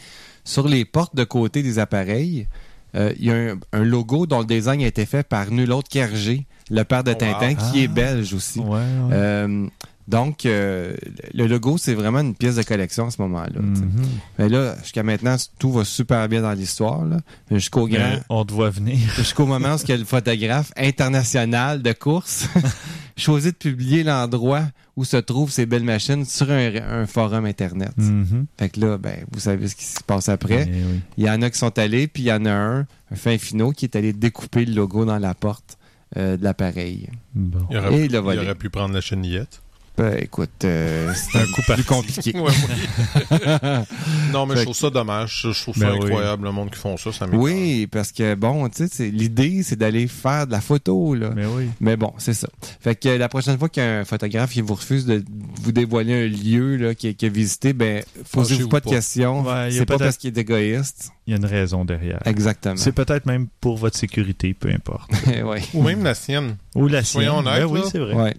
sur 0.44 0.66
les 0.66 0.84
portes 0.86 1.14
de 1.14 1.24
côté 1.24 1.62
des 1.62 1.78
appareils, 1.78 2.46
euh, 2.94 3.12
il 3.18 3.26
y 3.26 3.30
a 3.30 3.34
un, 3.34 3.58
un 3.74 3.84
logo 3.84 4.26
dont 4.26 4.38
le 4.40 4.46
design 4.46 4.80
a 4.82 4.86
été 4.86 5.04
fait 5.04 5.22
par 5.22 5.50
nul 5.50 5.70
autre 5.72 5.88
qu'Hergé, 5.90 6.46
le 6.70 6.84
père 6.84 7.04
de 7.04 7.10
Oh, 7.10 7.14
wow. 7.14 7.18
Tintin, 7.18 7.54
qui 7.54 7.80
Ah. 7.80 7.82
est 7.82 7.88
belge 7.88 8.32
aussi. 8.32 8.60
Ouais, 8.60 8.68
ouais. 8.70 8.80
Euh, 9.12 9.66
donc, 10.08 10.46
euh, 10.46 10.96
le 11.34 11.46
logo, 11.46 11.76
c'est 11.76 11.92
vraiment 11.92 12.20
une 12.20 12.34
pièce 12.34 12.56
de 12.56 12.62
collection 12.62 13.08
à 13.08 13.10
ce 13.10 13.20
moment-là. 13.20 13.60
Mhm. 13.60 14.06
Mais 14.38 14.48
là, 14.48 14.74
jusqu'à 14.82 15.02
maintenant, 15.02 15.36
tout 15.58 15.70
va 15.70 15.84
super 15.84 16.26
bien 16.30 16.40
dans 16.40 16.54
l'histoire. 16.54 17.02
Jusqu'au 17.50 17.86
grand, 17.86 18.18
on 18.30 18.42
te 18.46 18.54
voit 18.54 18.70
venir. 18.70 18.96
jusqu'au 19.16 19.44
moment 19.44 19.74
où 19.74 19.92
le 19.92 20.04
photographe 20.04 20.72
international 20.78 21.82
de 21.82 21.92
course 21.92 22.48
choisit 23.18 23.52
de 23.52 23.58
publier 23.58 24.02
l'endroit 24.02 24.62
où 24.96 25.04
se 25.04 25.18
trouvent 25.18 25.50
ces 25.50 25.66
belles 25.66 25.84
machines 25.84 26.24
sur 26.24 26.50
un, 26.50 26.74
un 26.74 27.06
forum 27.06 27.44
Internet. 27.44 27.92
Mhm. 27.98 28.46
Fait 28.58 28.70
que 28.70 28.80
là, 28.80 28.96
ben, 28.96 29.26
vous 29.30 29.40
savez 29.40 29.68
ce 29.68 29.76
qui 29.76 29.84
se 29.84 30.02
passe 30.02 30.30
après. 30.30 30.70
Eh 30.70 30.72
oui. 30.72 31.00
Il 31.18 31.24
y 31.26 31.30
en 31.30 31.42
a 31.42 31.50
qui 31.50 31.58
sont 31.58 31.78
allés, 31.78 32.08
puis 32.08 32.22
il 32.22 32.26
y 32.26 32.32
en 32.32 32.46
a 32.46 32.52
un, 32.52 32.80
un 32.80 33.16
fin 33.16 33.36
finot, 33.36 33.72
qui 33.72 33.84
est 33.84 33.94
allé 33.94 34.14
découper 34.14 34.64
le 34.64 34.72
logo 34.72 35.04
dans 35.04 35.18
la 35.18 35.34
porte 35.34 35.76
euh, 36.16 36.38
de 36.38 36.44
l'appareil. 36.44 37.10
Bon. 37.34 37.66
Il 37.70 38.06
il 38.06 38.16
aurait 38.16 38.54
pu 38.54 38.70
prendre 38.70 38.94
la 38.94 39.02
chenillette. 39.02 39.60
Ben, 39.98 40.16
écoute, 40.20 40.64
euh, 40.64 41.12
c'est 41.12 41.38
un 41.38 41.44
coup 41.46 41.62
plus 41.66 41.82
compliqué. 41.84 42.38
Ouais, 42.38 42.52
oui. 42.52 43.38
non, 44.32 44.46
mais 44.46 44.54
Fait 44.54 44.60
je 44.60 44.64
trouve 44.64 44.76
ça 44.76 44.90
dommage. 44.90 45.40
Je 45.52 45.60
trouve 45.62 45.76
Ben 45.78 45.88
ça 45.88 45.94
oui. 45.94 46.04
incroyable, 46.04 46.44
le 46.44 46.52
monde 46.52 46.70
qui 46.70 46.78
font 46.78 46.96
ça. 46.96 47.12
ça. 47.12 47.26
Oui, 47.32 47.88
parce 47.88 48.12
que 48.12 48.34
bon, 48.34 48.68
tu 48.68 48.86
sais, 48.88 49.08
l'idée, 49.10 49.62
c'est 49.64 49.76
d'aller 49.76 50.06
faire 50.06 50.46
de 50.46 50.52
la 50.52 50.60
photo, 50.60 51.14
là. 51.14 51.30
Mais 51.34 51.46
oui. 51.46 51.68
Mais 51.80 51.96
bon, 51.96 52.12
c'est 52.18 52.32
ça. 52.34 52.48
Fait 52.80 52.94
que 52.94 53.08
la 53.08 53.28
prochaine 53.28 53.58
fois 53.58 53.68
qu'un 53.68 54.04
photographe 54.04 54.54
il 54.56 54.62
vous 54.62 54.74
refuse 54.74 55.04
de 55.04 55.24
vous 55.62 55.72
dévoiler 55.72 56.26
un 56.26 56.28
lieu 56.28 56.76
là, 56.76 56.94
qu'il 56.94 57.16
a 57.20 57.28
visité, 57.28 57.72
ben, 57.72 58.02
posez-vous 58.32 58.48
Fâchez-vous 58.48 58.68
pas 58.68 58.80
de 58.80 58.84
pas. 58.84 58.90
questions. 58.90 59.42
Ouais, 59.42 59.70
c'est 59.72 59.84
pas 59.84 59.98
parce 59.98 60.16
qu'il 60.16 60.36
est 60.36 60.40
égoïste. 60.40 61.10
Il 61.26 61.32
y 61.32 61.34
a 61.34 61.36
une 61.38 61.44
raison 61.44 61.84
derrière. 61.84 62.20
Exactement. 62.24 62.76
C'est 62.76 62.92
peut-être 62.92 63.26
même 63.26 63.48
pour 63.60 63.76
votre 63.76 63.98
sécurité, 63.98 64.54
peu 64.54 64.70
importe. 64.70 65.10
ouais. 65.26 65.62
Ou 65.74 65.82
même 65.82 66.04
la 66.04 66.14
sienne. 66.14 66.56
Ou 66.74 66.86
la 66.86 67.02
sienne. 67.02 67.24
Soyons 67.24 67.38
honnêtes, 67.38 67.64
Ben 67.64 67.66
oui, 67.66 67.80
c'est 67.90 67.98
vrai. 67.98 68.14
Ouais. 68.14 68.36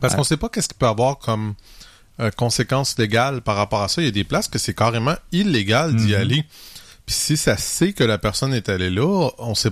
Parce 0.00 0.12
Ouais. 0.12 0.18
qu'on 0.18 0.24
sait 0.24 0.36
pas 0.36 0.48
qu'est-ce 0.48 0.68
qu'il 0.68 0.76
peut 0.78 0.86
avoir 0.86 1.18
comme 1.18 1.54
euh, 2.18 2.30
conséquences 2.30 2.96
légales 2.98 3.42
par 3.42 3.56
rapport 3.56 3.82
à 3.82 3.88
ça. 3.88 4.00
Il 4.00 4.06
y 4.06 4.08
a 4.08 4.10
des 4.10 4.24
places 4.24 4.48
que 4.48 4.58
c'est 4.58 4.72
carrément 4.74 5.16
illégal 5.32 5.94
d'y 5.96 6.12
Mhm. 6.14 6.20
aller. 6.20 6.44
Puis 7.04 7.14
si 7.14 7.36
ça 7.36 7.56
sait 7.58 7.92
que 7.92 8.02
la 8.04 8.16
personne 8.18 8.54
est 8.54 8.68
allée 8.70 8.88
là, 8.90 9.28
on 9.38 9.54
sait 9.54 9.70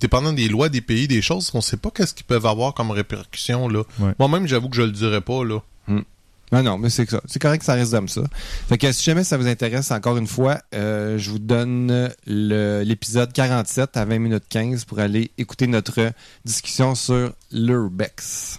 dépendant 0.00 0.32
des 0.32 0.48
lois 0.48 0.68
des 0.68 0.80
pays, 0.80 1.06
des 1.06 1.22
choses, 1.22 1.50
on 1.54 1.60
sait 1.60 1.76
pas 1.76 1.90
qu'est-ce 1.90 2.14
qu'ils 2.14 2.26
peuvent 2.26 2.46
avoir 2.46 2.74
comme 2.74 2.90
répercussions 2.90 3.68
là. 3.68 3.82
Ouais. 4.00 4.12
Moi-même, 4.18 4.46
j'avoue 4.48 4.68
que 4.68 4.76
je 4.76 4.82
le 4.82 4.90
dirais 4.90 5.20
pas 5.20 5.44
là. 5.44 5.60
Non, 5.86 6.62
non, 6.62 6.76
mais 6.76 6.90
c'est 6.90 7.08
ça. 7.08 7.22
C'est 7.26 7.40
correct 7.40 7.60
que 7.60 7.64
ça 7.64 7.72
reste 7.74 7.92
comme 7.92 8.08
ça. 8.08 8.20
Fait 8.68 8.76
que 8.76 8.92
si 8.92 9.02
jamais 9.04 9.24
ça 9.24 9.38
vous 9.38 9.46
intéresse, 9.46 9.90
encore 9.90 10.18
une 10.18 10.26
fois, 10.26 10.58
euh, 10.74 11.16
je 11.16 11.30
vous 11.30 11.38
donne 11.38 12.12
le- 12.26 12.82
l'épisode 12.82 13.32
47 13.32 13.96
à 13.96 14.04
20 14.04 14.18
minutes 14.18 14.44
15 14.50 14.84
pour 14.84 14.98
aller 14.98 15.30
écouter 15.38 15.66
notre 15.66 16.12
discussion 16.44 16.94
sur 16.94 17.32
l'urbex. 17.52 18.58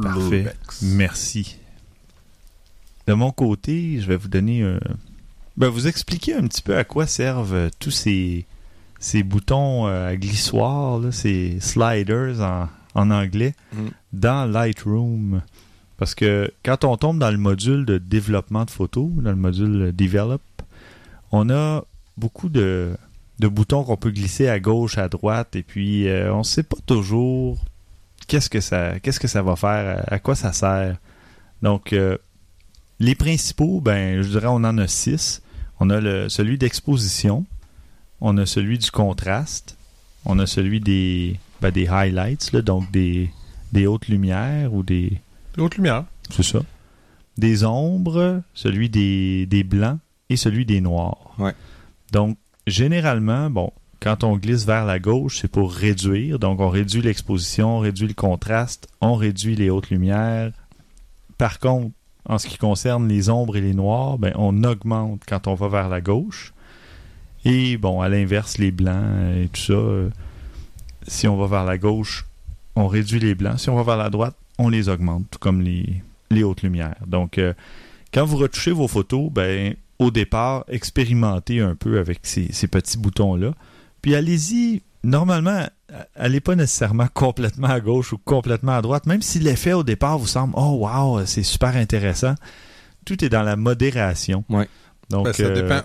Parfait. 0.00 0.52
Merci. 0.82 1.56
De 3.06 3.14
mon 3.14 3.30
côté, 3.32 4.00
je 4.00 4.06
vais 4.06 4.16
vous 4.16 4.28
donner 4.28 4.62
un... 4.62 4.78
Ben, 5.56 5.68
vous 5.68 5.88
expliquer 5.88 6.34
un 6.34 6.46
petit 6.46 6.62
peu 6.62 6.76
à 6.76 6.84
quoi 6.84 7.06
servent 7.06 7.54
euh, 7.54 7.68
tous 7.80 7.90
ces, 7.90 8.46
ces 8.98 9.22
boutons 9.22 9.86
euh, 9.88 10.08
à 10.08 10.16
glissoir, 10.16 10.98
là, 11.00 11.12
ces 11.12 11.58
sliders 11.60 12.40
en, 12.40 12.68
en 12.94 13.10
anglais, 13.10 13.54
Mm. 13.72 13.88
dans 14.12 14.50
Lightroom. 14.50 15.42
Parce 15.98 16.14
que 16.14 16.50
quand 16.64 16.84
on 16.84 16.96
tombe 16.96 17.18
dans 17.18 17.30
le 17.30 17.36
module 17.36 17.84
de 17.84 17.98
développement 17.98 18.64
de 18.64 18.70
photos, 18.70 19.10
dans 19.16 19.30
le 19.30 19.36
module 19.36 19.92
Develop, 19.94 20.40
on 21.30 21.50
a 21.50 21.84
beaucoup 22.16 22.48
de, 22.48 22.96
de 23.38 23.48
boutons 23.48 23.84
qu'on 23.84 23.96
peut 23.96 24.10
glisser 24.10 24.48
à 24.48 24.60
gauche, 24.60 24.96
à 24.98 25.08
droite, 25.08 25.56
et 25.56 25.62
puis 25.62 26.08
euh, 26.08 26.32
on 26.32 26.38
ne 26.38 26.42
sait 26.44 26.62
pas 26.62 26.78
toujours 26.86 27.58
qu'est-ce 28.30 28.48
que 28.48 28.60
ça 28.60 28.98
qu'est-ce 29.00 29.20
que 29.20 29.28
ça 29.28 29.42
va 29.42 29.56
faire, 29.56 29.98
à, 30.06 30.14
à 30.14 30.18
quoi 30.18 30.34
ça 30.34 30.52
sert? 30.52 30.96
Donc 31.62 31.92
euh, 31.92 32.16
les 32.98 33.14
principaux, 33.14 33.80
ben 33.80 34.22
je 34.22 34.28
dirais 34.28 34.48
on 34.48 34.64
en 34.64 34.78
a 34.78 34.86
six. 34.86 35.42
On 35.82 35.88
a 35.88 35.98
le, 35.98 36.28
celui 36.28 36.58
d'exposition, 36.58 37.46
on 38.20 38.36
a 38.36 38.44
celui 38.44 38.76
du 38.76 38.90
contraste, 38.90 39.78
on 40.26 40.38
a 40.38 40.46
celui 40.46 40.78
des 40.78 41.38
ben, 41.62 41.70
des 41.70 41.88
highlights, 41.88 42.52
là, 42.52 42.60
donc 42.60 42.90
des, 42.90 43.30
des 43.72 43.86
hautes 43.86 44.08
lumières 44.08 44.74
ou 44.74 44.82
des 44.82 45.20
Des 45.56 45.62
hautes 45.62 45.76
lumières. 45.76 46.04
c'est 46.30 46.42
ça. 46.42 46.60
Des 47.38 47.64
ombres, 47.64 48.42
celui 48.52 48.90
des, 48.90 49.46
des 49.46 49.64
blancs 49.64 49.98
et 50.28 50.36
celui 50.36 50.66
des 50.66 50.82
noirs. 50.82 51.34
Ouais. 51.38 51.54
Donc, 52.12 52.36
généralement, 52.66 53.48
bon, 53.48 53.72
quand 54.00 54.24
on 54.24 54.36
glisse 54.36 54.64
vers 54.64 54.86
la 54.86 54.98
gauche, 54.98 55.38
c'est 55.40 55.50
pour 55.50 55.72
réduire. 55.72 56.38
Donc, 56.38 56.60
on 56.60 56.70
réduit 56.70 57.02
l'exposition, 57.02 57.76
on 57.76 57.80
réduit 57.80 58.08
le 58.08 58.14
contraste, 58.14 58.88
on 59.00 59.14
réduit 59.14 59.56
les 59.56 59.68
hautes 59.68 59.90
lumières. 59.90 60.52
Par 61.36 61.58
contre, 61.58 61.90
en 62.24 62.38
ce 62.38 62.46
qui 62.46 62.56
concerne 62.56 63.08
les 63.08 63.28
ombres 63.28 63.56
et 63.56 63.60
les 63.60 63.74
noirs, 63.74 64.18
ben, 64.18 64.32
on 64.36 64.64
augmente 64.64 65.22
quand 65.26 65.46
on 65.46 65.54
va 65.54 65.68
vers 65.68 65.88
la 65.88 66.00
gauche. 66.00 66.52
Et 67.44 67.76
bon, 67.76 68.00
à 68.00 68.08
l'inverse, 68.08 68.58
les 68.58 68.70
blancs 68.70 69.36
et 69.36 69.48
tout 69.48 69.60
ça, 69.60 69.72
euh, 69.72 70.10
si 71.06 71.28
on 71.28 71.36
va 71.36 71.46
vers 71.46 71.64
la 71.64 71.78
gauche, 71.78 72.26
on 72.76 72.86
réduit 72.86 73.20
les 73.20 73.34
blancs. 73.34 73.58
Si 73.58 73.70
on 73.70 73.76
va 73.76 73.82
vers 73.82 73.96
la 73.96 74.10
droite, 74.10 74.36
on 74.58 74.68
les 74.68 74.88
augmente, 74.88 75.24
tout 75.30 75.38
comme 75.38 75.60
les, 75.60 76.02
hautes 76.42 76.62
lumières. 76.62 76.96
Donc, 77.06 77.38
euh, 77.38 77.52
quand 78.12 78.24
vous 78.24 78.36
retouchez 78.36 78.72
vos 78.72 78.88
photos, 78.88 79.30
ben, 79.30 79.74
au 79.98 80.10
départ, 80.10 80.64
expérimentez 80.68 81.60
un 81.60 81.74
peu 81.74 81.98
avec 81.98 82.20
ces 82.22 82.68
petits 82.68 82.98
boutons-là. 82.98 83.52
Puis 84.02 84.14
allez-y, 84.14 84.82
normalement, 85.04 85.66
allez 86.14 86.40
pas 86.40 86.54
nécessairement 86.56 87.08
complètement 87.14 87.68
à 87.68 87.80
gauche 87.80 88.12
ou 88.12 88.18
complètement 88.18 88.72
à 88.76 88.82
droite, 88.82 89.06
même 89.06 89.22
si 89.22 89.38
l'effet 89.38 89.72
au 89.72 89.82
départ 89.82 90.18
vous 90.18 90.26
semble, 90.26 90.54
oh 90.56 90.86
wow, 90.86 91.24
c'est 91.26 91.42
super 91.42 91.76
intéressant. 91.76 92.34
Tout 93.04 93.24
est 93.24 93.28
dans 93.28 93.42
la 93.42 93.56
modération. 93.56 94.44
Ouais. 94.48 94.68
Donc, 95.08 95.24
Ben, 95.26 95.32
ça 95.32 95.42
euh, 95.44 95.54
dépend. 95.62 95.80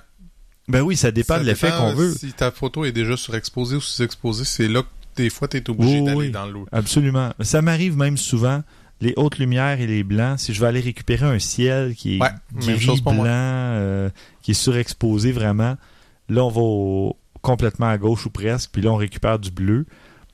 Ben 0.67 0.81
oui, 0.81 0.95
ça 0.97 1.11
dépend 1.11 1.35
Ça 1.35 1.39
de 1.41 1.45
l'effet 1.45 1.71
qu'on 1.77 1.93
veut. 1.93 2.13
Si 2.13 2.33
ta 2.33 2.51
photo 2.51 2.85
est 2.85 2.91
déjà 2.91 3.15
surexposée 3.15 3.75
ou 3.75 3.81
sous-exposée, 3.81 4.45
c'est 4.45 4.67
là 4.67 4.81
que 4.81 4.87
des 5.15 5.29
fois, 5.29 5.47
tu 5.47 5.57
es 5.57 5.69
obligé 5.69 5.99
Oui, 5.99 6.05
d'aller 6.05 6.17
oui. 6.17 6.31
dans 6.31 6.45
l'eau. 6.47 6.65
Absolument. 6.71 7.31
Ça 7.39 7.61
m'arrive 7.61 7.95
même 7.97 8.17
souvent, 8.17 8.63
les 8.99 9.13
hautes 9.15 9.37
lumières 9.37 9.79
et 9.79 9.87
les 9.87 10.03
blancs, 10.03 10.39
si 10.39 10.53
je 10.53 10.59
vais 10.61 10.67
aller 10.67 10.79
récupérer 10.81 11.25
un 11.25 11.39
ciel 11.39 11.95
qui 11.95 12.17
est 12.17 12.21
Ouais, 12.21 12.29
gris, 12.55 13.01
blanc, 13.01 13.15
euh, 13.25 14.09
qui 14.41 14.51
est 14.51 14.55
surexposé 14.55 15.31
vraiment, 15.31 15.77
là, 16.29 16.43
on 16.43 16.49
va 16.49 16.61
au- 16.61 17.17
complètement 17.45 17.87
à 17.87 17.97
gauche 17.97 18.25
ou 18.25 18.29
presque, 18.29 18.71
puis 18.73 18.81
là, 18.81 18.91
on 18.91 18.95
récupère 18.97 19.39
du 19.39 19.51
bleu. 19.51 19.85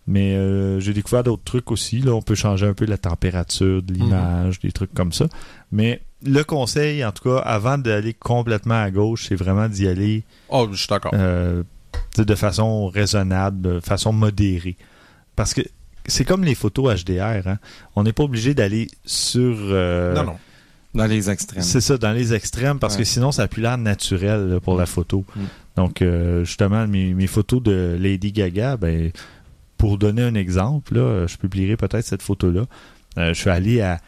Mais 0.08 0.34
euh, 0.36 0.80
j'ai 0.80 0.94
découvert 0.94 1.24
d'autres 1.24 1.44
trucs 1.44 1.72
aussi. 1.72 2.00
Là, 2.00 2.14
on 2.14 2.22
peut 2.24 2.34
changer 2.36 2.66
un 2.66 2.74
peu 2.74 2.86
la 2.86 2.98
température 2.98 3.84
de 3.84 3.94
l'image, 3.94 4.60
des 4.60 4.72
trucs 4.72 4.94
comme 4.94 5.14
ça. 5.14 5.28
Mais 5.72 6.02
le 6.26 6.42
conseil, 6.44 7.06
en 7.06 7.12
tout 7.12 7.24
cas, 7.30 7.38
avant 7.38 7.78
d'aller 7.78 8.14
complètement 8.16 8.82
à 8.82 8.90
gauche, 8.90 9.28
c'est 9.30 9.36
vraiment 9.36 9.70
d'y 9.70 9.88
aller 9.88 10.24
Oh, 10.50 10.68
je 10.72 10.78
suis 10.78 10.88
d'accord. 10.88 11.12
euh, 11.14 11.64
de 12.18 12.36
façon 12.36 12.88
raisonnable, 12.88 13.62
de 13.62 13.80
façon 13.80 14.12
modérée. 14.12 14.76
Parce 15.36 15.54
que 15.54 15.62
c'est 16.08 16.26
comme 16.26 16.44
les 16.44 16.56
photos 16.56 17.04
HDR. 17.06 17.48
Hein? 17.48 17.60
On 17.96 18.02
n'est 18.04 18.12
pas 18.14 18.24
obligé 18.24 18.56
d'aller 18.56 18.88
sur... 19.06 19.56
euh, 19.56 20.16
non, 20.16 20.24
non. 20.24 20.38
Dans 20.96 21.06
les 21.06 21.30
extrêmes. 21.30 21.62
C'est 21.64 21.80
ça, 21.80 21.98
dans 21.98 22.12
les 22.12 22.34
extrêmes, 22.34 22.80
parce 22.80 22.96
Ouais. 22.96 23.02
que 23.02 23.06
sinon, 23.06 23.32
ça 23.32 23.44
a 23.44 23.48
plus 23.48 23.62
l'air 23.62 23.78
naturel 23.78 24.50
là, 24.50 24.60
pour 24.60 24.76
la 24.78 24.86
photo. 24.88 25.24
Mm. 25.36 25.42
Donc, 25.76 26.02
euh, 26.02 26.44
justement, 26.44 26.88
mes, 26.88 27.14
mes 27.14 27.28
photos 27.28 27.62
de 27.64 27.98
Lady 28.00 28.32
Gaga, 28.32 28.78
ben, 28.78 29.12
pour 29.78 29.98
donner 29.98 30.22
un 30.24 30.36
exemple, 30.36 30.96
là, 30.96 31.26
je 31.28 31.38
publierai 31.38 31.78
peut-être 31.78 32.06
cette 32.06 32.22
photo-là. 32.22 32.66
Euh, 33.18 33.34
je 33.34 33.40
suis 33.40 33.50
allé 33.50 33.82
à 33.82 34.00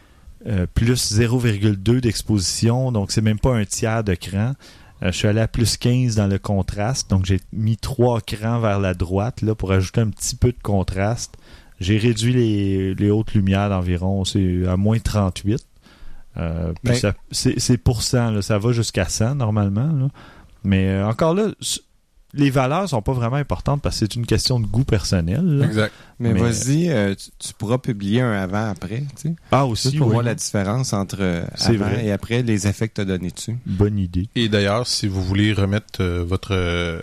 euh, 0.47 0.65
plus 0.73 1.13
0,2 1.13 2.01
d'exposition, 2.01 2.91
donc 2.91 3.11
c'est 3.11 3.21
même 3.21 3.39
pas 3.39 3.55
un 3.55 3.65
tiers 3.65 4.03
de 4.03 4.13
cran. 4.15 4.53
Je 5.01 5.11
suis 5.11 5.27
allé 5.27 5.41
à 5.41 5.49
plus 5.49 5.75
15 5.75 6.15
dans 6.15 6.27
le 6.27 6.37
contraste, 6.39 7.09
donc 7.09 7.25
j'ai 7.25 7.41
mis 7.51 7.75
trois 7.75 8.21
crans 8.21 8.59
vers 8.59 8.79
la 8.79 8.93
droite 8.93 9.41
là, 9.41 9.53
pour 9.53 9.73
ajouter 9.73 9.99
un 9.99 10.09
petit 10.09 10.35
peu 10.37 10.53
de 10.53 10.61
contraste. 10.61 11.35
J'ai 11.81 11.97
réduit 11.97 12.31
les, 12.31 12.95
les 12.95 13.11
hautes 13.11 13.33
lumières 13.33 13.69
d'environ, 13.69 14.23
à 14.65 14.77
moins 14.77 14.99
38. 14.99 15.65
Euh, 16.37 16.71
puis 16.83 16.93
Ben- 17.01 17.13
c'est 17.31 17.77
pour 17.77 18.01
cent, 18.01 18.31
là, 18.31 18.41
ça 18.41 18.57
va 18.57 18.71
jusqu'à 18.71 19.05
100 19.05 19.35
normalement. 19.35 19.91
là. 19.91 20.07
Mais 20.63 20.87
euh, 20.87 21.07
encore 21.07 21.33
là, 21.33 21.47
les 22.35 22.49
valeurs 22.49 22.89
sont 22.89 23.01
pas 23.03 23.13
vraiment 23.13 23.35
importantes 23.35 23.81
parce 23.83 23.95
que 23.99 24.05
c'est 24.05 24.15
une 24.15 24.25
question 24.25 24.59
de 24.59 24.65
goût 24.65 24.83
personnel. 24.85 25.45
là. 25.45 25.65
Exact. 25.65 25.93
Mais, 26.19 26.33
Mais- 26.33 26.39
vas-y, 26.39 26.89
euh, 26.89 27.13
tu, 27.15 27.29
tu 27.37 27.53
pourras 27.53 27.77
publier 27.77 28.21
un 28.21 28.31
avant-après, 28.31 29.01
tu 29.15 29.29
sais. 29.29 29.35
Ah 29.51 29.65
Juste 29.69 29.85
aussi, 29.87 29.97
pour 29.97 30.07
oui. 30.07 30.13
voir 30.13 30.23
la 30.23 30.33
différence 30.35 30.93
entre 30.93 31.17
euh, 31.19 31.43
avant 31.59 31.77
vrai. 31.77 32.05
et 32.05 32.11
après 32.11 32.41
les 32.41 32.65
effets 32.67 32.87
que 32.87 32.95
tu 32.95 33.01
as 33.01 33.05
donnés 33.05 33.29
dessus. 33.29 33.55
Bonne 33.67 33.99
idée. 33.99 34.27
Et 34.35 34.49
d'ailleurs, 34.49 34.87
si 34.87 35.07
vous 35.07 35.21
voulez 35.23 35.53
remettre 35.53 36.01
euh, 36.01 36.23
votre 36.25 36.53
euh, 36.55 36.99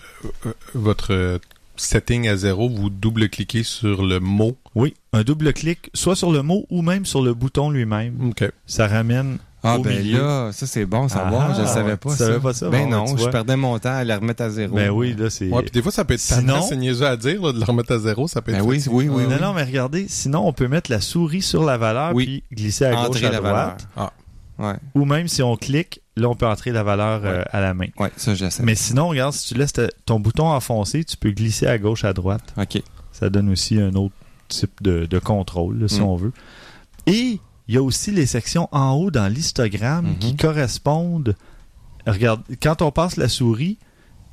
votre 0.73 1.39
setting 1.77 2.27
à 2.27 2.35
zéro, 2.35 2.69
vous 2.69 2.89
double-cliquez 2.89 3.63
sur 3.63 4.03
le 4.05 4.19
mot. 4.19 4.57
Oui, 4.75 4.93
un 5.13 5.23
double 5.23 5.53
clic, 5.53 5.89
soit 5.93 6.15
sur 6.15 6.31
le 6.31 6.43
mot 6.43 6.65
ou 6.69 6.81
même 6.81 7.05
sur 7.05 7.21
le 7.23 7.33
bouton 7.33 7.69
lui-même. 7.69 8.29
OK. 8.29 8.43
Ça 8.65 8.87
ramène. 8.87 9.37
Ah 9.63 9.77
Au 9.77 9.81
ben 9.83 9.99
milieu. 9.99 10.17
là, 10.21 10.49
ça 10.51 10.65
c'est 10.65 10.85
bon 10.87 11.03
à 11.05 11.09
savoir, 11.09 11.49
Ah, 11.51 11.53
je 11.55 11.61
le 11.61 11.67
savais 11.67 11.95
pas 11.95 12.09
Tu 12.11 12.17
ça. 12.17 12.25
savais 12.25 12.39
pas 12.39 12.53
ça? 12.53 12.69
Ben 12.69 12.85
Bon, 12.85 12.89
non, 12.89 13.05
tu 13.05 13.11
je 13.11 13.17
vois. 13.21 13.29
perdais 13.31 13.55
mon 13.55 13.77
temps 13.77 13.93
à 13.93 14.03
les 14.03 14.15
remettre 14.15 14.41
à 14.41 14.49
zéro. 14.49 14.75
Ben 14.75 14.89
oui, 14.89 15.13
là, 15.15 15.29
c'est. 15.29 15.49
Ouais, 15.49 15.61
puis 15.61 15.69
des 15.71 15.83
fois, 15.83 15.91
ça 15.91 16.03
peut 16.03 16.15
être 16.15 16.19
Sinon- 16.19 16.61
c'est 16.63 16.75
niaiseux 16.77 17.05
à 17.05 17.15
dire, 17.15 17.39
là, 17.41 17.53
de 17.53 17.59
le 17.59 17.63
remettre 17.65 17.91
à 17.93 17.99
zéro, 17.99 18.27
ça 18.27 18.41
peut 18.41 18.51
être 18.53 18.59
Ben 18.59 18.65
oui, 18.65 18.83
oui, 18.89 19.07
oui, 19.07 19.23
non, 19.23 19.29
oui. 19.35 19.41
non, 19.41 19.53
mais 19.53 19.63
regardez, 19.63 20.07
sinon 20.09 20.47
on 20.47 20.51
peut 20.53 20.67
mettre 20.67 20.89
la 20.89 20.99
souris 20.99 21.43
sur 21.43 21.63
la 21.63 21.77
valeur 21.77 22.15
Oui. 22.15 22.43
puis 22.49 22.57
glisser 22.63 22.85
à 22.85 23.07
gauche 23.07 23.21
à 23.23 23.29
la 23.31 23.37
droite. 23.37 23.87
valeur. 23.95 24.11
Ouais, 24.59 24.75
Ou 24.95 25.05
même 25.05 25.27
si 25.27 25.41
on 25.43 25.55
clique, 25.57 26.01
là 26.15 26.27
on 26.29 26.35
peut 26.35 26.45
entrer 26.47 26.71
la 26.71 26.83
valeur 26.83 27.21
euh, 27.23 27.43
à 27.51 27.61
la 27.61 27.73
main. 27.73 27.87
ouais, 27.97 28.11
ça 28.17 28.35
je 28.35 28.43
le 28.45 28.49
sais. 28.51 28.61
Mais 28.63 28.75
sinon, 28.75 29.07
regarde, 29.09 29.33
si 29.33 29.47
tu 29.53 29.59
laisses 29.59 29.73
ton 30.05 30.19
bouton 30.19 30.47
enfoncé, 30.47 31.03
tu 31.03 31.17
peux 31.17 31.31
glisser 31.31 31.65
à 31.67 31.77
gauche 31.79 32.03
à 32.03 32.13
droite. 32.13 32.53
OK. 32.57 32.81
Ça 33.11 33.29
donne 33.29 33.49
aussi 33.49 33.79
un 33.79 33.93
autre 33.95 34.13
type 34.49 34.71
de, 34.83 35.05
de 35.05 35.19
contrôle, 35.19 35.79
là, 35.79 35.87
si 35.87 35.99
Mm. 35.99 36.03
on 36.03 36.15
veut. 36.15 36.31
Et 37.07 37.39
il 37.71 37.75
y 37.75 37.77
a 37.77 37.81
aussi 37.81 38.11
les 38.11 38.25
sections 38.25 38.67
en 38.73 38.91
haut 38.95 39.11
dans 39.11 39.31
l'histogramme 39.31 40.07
Mhm. 40.07 40.19
qui 40.19 40.35
correspondent. 40.35 41.37
Regarde, 42.05 42.41
quand 42.61 42.81
on 42.81 42.91
passe 42.91 43.15
la 43.15 43.29
souris, 43.29 43.77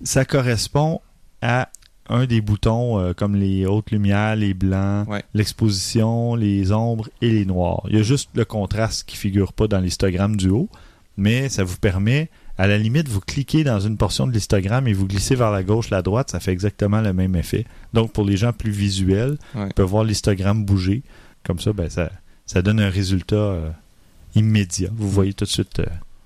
ça 0.02 0.24
correspond 0.24 1.00
à 1.40 1.68
un 2.08 2.26
des 2.26 2.40
boutons 2.40 2.98
euh, 2.98 3.12
comme 3.12 3.36
les 3.36 3.64
hautes 3.64 3.92
lumières, 3.92 4.34
les 4.34 4.54
blancs, 4.54 5.08
Ouais. 5.08 5.22
l'exposition, 5.34 6.34
les 6.34 6.72
ombres 6.72 7.08
et 7.22 7.30
les 7.30 7.44
noirs. 7.44 7.82
Il 7.88 7.96
y 7.96 8.00
a 8.00 8.02
juste 8.02 8.30
le 8.34 8.44
contraste 8.44 9.08
qui 9.08 9.16
figure 9.16 9.52
pas 9.52 9.68
dans 9.68 9.78
l'histogramme 9.78 10.34
du 10.36 10.48
haut, 10.48 10.68
mais 11.16 11.48
ça 11.48 11.62
vous 11.62 11.76
permet, 11.76 12.30
à 12.56 12.66
la 12.66 12.76
limite, 12.76 13.08
vous 13.08 13.20
cliquez 13.20 13.62
dans 13.62 13.78
une 13.78 13.96
portion 13.96 14.26
de 14.26 14.32
l'histogramme 14.32 14.88
et 14.88 14.92
vous 14.94 15.06
glissez 15.06 15.36
vers 15.36 15.52
la 15.52 15.62
gauche, 15.62 15.90
la 15.90 16.02
droite, 16.02 16.30
ça 16.30 16.40
fait 16.40 16.50
exactement 16.52 17.00
le 17.02 17.12
même 17.12 17.36
effet. 17.36 17.66
Donc 17.92 18.12
pour 18.12 18.24
les 18.24 18.36
gens 18.36 18.52
plus 18.52 18.72
visuels, 18.72 19.38
Ouais. 19.54 19.68
ils 19.68 19.74
peuvent 19.74 19.86
voir 19.88 20.02
l'histogramme 20.02 20.64
bouger. 20.64 21.02
Comme 21.44 21.60
ça, 21.60 21.72
ben, 21.72 21.88
ça, 21.88 22.10
ça 22.48 22.62
donne 22.62 22.80
un 22.80 22.90
résultat 22.90 23.36
euh, 23.36 23.70
immédiat. 24.34 24.88
Vous 24.92 25.08
voyez 25.08 25.32
tout 25.34 25.44
de 25.44 25.50
suite 25.50 25.78
euh, 25.78 25.84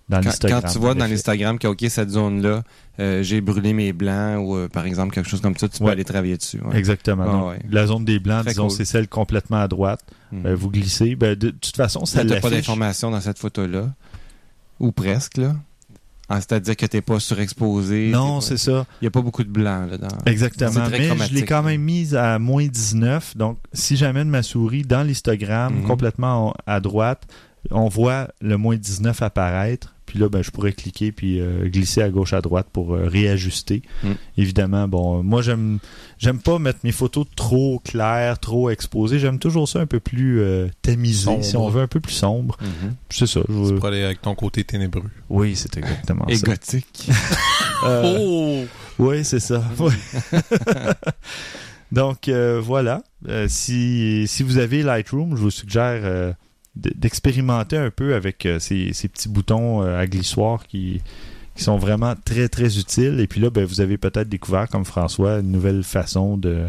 dans 0.09 0.21
l'histogramme. 0.21 0.63
quand 0.63 0.69
tu 0.73 0.79
vois 0.79 0.95
dans 0.95 1.07
l'Instagram 1.07 1.59
que 1.59 1.67
OK, 1.69 1.85
cette 1.89 2.11
zone-là, 2.11 2.63
euh, 3.01 3.23
j'ai 3.23 3.41
brûlé 3.41 3.73
mes 3.75 3.93
blancs 3.93 4.39
ou 4.47 4.69
par 4.69 4.87
exemple 4.87 5.15
quelque 5.15 5.29
chose 5.29 5.41
comme 5.41 5.57
ça, 5.57 5.69
tu 5.69 5.79
peux 5.79 5.85
Ouais. 5.85 5.93
aller 5.93 6.05
travailler 6.05 6.37
dessus. 6.37 6.61
ouais. 6.63 6.77
Exactement. 6.79 7.25
Ah, 7.27 7.33
Donc, 7.33 7.51
ouais. 7.51 7.59
La 7.71 7.87
zone 7.87 8.05
des 8.05 8.19
blancs, 8.19 8.43
Très 8.45 8.53
disons, 8.53 8.69
cool. 8.69 8.77
c'est 8.77 8.85
celle 8.85 9.09
complètement 9.09 9.59
à 9.59 9.69
droite. 9.69 10.01
Hmm. 10.33 10.47
Euh, 10.47 10.55
vous 10.55 10.71
glissez. 10.71 11.15
Ben, 11.17 11.31
de, 11.35 11.47
de 11.47 11.51
toute 11.51 11.77
façon, 11.77 12.05
ça 12.07 12.23
Là, 12.25 12.35
t'as 12.37 12.41
pas 12.41 12.49
l'affiche. 12.51 12.67
d'informations 12.67 13.11
dans 13.11 13.21
cette 13.21 13.39
photo-là? 13.39 13.93
Ou 14.81 14.91
presque, 14.93 15.37
là? 15.39 15.55
Ah, 16.29 16.37
C'est-à-dire 16.41 16.77
que 16.77 16.87
t'es 16.87 17.03
pas 17.03 17.21
surexposé. 17.21 18.11
Non, 18.11 18.41
c'est 18.41 18.57
ça. 18.57 18.87
Il 19.01 19.05
y 19.05 19.09
a 19.09 19.11
pas 19.11 19.21
beaucoup 19.21 19.45
de 19.45 19.51
blanc 19.51 19.87
là-dedans. 19.91 20.09
Exactement. 20.27 20.71
Mais 20.91 21.09
je 21.29 21.35
l'ai 21.35 21.45
quand 21.45 21.63
même 21.63 21.83
mise 21.83 22.15
à 22.15 22.39
moins 22.39 22.67
19. 22.67 23.37
Donc, 23.37 23.59
si 23.73 23.97
j'amène 23.97 24.29
ma 24.29 24.43
souris 24.43 24.83
dans 24.83 25.03
l'histogramme, 25.03 25.81
Mhm. 25.81 25.87
complètement 25.87 26.49
en- 26.49 26.55
à 26.67 26.81
droite, 26.81 27.25
on 27.71 27.89
voit 27.89 28.29
le 28.41 28.57
moins 28.57 28.77
19 28.77 29.23
apparaître. 29.23 29.95
Puis 30.05 30.19
là, 30.19 30.29
ben, 30.29 30.43
je 30.43 30.51
pourrais 30.51 30.73
cliquer 30.75 31.11
puis 31.11 31.41
euh, 31.41 31.67
glisser 31.71 32.03
à 32.03 32.11
gauche 32.11 32.35
à 32.35 32.43
droite 32.43 32.67
pour 32.71 32.95
euh, 32.95 33.07
réajuster. 33.07 33.81
Mhm. 34.03 34.15
Évidemment, 34.37 34.87
bon, 34.87 35.23
moi, 35.23 35.41
j'aime 35.41 35.79
j'aime 36.19 36.39
pas 36.39 36.59
mettre 36.59 36.81
mes 36.85 36.93
photos 36.93 37.25
trop 37.35 37.81
claires, 37.83 38.39
trop 38.39 38.69
exposées. 38.69 39.19
J'aime 39.19 39.39
toujours 39.39 39.67
ça 39.69 39.79
un 39.81 39.87
peu 39.87 40.01
plus 40.01 40.41
euh, 40.43 40.69
tamisé, 40.83 41.25
Sombre. 41.25 41.45
si 41.45 41.57
on 41.57 41.69
veut, 41.71 41.81
un 41.81 41.87
peu 41.87 42.01
plus 42.01 42.13
sombre. 42.13 42.59
Mhm. 42.61 42.95
C'est 43.09 43.27
ça. 43.27 43.41
je 43.49 43.53
veux- 43.55 43.75
Pour 43.77 43.87
aller 43.87 44.03
avec 44.03 44.21
ton 44.21 44.35
côté 44.35 44.65
ténébreux. 44.65 45.09
Oui, 45.31 45.57
c'est 45.57 45.75
exactement 45.79 46.27
Et 46.29 46.37
ça. 46.37 46.47
gothique. 46.47 47.09
Euh, 47.85 48.17
Oh! 48.21 48.65
Oui, 49.01 49.25
c'est 49.25 49.41
ça. 49.41 49.61
Ouais. 49.81 49.91
Donc 51.93 52.29
euh, 52.29 52.61
voilà. 52.63 53.03
Euh, 53.29 53.47
si, 53.49 54.27
si 54.29 54.43
vous 54.43 54.59
avez 54.59 54.83
Lightroom, 54.83 55.37
je 55.37 55.41
vous 55.43 55.51
suggère 55.51 56.01
euh, 56.05 56.33
d'expérimenter 56.75 57.77
un 57.77 57.91
peu 57.91 58.15
avec 58.15 58.47
euh, 58.47 58.59
ces, 58.59 58.93
ces 58.93 59.09
petits 59.09 59.29
boutons 59.29 59.83
euh, 59.83 59.99
à 59.99 60.07
glissoir 60.07 60.67
qui, 60.67 61.01
qui 61.55 61.63
sont 61.65 61.77
vraiment 61.77 62.15
très 62.25 62.49
très 62.49 62.79
utiles. 62.79 63.21
Et 63.21 63.27
puis 63.27 63.41
là, 63.41 63.51
ben, 63.51 63.65
vous 63.65 63.81
avez 63.81 63.99
peut-être 63.99 64.29
découvert, 64.29 64.69
comme 64.69 64.85
François, 64.85 65.39
une 65.41 65.51
nouvelle 65.53 65.83
façon 65.85 66.37
de 66.37 66.67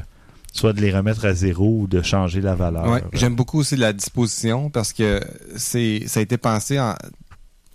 soit 0.51 0.73
de 0.73 0.81
les 0.81 0.91
remettre 0.95 1.25
à 1.25 1.33
zéro 1.33 1.79
ou 1.81 1.87
de 1.87 2.01
changer 2.01 2.41
la 2.41 2.53
valeur. 2.55 2.87
Ouais, 2.87 3.03
J'aime 3.13 3.35
beaucoup 3.35 3.59
aussi 3.59 3.75
la 3.75 3.91
disposition 3.93 4.69
parce 4.69 4.93
que 4.93 5.19
c'est 5.55 6.03
ça 6.07 6.19
a 6.19 6.23
été 6.23 6.37
pensé 6.37 6.79
en- 6.79 6.95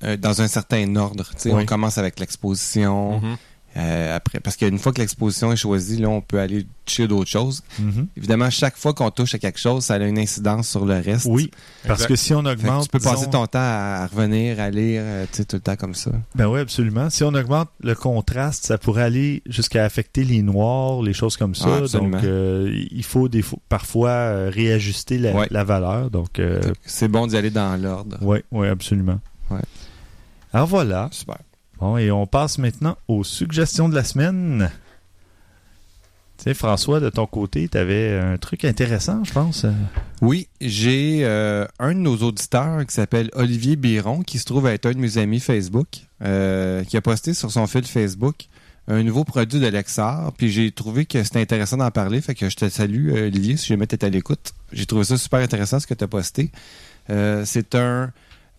euh, 0.04 0.16
dans 0.16 0.42
un 0.42 0.46
certain 0.48 0.94
ordre. 0.96 1.30
Tu 1.34 1.40
sais, 1.42 1.52
Oui. 1.52 1.62
On 1.62 1.66
commence 1.66 1.98
avec 1.98 2.20
l'exposition. 2.20 3.20
Mhm. 3.20 3.36
Euh, 3.78 4.16
après, 4.16 4.40
parce 4.40 4.56
qu'une 4.56 4.78
fois 4.78 4.92
que 4.92 5.00
l'exposition 5.00 5.52
est 5.52 5.56
choisie, 5.56 5.98
là, 5.98 6.08
on 6.08 6.20
peut 6.20 6.40
aller 6.40 6.66
toucher 6.84 7.06
d'autres 7.06 7.30
choses. 7.30 7.62
Mhm. 7.78 8.08
Évidemment, 8.16 8.50
chaque 8.50 8.76
fois 8.76 8.92
qu'on 8.94 9.10
touche 9.10 9.34
à 9.34 9.38
quelque 9.38 9.58
chose, 9.60 9.84
ça 9.84 9.94
a 9.94 9.98
une 9.98 10.18
incidence 10.18 10.68
sur 10.68 10.84
le 10.84 10.94
reste. 10.98 11.26
Oui, 11.28 11.50
parce 11.86 12.00
Exact. 12.00 12.08
que 12.08 12.16
si 12.16 12.34
on 12.34 12.44
augmente... 12.44 12.84
tu 12.84 12.88
peux 12.88 12.98
passer 12.98 13.26
ton 13.30 13.46
temps 13.46 13.58
à, 13.60 14.06
revenir, 14.06 14.58
à 14.60 14.70
lire, 14.70 15.02
euh, 15.04 15.26
tu 15.30 15.36
sais, 15.38 15.44
tout 15.44 15.56
le 15.56 15.60
temps 15.62 15.76
comme 15.76 15.94
ça. 15.94 16.10
Ben 16.34 16.48
oui, 16.48 16.60
absolument. 16.60 17.08
Si 17.10 17.22
on 17.24 17.34
augmente 17.34 17.68
le 17.82 17.94
contraste, 17.94 18.64
ça 18.66 18.78
pourrait 18.78 19.02
aller 19.04 19.42
jusqu'à 19.46 19.84
affecter 19.84 20.24
les 20.24 20.42
noirs, 20.42 21.02
les 21.02 21.12
choses 21.12 21.36
comme 21.36 21.54
ça. 21.54 21.80
Ah, 21.84 21.98
donc, 21.98 22.14
euh, 22.24 22.72
il 22.90 23.04
faut 23.04 23.28
des 23.28 23.42
fois, 23.42 23.58
parfois 23.68 24.10
euh, 24.10 24.50
réajuster 24.52 25.18
la, 25.18 25.32
Ouais. 25.34 25.46
la 25.50 25.62
valeur. 25.64 26.10
Donc, 26.10 26.38
euh, 26.38 26.60
C'est 26.84 27.08
bon 27.08 27.26
d'y 27.26 27.36
aller 27.36 27.50
dans 27.50 27.76
l'ordre. 27.80 28.16
oui, 28.22 28.38
oui, 28.50 28.66
absolument. 28.68 29.20
Ouais. 29.50 29.60
Alors 30.52 30.66
voilà. 30.66 31.08
Super. 31.12 31.36
Bon, 31.80 31.96
et 31.96 32.10
on 32.10 32.26
passe 32.26 32.58
maintenant 32.58 32.96
aux 33.06 33.22
suggestions 33.22 33.88
de 33.88 33.94
la 33.94 34.02
semaine. 34.02 34.70
Tu 36.38 36.44
sais, 36.44 36.54
François, 36.54 36.98
de 36.98 37.08
ton 37.08 37.26
côté, 37.26 37.68
tu 37.68 37.78
avais 37.78 38.18
un 38.18 38.36
truc 38.36 38.64
intéressant, 38.64 39.22
je 39.24 39.32
pense. 39.32 39.64
Oui, 40.20 40.48
j'ai 40.60 41.20
euh, 41.22 41.66
un 41.78 41.94
de 41.94 41.98
nos 41.98 42.16
auditeurs 42.16 42.84
qui 42.86 42.94
s'appelle 42.94 43.30
Olivier 43.34 43.76
Biron, 43.76 44.22
qui 44.22 44.38
se 44.38 44.44
trouve 44.44 44.66
être 44.68 44.86
un 44.86 44.92
de 44.92 44.98
mes 44.98 45.18
amis 45.18 45.40
Facebook, 45.40 45.88
euh, 46.22 46.82
qui 46.84 46.96
a 46.96 47.00
posté 47.00 47.34
sur 47.34 47.50
son 47.50 47.66
fil 47.66 47.84
Facebook 47.84 48.46
un 48.90 49.02
nouveau 49.02 49.22
produit 49.24 49.60
de 49.60 49.66
Lexar, 49.66 50.32
puis 50.32 50.50
j'ai 50.50 50.72
trouvé 50.72 51.04
que 51.04 51.22
c'était 51.22 51.42
intéressant 51.42 51.76
d'en 51.76 51.90
parler, 51.90 52.22
fait 52.22 52.34
que 52.34 52.48
je 52.48 52.56
te 52.56 52.68
salue, 52.70 53.10
euh, 53.10 53.26
Olivier, 53.26 53.56
si 53.58 53.66
jamais 53.66 53.86
tu 53.86 53.98
à 54.00 54.08
l'écoute. 54.08 54.54
J'ai 54.72 54.86
trouvé 54.86 55.04
ça 55.04 55.18
super 55.18 55.40
intéressant, 55.40 55.78
ce 55.78 55.86
que 55.86 55.94
tu 55.94 56.04
as 56.04 56.08
posté. 56.08 56.50
C'est 57.44 57.74
un, 57.74 58.12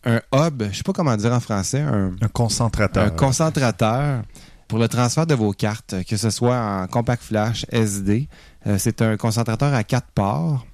un 0.05 0.21
hub, 0.33 0.63
je 0.71 0.77
sais 0.77 0.83
pas 0.83 0.93
comment 0.93 1.15
dire 1.17 1.33
en 1.33 1.39
français, 1.39 1.81
un, 1.81 2.11
Un 2.21 2.27
concentrateur. 2.29 3.03
un 3.05 3.09
concentrateur 3.09 4.23
pour 4.67 4.79
le 4.79 4.87
transfert 4.87 5.25
de 5.25 5.33
vos 5.35 5.51
cartes, 5.51 5.95
que 6.07 6.15
ce 6.15 6.29
soit 6.29 6.57
en 6.83 6.87
compact 6.87 7.23
flash, 7.23 7.65
SD, 7.69 8.27
euh, 8.67 8.77
c'est 8.77 9.01
un 9.01 9.17
concentrateur 9.17 9.73
à 9.73 9.83
quatre 9.83 10.07
ports. 10.13 10.65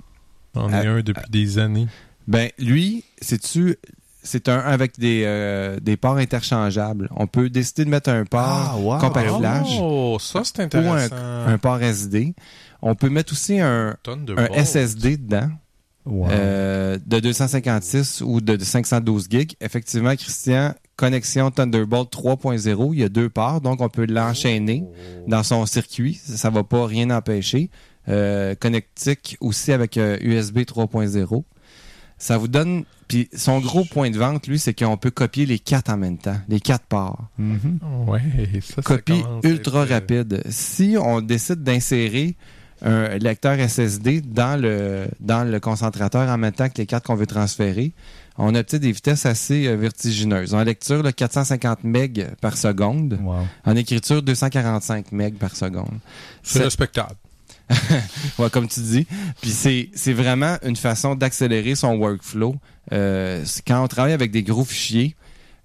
On 0.54 0.72
est 0.72 0.86
un 0.88 1.02
depuis 1.02 1.30
des 1.30 1.58
années. 1.60 1.88
Ben, 2.28 2.50
lui, 2.60 3.04
c'est-tu. 3.22 3.78
C'est 4.24 4.50
un 4.50 4.58
avec 4.58 4.98
des, 4.98 5.22
euh, 5.26 5.80
des 5.80 5.98
ports 5.98 6.18
interchangeables. 6.18 7.08
On 7.16 7.28
peut 7.28 7.48
décider 7.50 7.86
de 7.86 7.90
mettre 7.92 8.10
un 8.10 8.26
port 8.26 8.42
Ah, 8.74 8.76
wow. 8.78 8.98
compact 8.98 9.30
flash 9.38 9.68
Oh, 9.80 10.18
ça 10.20 10.42
c'est 10.44 10.58
ou 10.58 10.62
un, 10.62 10.66
intéressant. 10.66 11.16
un 11.48 11.58
port 11.60 11.80
SD. 11.82 12.34
On 12.82 12.96
peut 12.96 13.10
mettre 13.10 13.34
aussi 13.34 13.60
un, 13.60 13.96
un. 14.08 14.64
SSD 14.66 15.18
dedans. 15.18 15.50
Wow. 16.06 16.28
Euh, 16.30 17.00
de 17.06 17.20
256 17.20 18.22
ou 18.22 18.42
de 18.42 18.64
512 18.64 19.28
gigs. 19.30 19.56
Effectivement, 19.60 20.16
Christian, 20.16 20.74
connexion 20.96 21.50
Thunderbolt 21.52 22.14
3.0, 22.14 22.90
il 22.94 23.00
y 23.00 23.04
a 23.04 23.10
deux 23.10 23.30
parts, 23.30 23.62
donc 23.62 23.82
on 23.82 23.90
peut 23.90 24.06
l'enchaîner 24.08 24.84
dans 25.28 25.44
son 25.44 25.66
circuit. 25.66 26.14
Ça, 26.14 26.38
ça 26.38 26.50
va 26.50 26.64
pas 26.64 26.86
rien 26.86 27.10
empêcher. 27.10 27.70
Euh, 28.08 28.54
connectique 28.54 29.36
aussi 29.40 29.72
avec 29.72 29.98
euh, 29.98 30.18
USB 30.22 30.60
3.0. 30.60 31.44
Ça 32.18 32.38
vous 32.38 32.48
donne. 32.48 32.84
Puis 33.08 33.30
son 33.36 33.60
gros 33.60 33.84
point 33.84 34.10
de 34.10 34.18
vente, 34.18 34.48
lui, 34.48 34.58
c'est 34.60 34.74
qu'on 34.74 34.98
peut 34.98 35.12
copier 35.12 35.46
les 35.46 35.60
quatre 35.60 35.92
en 35.92 35.98
même 35.98 36.18
temps, 36.18 36.38
les 36.48 36.60
quatre 36.60 36.86
parts. 36.86 37.30
Mhm. 37.38 37.80
Ouais, 38.08 38.22
ça, 38.62 38.76
ça 38.76 38.82
Copie 38.82 39.24
ultra 39.44 39.82
euh, 39.82 39.86
rapide. 39.86 40.44
Si 40.50 40.96
on 41.00 41.22
décide 41.22 41.64
d'insérer 41.64 42.36
un 42.82 43.18
lecteur 43.18 43.58
SSD 43.58 44.22
dans 44.22 44.60
le, 44.60 45.08
dans 45.20 45.44
le 45.44 45.60
concentrateur 45.60 46.30
en 46.30 46.38
même 46.38 46.52
temps 46.52 46.70
que 46.70 46.78
les 46.78 46.86
cartes 46.86 47.06
qu'on 47.06 47.16
veut 47.16 47.26
transférer, 47.26 47.94
on 48.38 48.54
obtient 48.54 48.80
des 48.80 48.92
vitesses 48.92 49.26
assez 49.26 49.68
euh, 49.68 49.76
vertigineuses. 49.76 50.54
En 50.54 50.64
lecture, 50.64 51.02
là, 51.02 51.14
450 51.14 51.84
MB 51.84 52.36
par 52.42 52.58
seconde. 52.58 53.18
Wow. 53.22 53.48
En 53.66 53.76
écriture, 53.76 54.22
245 54.22 55.12
MB 55.12 55.36
par 55.36 55.56
seconde. 55.56 56.00
C'est 56.44 56.64
respectable. 56.64 57.16
Ouais, 58.38 58.50
comme 58.52 58.68
tu 58.68 58.80
dis. 58.82 59.08
Puis 59.42 59.52
c'est, 59.52 60.14
vraiment 60.14 60.58
une 60.64 60.76
façon 60.76 61.16
d'accélérer 61.16 61.76
son 61.76 61.96
workflow. 61.96 62.56
Euh, 62.92 63.44
quand 63.66 63.84
on 63.84 63.88
travaille 63.88 64.14
avec 64.14 64.32
des 64.32 64.44
gros 64.44 64.66
fichiers, 64.66 65.16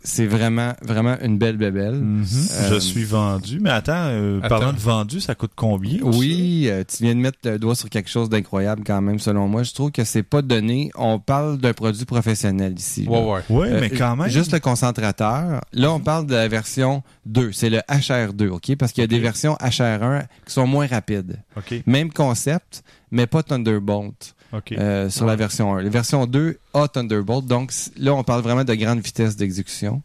c'est 0.03 0.27
vraiment, 0.27 0.73
vraiment 0.83 1.17
une 1.23 1.37
belle 1.39 1.57
bébelle. 1.57 1.95
Mhm. 1.95 2.25
Euh, 2.53 2.69
Je 2.75 2.79
suis 2.79 3.05
vendu. 3.05 3.59
Mais 3.61 3.71
attends, 3.71 3.93
euh, 4.09 4.39
Attends. 4.39 4.49
parlant 4.49 4.73
de 4.73 4.79
vendu, 4.79 5.21
ça 5.21 5.35
coûte 5.35 5.53
combien? 5.55 5.99
Oui, 6.03 6.65
euh, 6.69 6.85
tu 6.89 7.03
viens 7.05 7.15
de 7.15 7.21
mettre 7.21 7.39
le 7.45 7.59
doigt 7.59 7.75
sur 7.75 7.91
quelque 7.91 8.09
chose 8.09 8.29
d'incroyable 8.31 8.83
quand 8.87 9.01
même, 9.03 9.19
selon 9.19 9.47
moi. 9.49 9.63
Je 9.63 9.73
trouve 9.75 9.91
que 9.91 10.05
c'est 10.05 10.23
pas 10.23 10.41
donné. 10.43 10.91
On 10.95 11.19
parle 11.19 11.59
d'un 11.59 11.73
produit 11.75 12.05
professionnel 12.07 12.75
ici. 12.79 13.07
Ouais, 13.09 13.23
ouais. 13.23 13.41
Oui, 13.51 13.69
Euh, 13.69 13.79
mais 13.81 13.91
quand 13.91 14.17
même. 14.17 14.29
Juste 14.29 14.53
le 14.53 14.61
concentrateur. 14.61 15.61
Là, 15.73 15.93
on 15.93 16.01
parle 16.01 16.27
de 16.27 16.35
la 16.35 16.49
version 16.49 17.03
2. 17.27 17.53
C'est 17.53 17.71
le 17.71 17.79
HR2, 17.89 18.49
OK? 18.49 18.77
Parce 18.77 18.93
qu'il 18.93 19.03
y 19.03 19.05
a 19.05 19.09
des 19.09 19.19
versions 19.21 19.55
HR1 19.61 20.27
qui 20.47 20.53
sont 20.55 20.67
moins 20.67 20.87
rapides. 20.87 21.37
OK. 21.57 21.75
Même 21.87 22.13
concept, 22.13 22.83
mais 23.11 23.27
pas 23.27 23.43
Thunderbolt 23.43 24.35
Euh, 24.73 25.09
sur 25.11 25.23
Ouais. 25.25 25.29
la 25.31 25.37
version 25.37 25.75
1. 25.77 25.83
La 25.83 25.89
version 25.91 26.27
2 26.27 26.59
a 26.75 26.89
Thunderbolt. 26.89 27.47
Donc 27.47 27.73
là, 27.97 28.15
on 28.15 28.23
parle 28.25 28.43
vraiment 28.43 28.65
de 28.65 28.75
grande 28.75 29.01
vitesse 29.01 29.37
d'exécution. 29.37 30.03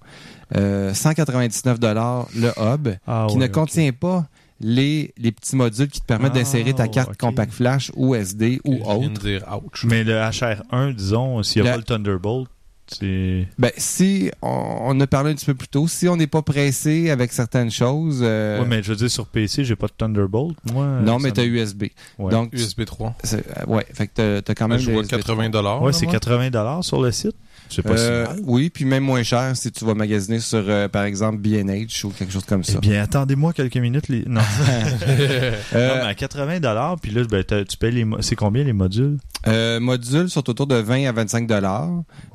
Euh, 0.55 0.93
199 0.93 1.79
le 2.35 2.51
hub, 2.57 2.89
Ah 3.07 3.25
qui 3.29 3.35
ouais, 3.35 3.41
ne 3.41 3.47
contient 3.47 3.91
pas 3.91 4.27
les, 4.61 5.13
les 5.17 5.31
petits 5.31 5.55
modules 5.55 5.87
qui 5.87 5.99
te 5.99 6.05
permettent 6.05 6.33
Ah, 6.35 6.39
d'insérer 6.39 6.73
ta 6.73 6.87
carte 6.87 7.17
compact 7.17 7.51
flash 7.53 7.91
ou 7.95 8.13
SD 8.15 8.61
ou 8.63 8.75
autre. 8.83 9.19
dire 9.21 9.43
ouch. 9.63 9.83
Mais 9.85 10.03
le 10.03 10.13
HR1, 10.13 10.93
disons, 10.93 11.41
s'il 11.43 11.63
n'y 11.63 11.67
a 11.67 11.71
pas 11.71 11.77
le 11.77 11.83
Thunderbolt. 11.83 12.47
Ben, 13.57 13.71
si 13.77 14.31
on, 14.41 14.77
on 14.81 14.99
a 14.99 15.07
parlé 15.07 15.31
un 15.31 15.35
petit 15.35 15.45
peu 15.45 15.55
plus 15.55 15.67
tôt, 15.67 15.87
si 15.87 16.07
on 16.07 16.15
n'est 16.15 16.27
pas 16.27 16.41
pressé 16.41 17.09
avec 17.09 17.31
certaines 17.33 17.71
choses, 17.71 18.19
euh, 18.21 18.59
Ouais, 18.61 18.65
mais 18.67 18.83
je 18.83 18.89
veux 18.89 18.95
dire, 18.95 19.09
sur 19.09 19.25
PC, 19.27 19.63
j'ai 19.65 19.75
pas 19.75 19.87
de 19.87 19.93
Thunderbolt. 19.97 20.55
Moi, 20.71 20.85
non, 21.01 21.19
ça 21.19 21.23
mais 21.27 21.31
tu 21.31 21.41
as 21.41 21.45
USB. 21.45 21.83
Ouais. 22.19 22.31
Donc, 22.31 22.53
USB 22.53 22.85
3. 22.85 23.15
c'est- 23.23 23.37
euh, 23.57 23.65
ouais, 23.67 23.85
fait 23.93 24.07
que 24.07 24.11
t'as- 24.13 24.41
t'as 24.41 24.53
quand 24.55 24.67
même 24.67 24.79
je 24.79 24.91
vois 24.91 25.01
USB 25.01 25.11
80 25.11 25.49
dollars. 25.49 25.81
Ouais, 25.81 25.93
c'est 25.93 26.05
80 26.07 26.81
sur 26.83 27.01
le 27.01 27.11
site. 27.11 27.35
C'est 27.67 27.81
pas 27.81 27.93
Euh, 27.97 28.25
si 28.27 28.29
mal. 28.33 28.39
oui, 28.45 28.69
puis 28.69 28.85
même 28.85 29.03
moins 29.03 29.23
cher 29.23 29.57
si 29.57 29.71
tu 29.71 29.85
vas 29.85 29.95
magasiner 29.95 30.39
sur, 30.39 30.63
euh, 30.67 30.87
par 30.87 31.03
exemple, 31.03 31.39
B&H 31.39 32.05
ou 32.05 32.09
quelque 32.11 32.31
chose 32.31 32.45
comme 32.45 32.63
ça. 32.63 32.73
Eh 32.75 32.79
bien, 32.79 33.01
attendez-moi 33.01 33.53
quelques 33.53 33.77
minutes. 33.77 34.07
Les... 34.07 34.23
Non. 34.27 34.41
Euh, 35.07 35.51
non, 35.73 35.95
mais 36.03 36.09
à 36.09 36.13
80 36.13 36.95
puis 37.01 37.11
là, 37.11 37.23
ben, 37.29 37.43
t'as- 37.43 37.65
tu 37.65 37.77
payes 37.77 37.91
les. 37.91 38.05
mo- 38.05 38.21
C'est 38.21 38.35
combien 38.35 38.63
les 38.63 38.73
modules? 38.73 39.17
Euh, 39.47 39.79
modules 39.79 40.29
sont 40.29 40.49
autour 40.49 40.67
de 40.67 40.75
20 40.75 41.07
à 41.07 41.11
25 41.11 41.47
dollars 41.47 41.89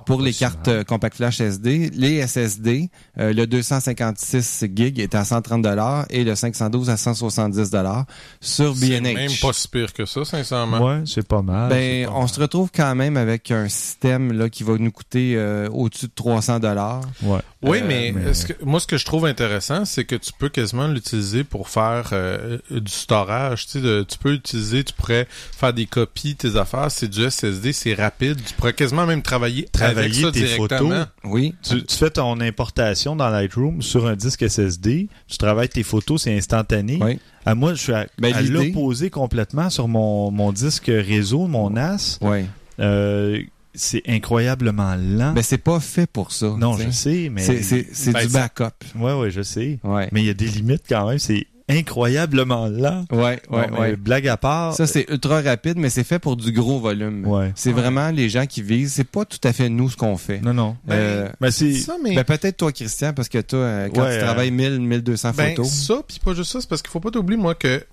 pour 0.07 0.23
les 0.23 0.33
c'est 0.33 0.41
cartes 0.41 0.69
euh, 0.69 0.85
Compact 0.85 1.17
Flash 1.17 1.41
SD. 1.41 1.91
Les 1.95 2.27
SSD, 2.27 2.91
euh, 3.19 3.33
le 3.33 3.47
256 3.47 4.65
gig 4.75 4.99
est 4.99 5.15
à 5.15 5.25
130 5.25 5.63
dollars 5.63 6.07
et 6.11 6.25
le 6.25 6.35
512 6.35 6.91
à 6.91 6.97
170 6.97 7.71
dollars 7.71 8.07
sur 8.41 8.75
C'est 8.77 9.01
B&H. 9.01 9.15
même 9.15 9.31
pas 9.41 9.53
si 9.53 9.69
pire 9.69 9.93
que 9.93 10.07
ça, 10.07 10.25
sincèrement. 10.25 10.79
Ouais, 10.85 11.03
c'est 11.07 11.27
pas 11.27 11.43
mal. 11.43 11.69
Ben, 11.69 12.03
c'est 12.03 12.07
pas 12.07 12.13
on 12.17 12.21
mal. 12.21 12.29
se 12.29 12.41
retrouve 12.41 12.71
quand 12.75 12.95
même 12.95 13.17
avec 13.17 13.51
un 13.51 13.69
système 13.69 14.33
là 14.33 14.49
qui 14.49 14.63
va 14.63 14.77
nous 14.79 14.91
coûter 14.93 15.35
euh, 15.37 15.69
au-dessus 15.71 16.07
de 16.07 16.13
300 16.15 16.61
dollars. 16.61 17.03
Ouais. 17.23 17.41
Oui, 17.63 17.81
Euh, 17.83 17.85
mais, 17.87 18.13
mais- 18.15 18.33
ce 18.33 18.47
que- 18.47 18.65
moi, 18.65 18.81
ce 18.81 18.87
que 18.87 18.97
je 18.97 19.05
trouve 19.05 19.27
intéressant, 19.27 19.85
c'est 19.85 20.05
que 20.07 20.17
tu 20.17 20.33
peux 20.33 20.49
quasiment 20.49 20.89
l'utiliser 20.89 21.45
pour 21.45 21.69
faire 21.69 22.09
euh, 22.15 22.57
du 22.71 22.91
storage. 22.91 23.67
Tu, 23.67 23.73
sais, 23.73 23.81
de- 23.83 24.03
tu 24.09 24.17
peux 24.17 24.33
utiliser, 24.33 24.83
tu 24.83 24.95
pourrais 24.95 25.27
faire 25.31 25.75
des 25.75 25.85
copies, 25.85 26.37
tes 26.37 26.57
affaires. 26.57 26.91
C'est 26.91 27.09
du 27.09 27.23
SSD, 27.23 27.75
c'est 27.75 27.93
rapide. 27.93 28.39
Tu 28.47 28.55
pourrais 28.55 28.73
quasiment 28.73 29.05
même 29.05 29.21
travailler, 29.21 29.69
avec 29.79 30.15
ça 30.15 30.33
tes 30.33 30.41
directement. 30.41 30.79
photos. 30.91 31.07
Oui. 31.25 31.55
Tu, 31.63 31.85
tu 31.85 31.97
fais 31.97 32.09
ton 32.09 32.41
importation 32.41 33.15
dans 33.15 33.29
Lightroom 33.29 33.83
sur 33.83 34.07
un 34.07 34.17
disque 34.17 34.43
SSD, 34.49 35.09
tu 35.29 35.37
travailles 35.37 35.69
tes 35.69 35.83
photos, 35.83 36.23
c'est 36.23 36.35
instantané. 36.35 36.99
Oui. 37.03 37.19
À 37.45 37.55
moi, 37.55 37.75
je 37.75 37.83
suis 37.83 37.93
à, 37.93 38.07
Ben, 38.19 38.33
à 38.35 38.41
l'opposé 38.41 39.11
complètement 39.11 39.69
sur 39.69 39.87
mon, 39.87 40.31
mon 40.31 40.51
disque 40.53 40.87
réseau, 40.87 41.47
mon 41.47 41.69
NAS. 41.71 42.19
Oui. 42.23 42.47
Euh, 42.81 43.43
c'est 43.75 44.03
incroyablement 44.09 44.95
lent. 44.97 45.33
Ben, 45.33 45.43
c'est 45.43 45.59
pas 45.59 45.81
fait 45.81 46.07
pour 46.07 46.33
ça. 46.33 46.55
non, 46.59 46.77
je 46.77 46.91
sais. 46.91 47.29
mais. 47.33 47.43
C'est, 47.43 47.62
c'est, 47.62 47.87
c'est 47.93 48.12
Ben, 48.12 48.27
du 48.27 48.33
backup. 48.33 48.64
Ouais, 48.97 49.12
ouais, 49.14 49.31
je 49.31 49.43
sais. 49.43 49.79
Ouais. 49.85 50.09
Mais 50.12 50.23
il 50.23 50.27
y 50.27 50.31
a 50.31 50.35
des 50.35 50.47
limites 50.47 50.85
quand 50.89 51.09
même. 51.09 51.18
C'est 51.18 51.47
incroyablement 51.68 52.66
lent. 52.66 53.05
Ouais, 53.12 53.41
Non, 53.51 53.59
ouais, 53.59 53.66
mais 53.71 53.79
ouais. 53.79 53.97
Blague 53.97 54.27
à 54.29 54.37
part. 54.37 54.75
Ça, 54.75 54.87
c'est 54.87 55.07
ultra 55.09 55.41
rapide, 55.41 55.77
mais 55.79 55.89
c'est 55.89 56.03
fait 56.05 56.18
pour 56.18 56.37
du 56.37 56.51
gros 56.53 56.81
volume. 56.81 57.25
Ouais. 57.27 57.53
C'est 57.55 57.73
vraiment 57.73 58.11
les 58.11 58.29
gens 58.29 58.47
qui 58.47 58.61
visent. 58.62 58.95
C'est 58.95 59.05
pas 59.05 59.25
tout 59.25 59.39
à 59.45 59.53
fait 59.53 59.68
nous 59.68 59.89
ce 59.89 59.97
qu'on 59.97 60.16
fait. 60.16 60.41
Non, 60.41 60.53
non. 60.53 60.77
Euh, 60.91 61.29
Ben, 61.41 61.51
c'est. 61.51 61.75
Ça, 61.75 61.95
mais... 62.03 62.14
ben, 62.14 62.25
peut-être 62.25 62.57
toi, 62.57 62.73
Christian, 62.73 63.12
parce 63.12 63.29
que 63.29 63.41
toi, 63.41 63.59
euh, 63.61 63.89
quand 63.95 64.03
Ouais, 64.03 64.16
tu 64.16 64.21
euh, 64.23 64.25
travailles 64.25 64.51
1000, 64.51 64.81
1200 64.81 65.31
Ben, 65.37 65.51
photos. 65.51 65.68
ça, 65.71 66.03
puis 66.07 66.18
pas 66.25 66.35
juste 66.35 66.51
ça, 66.51 66.61
c'est 66.61 66.68
parce 66.68 66.83
qu'il 66.83 66.91
faut 66.91 67.01
pas 67.01 67.11
t'oublier, 67.11 67.41
moi, 67.41 67.55
que 67.55 67.85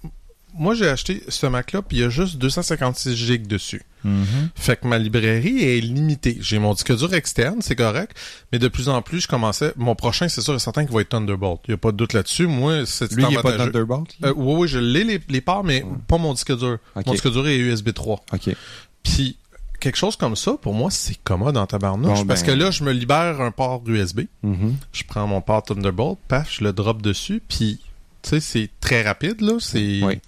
moi, 0.57 0.73
j'ai 0.73 0.87
acheté 0.87 1.23
ce 1.27 1.45
Mac-là, 1.45 1.81
puis 1.81 1.97
il 1.97 1.99
y 2.01 2.03
a 2.03 2.09
juste 2.09 2.37
256 2.37 3.15
gigs 3.15 3.47
dessus. 3.47 3.83
Mhm. 4.03 4.49
Fait 4.55 4.79
que 4.79 4.87
ma 4.87 4.97
librairie 4.97 5.63
est 5.63 5.81
limitée. 5.81 6.37
J'ai 6.39 6.59
mon 6.59 6.73
disque 6.73 6.95
dur 6.95 7.13
externe, 7.13 7.61
c'est 7.61 7.75
correct, 7.75 8.15
mais 8.51 8.59
de 8.59 8.67
plus 8.67 8.89
en 8.89 9.01
plus, 9.01 9.21
je 9.21 9.27
commençais... 9.27 9.73
Mon 9.75 9.95
prochain, 9.95 10.27
c'est 10.29 10.41
sûr 10.41 10.55
et 10.55 10.59
certain 10.59 10.85
qu'il 10.85 10.93
va 10.93 11.01
être 11.01 11.09
Thunderbolt. 11.09 11.61
Il 11.67 11.71
y 11.71 11.73
a 11.73 11.77
pas 11.77 11.91
de 11.91 11.97
doute 11.97 12.13
là-dessus. 12.13 12.47
Moi, 12.47 12.85
c'est 12.85 13.11
Lui, 13.13 13.23
il 13.29 13.33
est 13.33 13.41
pas 13.41 13.49
avantageux. 13.49 13.71
Thunderbolt. 13.71 14.15
Euh, 14.23 14.33
oui, 14.35 14.55
oui, 14.61 14.67
je 14.67 14.79
l'ai 14.79 15.03
les, 15.03 15.19
les 15.29 15.41
parts, 15.41 15.63
mais 15.63 15.83
pas 16.07 16.17
mon 16.17 16.33
disque 16.33 16.55
dur. 16.57 16.77
Mon 16.95 17.11
disque 17.11 17.31
dur 17.31 17.47
est 17.47 17.57
USB 17.57 17.93
3. 17.93 18.23
OK. 18.33 18.55
Puis 19.03 19.37
quelque 19.79 19.95
chose 19.95 20.15
comme 20.15 20.35
ça, 20.35 20.55
pour 20.61 20.73
moi, 20.73 20.89
c'est 20.91 21.17
commode 21.23 21.57
en 21.57 21.65
tabarnouche. 21.65 22.19
Bon, 22.19 22.25
parce 22.25 22.41
ben- 22.41 22.47
que 22.47 22.51
là, 22.59 22.71
je 22.71 22.83
me 22.83 22.91
libère 22.91 23.41
un 23.41 23.51
port 23.51 23.81
USB. 23.85 24.21
Mhm. 24.43 24.75
Je 24.91 25.03
prends 25.03 25.27
mon 25.27 25.41
port 25.41 25.63
Thunderbolt, 25.63 26.17
paf, 26.27 26.51
je 26.51 26.63
le 26.63 26.73
drop 26.73 27.01
dessus, 27.01 27.41
puis 27.47 27.79
tu 28.21 28.29
sais, 28.29 28.39
c'est 28.39 28.69
très 28.81 29.03
rapide, 29.03 29.41
là. 29.41 29.57
C'est... 29.59 30.01
Oui. 30.03 30.19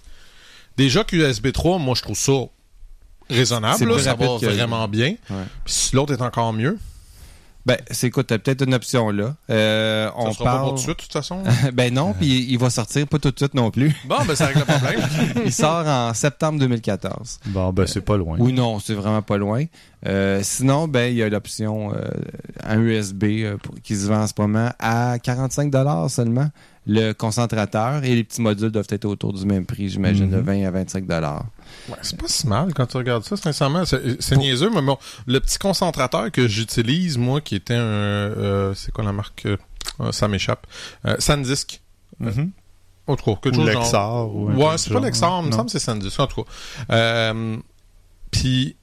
Déjà 0.80 1.04
qu'USB 1.04 1.52
3, 1.52 1.78
moi, 1.78 1.94
je 1.98 2.02
trouve 2.04 2.18
ça 2.18 2.32
raisonnable, 3.30 3.86
là, 3.86 4.00
ça 4.00 4.16
va 4.16 4.26
que- 4.40 4.46
vraiment 4.46 4.88
bien. 4.88 5.16
Ouais. 5.30 5.36
Puis 5.66 5.74
si 5.74 5.96
l'autre 5.96 6.14
est 6.14 6.22
encore 6.22 6.54
mieux, 6.54 6.78
Ben, 7.66 7.78
c'est 7.92 8.10
quoi, 8.10 8.24
t'as 8.24 8.40
peut-être 8.40 8.64
une 8.66 8.74
option 8.74 9.10
là. 9.12 9.36
Euh, 9.50 10.10
on 10.16 10.32
ça 10.32 10.38
sera 10.40 10.46
pas 10.46 10.60
pour 10.60 10.70
tout 10.70 10.76
de 10.76 10.80
suite, 10.80 10.98
de 10.98 11.04
toute 11.04 11.12
façon? 11.14 11.44
ben 11.74 11.94
non, 11.94 12.14
puis 12.14 12.46
il 12.50 12.58
va 12.58 12.70
sortir 12.70 13.06
pas 13.06 13.20
tout 13.20 13.30
de 13.30 13.38
suite 13.38 13.54
non 13.54 13.70
plus. 13.70 13.94
bon, 14.06 14.16
ben 14.26 14.34
ça 14.34 14.48
règle 14.48 14.60
le 14.60 14.66
problème. 14.66 15.02
il 15.46 15.52
sort 15.52 15.86
en 15.86 16.14
septembre 16.14 16.58
2014. 16.60 17.40
Bon, 17.48 17.72
ben, 17.74 17.86
c'est 17.86 18.02
pas 18.02 18.16
loin. 18.18 18.38
Ou 18.40 18.52
non, 18.52 18.80
c'est 18.80 18.94
vraiment 18.96 19.22
pas 19.22 19.38
loin. 19.38 19.66
Euh, 20.08 20.40
sinon, 20.42 20.88
ben 20.88 21.12
il 21.12 21.18
y 21.18 21.22
a 21.24 21.28
l'option 21.30 21.94
euh, 21.94 22.08
un 22.64 22.80
USB 22.80 23.24
euh, 23.44 23.58
pour- 23.58 23.76
qui 23.84 23.96
se 23.98 24.08
vend 24.08 24.22
en 24.24 24.28
ce 24.28 24.34
moment 24.38 24.72
à 24.80 25.20
45 25.22 25.70
dollars 25.70 26.10
seulement. 26.10 26.50
Le 26.92 27.14
concentrateur 27.14 28.04
et 28.04 28.16
les 28.16 28.24
petits 28.24 28.42
modules 28.42 28.72
doivent 28.72 28.88
être 28.90 29.06
autour 29.06 29.32
du 29.34 29.46
même 29.46 29.66
prix, 29.66 29.90
j'imagine, 29.90 30.30
de 30.30 30.38
Mhm. 30.38 30.44
20 30.44 30.66
à 30.66 30.72
25 30.72 31.06
dollars. 31.06 31.46
Ouais, 31.88 31.98
c'est 32.02 32.20
pas 32.20 32.28
si 32.28 32.48
mal 32.48 32.74
quand 32.74 32.88
tu 32.88 32.98
regardes 32.98 33.24
ça, 33.24 33.38
sincèrement. 33.38 33.84
C'est, 33.86 34.38
niaiseux, 34.38 34.72
mais 34.74 34.82
bon, 34.82 34.98
le 35.28 35.40
petit 35.40 35.60
concentrateur 35.60 36.32
que 36.32 36.48
j'utilise, 36.48 37.18
moi, 37.18 37.42
qui 37.42 37.56
était 37.56 37.76
un... 37.76 37.78
euh, 37.78 38.74
c'est 38.74 38.92
quoi 38.92 39.04
la 39.04 39.12
marque? 39.14 39.46
Euh, 39.46 40.12
ça 40.12 40.28
m'échappe. 40.28 40.66
Euh, 41.06 41.16
SanDisk. 41.20 41.82
Mhm. 42.20 42.52
En 43.06 43.16
tout 43.16 43.26
cas, 43.36 43.40
quelque 43.44 43.56
Ou 43.58 43.62
chose 43.66 43.72
genre- 43.72 43.82
Lexar, 43.84 44.36
ou 44.36 44.52
Ouais, 44.54 44.78
c'est 44.78 44.92
pas 44.94 45.00
Lexar, 45.00 45.42
il 45.44 45.48
me 45.48 45.52
semble 45.52 45.66
que 45.66 45.72
c'est 45.72 45.80
SanDisk, 45.80 46.20
en 46.20 46.28
tout 46.28 46.44
cas. 46.44 46.50
Euh, 46.92 47.58
Puis, 48.32 48.76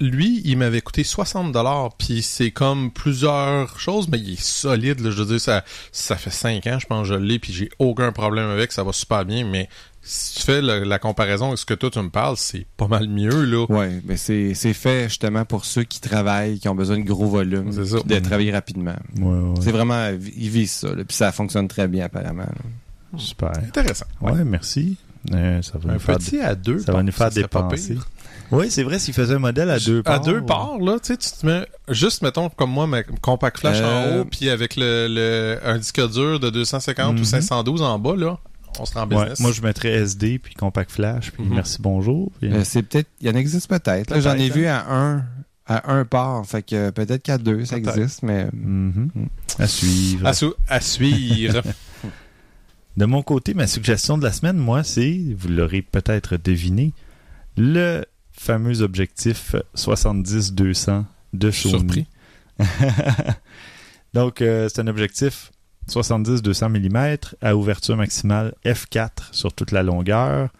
lui, 0.00 0.42
il 0.44 0.58
m'avait 0.58 0.80
coûté 0.80 1.04
60 1.04 1.52
dollars, 1.52 1.94
puis 1.96 2.22
c'est 2.22 2.50
comme 2.50 2.90
plusieurs 2.90 3.78
choses, 3.78 4.08
mais 4.08 4.18
il 4.18 4.32
est 4.34 4.40
solide. 4.42 5.00
Là, 5.00 5.10
je 5.10 5.22
veux 5.22 5.26
dire, 5.26 5.40
ça, 5.40 5.64
ça 5.92 6.16
fait 6.16 6.30
5 6.30 6.66
ans, 6.66 6.78
je 6.80 6.86
pense, 6.86 7.08
que 7.08 7.14
je 7.14 7.18
l'ai, 7.18 7.38
puis 7.38 7.52
j'ai 7.52 7.68
aucun 7.78 8.10
problème 8.12 8.48
avec, 8.50 8.72
ça 8.72 8.82
va 8.82 8.92
super 8.92 9.24
bien. 9.24 9.46
Mais 9.46 9.68
si 10.02 10.40
tu 10.40 10.42
fais 10.42 10.60
la, 10.60 10.80
la 10.84 10.98
comparaison 10.98 11.46
avec 11.46 11.58
ce 11.58 11.64
que 11.64 11.72
toi 11.74 11.90
tu 11.90 11.98
me 12.00 12.10
parles, 12.10 12.36
c'est 12.36 12.66
pas 12.76 12.88
mal 12.88 13.08
mieux 13.08 13.44
là. 13.44 13.64
Ouais, 13.70 14.02
mais 14.04 14.16
c'est 14.18 14.52
c'est 14.52 14.74
fait 14.74 15.04
justement 15.08 15.44
pour 15.46 15.64
ceux 15.64 15.84
qui 15.84 16.00
travaillent, 16.00 16.58
qui 16.58 16.68
ont 16.68 16.74
besoin 16.74 16.98
de 16.98 17.04
gros 17.04 17.26
volumes, 17.26 17.70
de 17.70 18.18
travailler 18.18 18.52
rapidement. 18.52 18.96
Ouais, 19.18 19.24
ouais. 19.24 19.54
C'est 19.62 19.72
vraiment, 19.72 20.10
ils 20.36 20.50
visent 20.50 20.72
ça, 20.72 20.88
là, 20.94 21.04
puis 21.04 21.16
ça 21.16 21.32
fonctionne 21.32 21.68
très 21.68 21.88
bien 21.88 22.04
apparemment. 22.04 22.42
là. 22.42 23.18
Super. 23.18 23.52
Intéressant. 23.66 24.06
Ouais, 24.20 24.44
merci. 24.44 24.96
Euh, 25.32 25.62
ça 25.62 25.78
va 25.78 25.90
Un 25.90 25.94
nous 25.94 25.98
faire, 26.00 26.18
petit 26.18 26.38
à 26.40 26.54
deux. 26.54 26.80
ça 26.80 26.92
va 26.92 27.02
nous 27.02 27.12
faire 27.12 27.30
dépenser. 27.30 27.96
Oui, 28.50 28.70
c'est 28.70 28.82
vrai, 28.82 28.98
s'il 28.98 29.14
faisait 29.14 29.34
un 29.34 29.38
modèle 29.38 29.70
à 29.70 29.78
deux 29.78 30.02
parts. 30.02 30.14
À 30.14 30.18
deux 30.20 30.42
parts, 30.44 30.78
là, 30.78 30.98
tu 31.00 31.08
sais, 31.08 31.16
tu 31.16 31.30
te 31.30 31.44
mets, 31.46 31.66
juste, 31.88 32.22
mettons, 32.22 32.48
comme 32.50 32.70
moi, 32.70 32.86
ma 32.86 33.02
compact 33.02 33.58
flash 33.58 33.78
en 33.80 33.82
Euh, 33.84 34.20
haut, 34.20 34.24
puis 34.26 34.48
avec 34.50 34.76
le, 34.76 35.08
le, 35.08 35.58
un 35.66 35.78
disque 35.78 36.00
dur 36.12 36.38
de 36.38 36.50
250 36.50 37.14
Mhm. 37.14 37.20
ou 37.20 37.24
512 37.24 37.82
en 37.82 37.98
bas, 37.98 38.14
là, 38.16 38.38
on 38.78 38.84
sera 38.84 39.04
en 39.04 39.08
Ouais, 39.08 39.16
business. 39.16 39.40
moi, 39.40 39.50
je 39.52 39.62
mettrais 39.62 39.88
SD 39.90 40.38
puis 40.38 40.54
compact 40.54 40.90
flash 40.92 41.30
puis 41.32 41.42
Mhm. 41.44 41.54
merci 41.54 41.78
bonjour. 41.80 42.30
puis- 42.40 42.52
Euh, 42.52 42.62
c'est 42.64 42.82
peut-être, 42.82 43.08
il 43.20 43.26
y 43.26 43.30
en 43.30 43.34
existe 43.34 43.68
peut-être. 43.68 44.10
Là, 44.10 44.20
j'en 44.20 44.34
ai 44.34 44.50
vu 44.50 44.66
à 44.66 44.84
un, 44.88 45.24
à 45.66 45.92
un 45.94 46.04
part, 46.04 46.44
fait 46.46 46.62
que 46.62 46.90
peut-être 46.90 47.22
qu'à 47.22 47.38
deux, 47.38 47.64
ça 47.64 47.76
existe, 47.78 48.22
mais 48.22 48.46
Mhm. 48.52 49.08
À 49.58 49.66
suivre. 49.66 50.26
à, 50.26 50.32
sou- 50.34 50.54
à 50.68 50.80
suivre. 50.80 51.62
De 52.96 53.06
mon 53.06 53.22
côté, 53.22 53.54
ma 53.54 53.66
suggestion 53.66 54.16
de 54.18 54.22
la 54.22 54.30
semaine, 54.32 54.56
moi, 54.56 54.84
c'est, 54.84 55.20
vous 55.36 55.48
l'aurez 55.48 55.82
peut-être 55.82 56.36
deviné, 56.36 56.92
le 57.56 58.04
fameux 58.44 58.82
objectif 58.82 59.56
70-200 59.76 61.04
de 61.32 61.50
Sony. 61.50 61.70
Surpris. 61.72 62.06
Donc, 64.14 64.42
euh, 64.42 64.68
c'est 64.68 64.80
un 64.82 64.86
objectif 64.86 65.50
70-200 65.90 66.68
mm 66.68 67.16
à 67.40 67.56
ouverture 67.56 67.96
maximale 67.96 68.54
f4 68.64 69.08
sur 69.32 69.52
toute 69.52 69.72
la 69.72 69.82
longueur, 69.82 70.50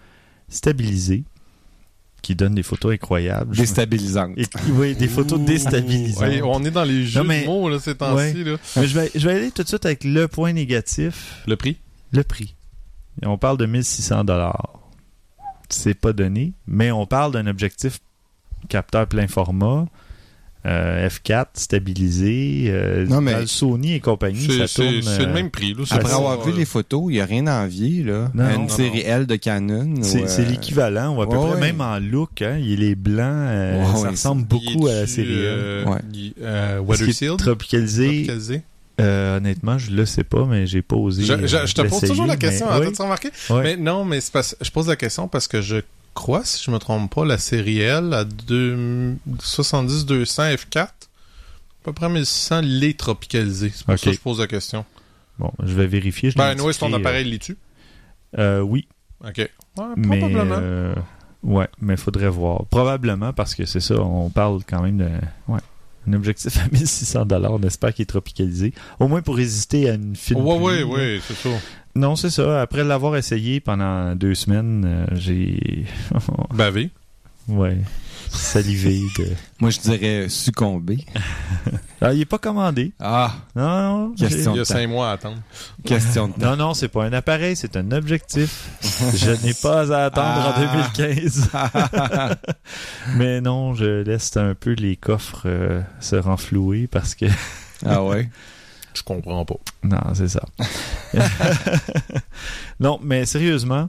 stabilisé, 0.49 1.24
qui 2.22 2.35
donne 2.35 2.55
des 2.55 2.62
photos 2.62 2.95
incroyables. 2.95 3.55
déstabilisante. 3.55 4.32
Et, 4.39 4.47
oui, 4.70 4.95
des 4.97 5.09
photos 5.09 5.39
déstabilisantes. 5.41 6.22
Ouais, 6.22 6.41
on 6.43 6.64
est 6.64 6.70
dans 6.70 6.85
les 6.85 7.05
jeux 7.05 7.20
Non, 7.20 7.26
mais- 7.26 7.43
de 7.43 7.47
mots, 7.47 7.68
là, 7.68 7.78
ces 7.78 7.95
temps-ci, 7.95 8.45
je, 8.76 8.82
vais, 8.99 9.11
je 9.14 9.28
vais 9.28 9.35
aller 9.35 9.51
tout 9.51 9.62
de 9.62 9.68
suite 9.68 9.85
avec 9.85 10.05
le 10.05 10.26
point 10.26 10.53
négatif. 10.55 11.43
Le 11.47 11.57
prix? 11.57 11.76
Le 12.12 12.22
prix. 12.24 12.55
Et 13.22 13.26
on 13.26 13.37
parle 13.39 13.59
de 13.59 13.66
1600 13.66 14.24
dollars. 14.24 14.80
C'est 15.69 15.95
pas 15.95 16.12
donné, 16.12 16.53
mais 16.67 16.91
on 16.91 17.07
parle 17.07 17.33
d'un 17.33 17.47
objectif 17.47 17.99
capteur 18.69 19.07
plein 19.07 19.27
format, 19.27 19.87
euh, 20.67 21.07
F4 21.09 21.47
stabilisé, 21.55 22.65
euh, 22.69 23.07
Non, 23.07 23.21
mais- 23.21 23.47
Sony 23.47 23.95
et 23.95 24.01
compagnie, 24.01 24.47
C'est 24.47 24.67
ça 24.67 24.83
tourne. 24.83 25.03
c'est 25.03 25.19
le 25.25 25.29
euh, 25.29 25.35
même 25.35 25.51
prix, 25.51 25.75
là. 25.75 25.85
Après 25.91 26.09
pas, 26.09 26.17
avoir 26.17 26.41
vu 26.43 26.53
les 26.53 26.65
photos, 26.65 27.05
il 27.09 27.15
n'y 27.15 27.21
a 27.21 27.27
rien 27.27 27.47
à 27.47 27.65
envier, 27.65 28.03
là. 28.03 28.31
Non, 28.35 28.49
une 28.55 28.62
non, 28.62 28.69
série 28.69 29.01
L 29.01 29.27
de 29.27 29.37
Canon. 29.37 29.97
c'est 30.03 30.23
euh, 30.41 30.45
l'équivalent, 30.49 31.15
ou 31.17 31.21
à 31.23 31.29
peu 31.29 31.37
ouais, 31.37 31.43
près 31.51 31.55
ouais. 31.55 31.61
même 31.61 31.81
en 31.83 31.99
look, 31.99 32.41
hein, 32.41 32.59
il 32.62 32.83
est 32.83 32.95
blanc, 32.95 33.47
Ouais, 33.47 33.85
ça 33.95 34.01
ouais, 34.03 34.09
ressemble 34.09 34.45
beaucoup 34.45 34.87
à 34.87 34.95
la 34.95 35.07
série 35.07 35.33
L. 35.33 35.39
euh, 35.45 35.85
Ouais. 35.85 35.99
il- 36.15 36.35
euh, 36.41 37.37
Tropicalisé? 37.37 38.62
Euh, 39.01 39.36
honnêtement, 39.38 39.76
je 39.78 39.90
le 39.90 40.07
sais 40.07 40.24
pas, 40.24 40.45
mais 40.45 40.66
j'ai 40.66 40.82
pas 40.82 40.97
osé. 40.97 41.24
Je, 41.24 41.32
euh, 41.32 41.47
je- 41.47 41.66
je 41.66 41.74
te 41.74 41.82
pose 41.82 42.01
toujours 42.01 42.26
la 42.26 42.34
mais- 42.34 42.38
question, 42.38 42.66
oui, 42.78 42.86
as-tu 42.86 43.03
remarqué? 43.03 43.30
ouais. 43.51 43.62
Mais 43.62 43.76
non, 43.76 44.05
mais 44.05 44.18
parce, 44.32 44.57
je 44.61 44.70
pose 44.70 44.88
la 44.88 44.97
question 44.97 45.26
parce 45.28 45.49
que 45.49 45.61
je 45.61 45.76
crois, 46.14 46.45
si 46.45 46.62
je 46.64 46.70
me 46.70 46.78
trompe 46.78 47.12
pas, 47.12 47.24
la 47.24 47.38
série 47.38 47.80
L 47.80 48.12
à 48.14 48.24
70-200 49.40 50.55
F4, 50.57 50.80
à 50.80 50.88
peu 51.82 51.92
près 51.92 52.09
1600 52.09 52.61
l'est 52.62 52.97
tropicalisé. 52.99 53.70
C'est 53.74 53.84
pour 53.86 53.99
ça 53.99 54.11
que 54.11 54.12
je 54.16 54.20
pose 54.20 54.40
la 54.40 54.47
question. 54.47 54.84
Bon, 55.38 55.51
je 55.62 55.74
vais 55.74 55.86
vérifier. 55.86 56.30
je 56.30 56.36
Ben, 56.36 56.53
est-ce 56.57 56.78
ton 56.78 56.86
indiqué, 56.86 57.01
appareil 57.03 57.24
l'est-tu? 57.30 57.57
euh, 58.38 58.59
euh, 58.59 58.61
oui, 58.61 58.86
Ok. 59.26 59.38
Ouais, 59.76 59.84
mais 59.97 60.18
probablement. 60.20 60.57
euh, 60.61 60.95
ouais, 61.42 61.68
mais 61.80 61.97
faudrait 61.97 62.28
voir. 62.28 62.64
Probablement 62.66 63.32
parce 63.32 63.55
que 63.55 63.64
c'est 63.64 63.80
ça, 63.80 63.97
on 64.01 64.30
parle 64.30 64.61
quand 64.68 64.82
même 64.82 64.99
de 64.99 65.09
ouais, 65.49 65.61
un 66.09 66.12
objectif 66.12 66.59
à 66.59 66.68
1600 66.72 67.26
dollars, 67.26 67.52
on 67.52 67.62
espère 67.62 67.94
qu'il 67.94 68.02
est 68.02 68.07
tropicalisé, 68.07 68.72
au 69.00 69.09
moins 69.09 69.22
pour 69.22 69.36
résister 69.36 69.90
à 69.90 69.94
une 69.94 70.16
fine 70.16 70.38
ouais, 70.38 70.80
là. 70.80 70.86
ouais, 70.86 71.20
c'est 71.26 71.34
ça. 71.36 71.50
Non, 71.96 72.16
c'est 72.16 72.30
ça. 72.30 72.61
Après 72.61 72.82
l'avoir 72.82 73.16
essayé 73.16 73.61
pendant 73.61 74.16
deux 74.16 74.34
semaines, 74.34 74.84
euh, 74.84 75.07
j'ai 75.14 75.84
Bavé. 76.52 76.90
ouais 77.48 77.78
salivé. 78.37 79.01
De... 79.18 79.28
Moi, 79.61 79.70
je 79.70 79.80
dirais 79.80 80.28
succomber. 80.28 81.05
Ah, 82.01 82.12
il 82.12 82.20
est 82.20 82.24
pas 82.26 82.37
commandé. 82.37 82.93
Ah, 83.01 83.32
Non, 83.57 84.09
non. 84.09 84.14
Question. 84.14 84.53
Il 84.55 84.59
y 84.59 84.61
a 84.61 84.66
cinq 84.66 84.87
mois 84.89 85.09
à 85.09 85.12
attendre. 85.12 85.39
question 85.87 86.28
de 86.28 86.35
temps. 86.35 86.51
Non, 86.51 86.57
non, 86.57 86.74
c'est 86.74 86.89
pas 86.89 87.05
un 87.05 87.12
appareil, 87.14 87.57
c'est 87.57 87.78
un 87.78 87.91
objectif. 87.93 88.68
je 89.16 89.30
n'ai 89.47 89.55
pas 89.55 89.91
à 89.91 90.05
attendre 90.07 90.53
Ah. 90.55 90.55
en 90.55 90.61
2015. 91.07 91.49
Mais 93.16 93.41
non, 93.41 93.72
je 93.72 94.03
laisse 94.03 94.37
un 94.37 94.55
peu 94.55 94.72
les 94.72 94.97
coffres 94.97 95.45
euh, 95.47 95.80
se 96.01 96.16
renflouer 96.16 96.89
parce 96.89 97.14
que. 97.14 97.24
Ah 97.87 98.05
ouais? 98.05 98.28
Je 98.93 99.03
comprends 99.03 99.47
pas. 99.47 99.57
Non, 99.82 100.01
c'est 100.12 100.28
ça. 100.28 100.43
non, 102.80 102.99
mais 103.03 103.24
sérieusement, 103.24 103.89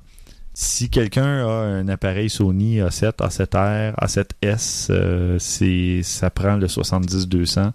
si 0.57 0.89
quelqu'un 0.89 1.45
a 1.45 1.51
un 1.51 1.87
appareil 1.89 2.29
Sony 2.29 2.79
A7, 2.79 3.17
A7R, 3.17 3.93
A7S, 3.95 4.87
euh, 4.89 5.37
c'est, 5.37 6.01
ça 6.01 6.29
prend 6.29 6.55
le 6.55 6.67
70-200. 6.67 7.73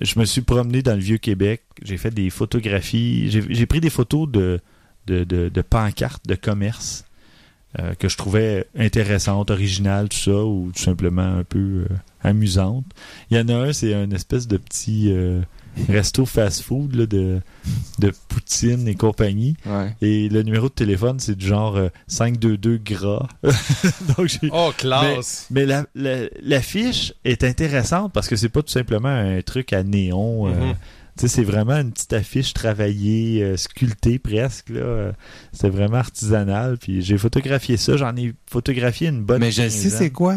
Je 0.00 0.18
me 0.18 0.24
suis 0.24 0.40
promené 0.40 0.82
dans 0.82 0.94
le 0.94 1.00
Vieux-Québec, 1.00 1.62
j'ai 1.82 1.98
fait 1.98 2.10
des 2.10 2.30
photographies, 2.30 3.30
j'ai, 3.30 3.66
pris 3.66 3.80
des 3.80 3.90
photos 3.90 4.28
de, 4.30 4.60
de, 5.06 5.62
pancartes 5.62 6.26
de 6.26 6.34
commerce 6.34 7.04
euh, 7.78 7.94
que 7.94 8.08
je 8.08 8.16
trouvais 8.16 8.66
intéressantes, 8.78 9.50
originales, 9.50 10.08
tout 10.08 10.16
ça, 10.16 10.42
ou 10.42 10.72
tout 10.74 10.82
simplement 10.82 11.36
un 11.38 11.44
peu 11.44 11.84
euh, 11.90 11.96
amusantes. 12.22 12.86
Il 13.30 13.36
y 13.36 13.40
en 13.40 13.48
a 13.48 13.54
un, 13.54 13.72
c'est 13.74 13.92
un 13.92 14.10
espèce 14.10 14.48
de 14.48 14.56
petit 14.56 15.12
euh, 15.12 15.42
resto 15.88 16.24
fast-food 16.26 16.94
là, 16.94 17.06
de, 17.06 17.40
de 17.98 18.12
poutine 18.28 18.88
et 18.88 18.94
compagnie. 18.94 19.56
Ouais. 19.66 19.94
Et 20.00 20.28
le 20.28 20.42
numéro 20.42 20.68
de 20.68 20.74
téléphone, 20.74 21.18
c'est 21.20 21.36
du 21.36 21.46
genre 21.46 21.76
euh, 21.76 21.88
522 22.06 22.78
gras. 22.78 23.26
Donc, 24.16 24.28
j'ai- 24.28 24.50
Oh, 24.52 24.72
classe! 24.76 25.46
mais 25.50 25.66
la, 25.66 25.86
la, 25.94 26.26
l'affiche 26.42 27.12
est 27.24 27.44
intéressante 27.44 28.12
parce 28.12 28.28
que 28.28 28.36
c'est 28.36 28.48
pas 28.48 28.62
tout 28.62 28.72
simplement 28.72 29.08
un 29.08 29.40
truc 29.42 29.72
à 29.72 29.82
néon. 29.82 30.46
euh, 30.48 30.50
Mhm. 30.50 30.74
tu 31.18 31.22
sais, 31.22 31.28
c'est 31.28 31.44
vraiment 31.44 31.76
une 31.76 31.92
petite 31.92 32.12
affiche 32.12 32.52
travaillée, 32.52 33.42
euh, 33.42 33.56
sculptée 33.56 34.18
presque. 34.18 34.68
Là. 34.70 34.80
Euh, 34.80 35.12
C'est 35.52 35.70
vraiment 35.70 35.96
artisanal. 35.96 36.76
Puis 36.78 37.02
j'ai 37.02 37.16
photographié 37.18 37.76
ça. 37.76 37.96
J'en 37.96 38.14
ai 38.16 38.34
photographié 38.50 39.08
une 39.08 39.22
bonne. 39.24 39.40
Mais 39.40 39.50
je 39.50 39.62
15 39.62 39.72
sais 39.72 39.94
ans. 39.94 39.98
c'est 39.98 40.10
quoi. 40.10 40.36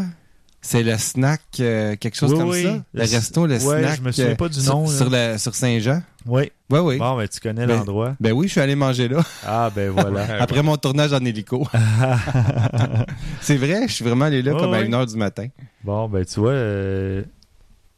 C'est 0.62 0.84
le 0.84 0.97
snack, 0.97 1.41
euh, 1.62 1.95
quelque 1.95 2.18
chose 2.18 2.34
Oui, 2.34 2.38
comme 2.39 2.49
oui. 2.49 2.64
ça? 2.64 2.70
Le 2.74 2.84
Le- 2.93 3.01
resto, 3.01 3.45
le 3.45 3.53
ouais, 3.53 3.60
snack. 3.60 3.97
je 3.97 4.01
me 4.01 4.12
souviens 4.12 4.32
euh, 4.32 4.36
pas 4.36 4.49
du 4.49 4.60
sur- 4.60 4.76
nom. 4.76 4.88
Sur, 4.88 5.10
la- 5.10 5.38
sur 5.38 5.55
Saint-Jean? 5.55 6.01
Oui. 6.26 6.51
Oui, 6.70 6.80
oui. 6.80 6.97
Bon, 6.97 7.16
ben, 7.16 7.28
tu 7.30 7.39
connais 7.39 7.66
Ben, 7.66 7.78
l'endroit. 7.78 8.16
Ben 8.20 8.34
oui, 8.34 8.47
je 8.47 8.51
suis 8.51 8.62
allé 8.62 8.76
manger 8.76 9.07
là. 9.07 9.24
Ah, 9.47 9.72
ben 9.74 9.89
voilà. 9.89 10.26
Après 10.41 10.62
mon 10.62 10.76
tournage 10.76 11.14
en 11.14 11.24
hélico. 11.24 11.66
C'est 13.41 13.57
vrai, 13.57 13.88
je 13.88 13.93
suis 13.93 14.03
vraiment 14.05 14.26
allé 14.26 14.41
là 14.41 14.51
comme 14.53 14.74
à 14.74 14.80
ouais. 14.80 14.88
1h 14.88 15.10
du 15.12 15.18
matin. 15.18 15.47
Bon, 15.84 16.07
ben 16.10 16.26
tu 16.26 16.39
vois, 16.39 16.51
euh, 16.51 17.24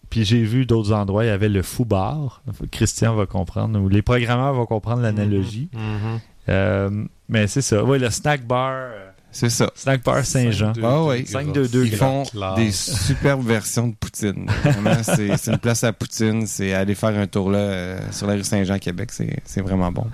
puis 0.09 0.23
j'ai 0.25 0.43
vu 0.43 0.65
d'autres 0.65 0.93
endroits, 0.93 1.23
il 1.25 1.27
y 1.27 1.31
avait 1.31 1.49
le 1.49 1.61
fou 1.63 1.85
bar. 1.85 2.41
Christian 2.71 3.15
va 3.15 3.25
comprendre, 3.25 3.79
ou 3.79 3.89
les 3.89 4.01
programmeurs 4.01 4.53
vont 4.53 4.65
comprendre 4.65 5.01
l'analogie. 5.01 5.69
Mhm. 5.73 6.19
Euh, 6.49 7.05
mais 7.29 7.47
c'est 7.47 7.61
ça. 7.61 7.83
Oui, 7.83 7.99
le 7.99 8.09
snack 8.09 8.45
bar, 8.45 8.71
euh, 8.73 9.09
C'est 9.31 9.49
ça. 9.49 9.71
snack 9.75 10.03
bar 10.03 10.25
Saint-Jean. 10.25 10.73
Cinq, 10.73 10.81
deux, 10.81 10.83
Ah 10.83 10.89
gras. 10.91 11.15
522 11.25 11.85
Ils 11.85 11.95
font 11.95 12.23
Classe. 12.23 12.55
des 12.57 12.71
superbes 12.71 13.45
versions 13.45 13.87
de 13.87 13.95
poutine. 13.95 14.47
Vraiment, 14.63 14.95
c'est 15.03 15.37
c'est 15.37 15.51
une 15.51 15.57
place 15.57 15.83
à 15.83 15.93
poutine. 15.93 16.45
C'est 16.47 16.73
aller 16.73 16.95
faire 16.95 17.17
un 17.17 17.27
tour 17.27 17.49
là 17.51 17.59
euh, 17.59 17.99
sur 18.11 18.27
la 18.27 18.33
rue 18.33 18.43
Saint-Jean, 18.43 18.77
Québec. 18.79 19.11
C'est 19.11 19.37
c'est 19.45 19.61
vraiment 19.61 19.91
bon. 19.91 20.05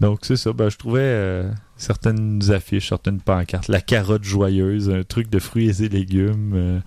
Donc 0.00 0.20
c'est 0.22 0.36
ça. 0.36 0.52
Ben, 0.52 0.68
je 0.70 0.76
trouvais 0.76 1.00
euh, 1.02 1.50
certaines 1.76 2.40
affiches, 2.50 2.88
certaines 2.88 3.20
pancartes. 3.20 3.68
La 3.68 3.80
carotte 3.80 4.24
joyeuse, 4.24 4.90
un 4.90 5.02
truc 5.02 5.28
de 5.30 5.38
fruits 5.38 5.82
et 5.82 5.88
légumes. 5.88 6.52
euh, 6.54 6.78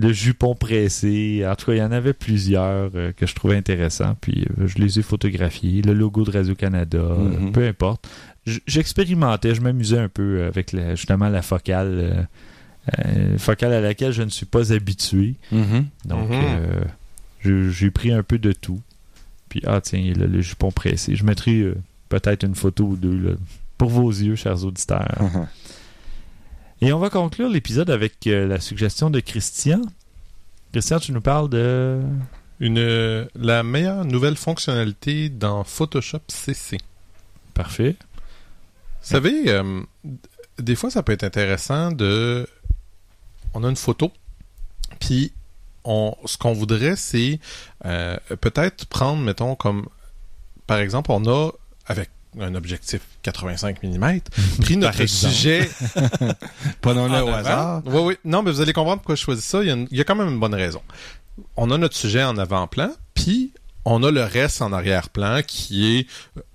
le 0.00 0.12
jupon 0.12 0.54
pressé. 0.54 1.44
En 1.44 1.56
tout 1.56 1.66
cas, 1.66 1.72
il 1.72 1.78
y 1.78 1.82
en 1.82 1.90
avait 1.90 2.12
plusieurs 2.12 2.90
euh, 2.94 3.10
que 3.12 3.26
je 3.26 3.34
trouvais 3.34 3.56
intéressants. 3.56 4.14
Puis 4.20 4.46
euh, 4.60 4.68
je 4.68 4.78
les 4.78 5.00
ai 5.00 5.02
photographiés. 5.02 5.82
Le 5.82 5.92
logo 5.92 6.22
de 6.22 6.30
Radio-Canada, 6.30 6.98
euh, 6.98 7.16
Mhm. 7.16 7.50
peu 7.52 7.66
importe. 7.66 8.08
J'expérimentais, 8.66 9.54
je 9.54 9.60
m'amusais 9.60 9.98
un 9.98 10.08
peu 10.08 10.44
avec 10.44 10.72
la- 10.72 10.94
justement 10.94 11.28
la 11.28 11.42
focale. 11.42 11.88
euh, 11.98 12.22
euh, 13.04 13.36
focale 13.36 13.74
à 13.74 13.80
laquelle 13.82 14.12
je 14.12 14.22
ne 14.22 14.30
suis 14.30 14.46
pas 14.46 14.72
habitué. 14.72 15.34
Donc, 15.52 16.30
Mhm. 16.30 16.32
euh, 17.44 17.70
j'ai- 17.70 17.90
pris 17.90 18.12
un 18.12 18.22
peu 18.22 18.38
de 18.38 18.52
tout. 18.52 18.80
Puis, 19.50 19.60
ah 19.66 19.80
tiens, 19.82 19.98
il 19.98 20.06
y 20.18 20.22
a 20.22 20.26
le, 20.26 20.40
jupon 20.40 20.70
pressé. 20.70 21.14
Je 21.14 21.22
mettrai 21.24 21.60
euh, 21.60 21.74
peut-être 22.08 22.44
une 22.44 22.54
photo 22.54 22.84
ou 22.84 22.96
deux 22.96 23.16
là, 23.18 23.32
pour 23.76 23.90
vos 23.90 24.10
yeux, 24.10 24.36
chers 24.36 24.64
auditeurs. 24.64 25.20
Mhm. 25.20 25.46
Et 26.80 26.92
on 26.92 26.98
va 26.98 27.10
conclure 27.10 27.48
l'épisode 27.50 27.90
avec 27.90 28.26
euh, 28.26 28.46
la 28.46 28.58
suggestion 28.60 29.10
de 29.10 29.20
Christian. 29.20 29.82
Christian, 30.72 30.98
tu 31.00 31.12
nous 31.12 31.20
parles 31.20 31.50
de... 31.50 32.00
Une, 32.60 32.78
euh, 32.78 33.24
la 33.36 33.62
meilleure 33.62 34.04
nouvelle 34.04 34.36
fonctionnalité 34.36 35.28
dans 35.28 35.62
Photoshop 35.62 36.20
CC. 36.28 36.78
Parfait. 37.54 37.96
Vous 39.02 39.08
savez, 39.14 39.44
euh, 39.48 39.82
des 40.58 40.74
fois, 40.76 40.90
ça 40.90 41.02
peut 41.02 41.12
être 41.12 41.24
intéressant 41.24 41.92
de. 41.92 42.46
On 43.54 43.64
a 43.64 43.68
une 43.70 43.76
photo, 43.76 44.12
puis 45.00 45.32
on, 45.84 46.14
ce 46.26 46.36
qu'on 46.36 46.52
voudrait, 46.52 46.96
c'est 46.96 47.40
euh, 47.86 48.16
peut-être 48.40 48.86
prendre, 48.86 49.22
mettons, 49.22 49.54
comme. 49.54 49.88
Par 50.66 50.78
exemple, 50.78 51.10
on 51.12 51.24
a, 51.26 51.50
avec 51.86 52.10
un 52.38 52.54
objectif 52.54 53.00
85 53.22 53.82
mm, 53.82 54.20
pris 54.60 54.76
notre 54.76 55.06
sujet. 55.06 55.68
Prenons-le 56.82 57.14
en 57.14 57.22
au 57.22 57.28
avant. 57.28 57.34
hasard. 57.36 57.82
Oui, 57.86 58.00
oui. 58.04 58.16
Non, 58.24 58.42
mais 58.42 58.50
vous 58.50 58.60
allez 58.60 58.72
comprendre 58.74 58.98
pourquoi 58.98 59.14
je 59.14 59.22
choisis 59.22 59.44
ça. 59.44 59.62
Il 59.62 59.68
y, 59.68 59.70
a 59.70 59.74
une- 59.74 59.88
il 59.90 59.96
y 59.96 60.00
a 60.00 60.04
quand 60.04 60.14
même 60.16 60.28
une 60.28 60.38
bonne 60.40 60.54
raison. 60.54 60.82
On 61.56 61.70
a 61.70 61.78
notre 61.78 61.96
sujet 61.96 62.22
en 62.24 62.36
avant-plan, 62.36 62.90
puis 63.14 63.52
on 63.84 64.02
a 64.02 64.10
le 64.10 64.22
reste 64.22 64.62
en 64.62 64.72
arrière-plan 64.72 65.40
qui 65.46 65.98
est 65.98 66.06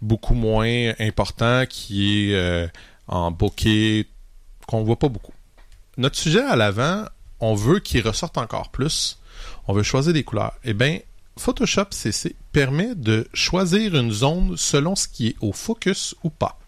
beaucoup 0.02 0.34
moins 0.36 0.94
important, 1.00 1.66
qui 1.68 2.30
est 2.30 2.36
euh, 2.36 2.68
en 3.08 3.32
bokeh, 3.32 4.06
qu'on 4.68 4.84
voit 4.84 5.00
pas 5.00 5.10
beaucoup. 5.10 5.34
Notre 5.98 6.18
sujet 6.18 6.42
à 6.42 6.56
l'avant, 6.56 7.06
on 7.40 7.56
veut 7.56 7.80
qu'il 7.80 8.02
ressorte 8.08 8.38
encore 8.38 8.70
plus. 8.70 9.20
On 9.68 9.74
veut 9.74 9.84
choisir 9.84 10.14
des 10.14 10.24
couleurs. 10.24 10.54
Eh 10.64 10.74
bien, 10.74 11.00
Photoshop 11.38 11.88
CC 11.92 12.36
permet 12.52 12.96
de 12.96 13.28
choisir 13.34 13.96
une 13.96 14.12
zone 14.12 14.56
selon 14.58 14.96
ce 14.96 15.08
qui 15.08 15.30
est 15.30 15.36
au 15.42 15.52
focus 15.52 16.16
ou 16.24 16.30
pas. 16.30 16.60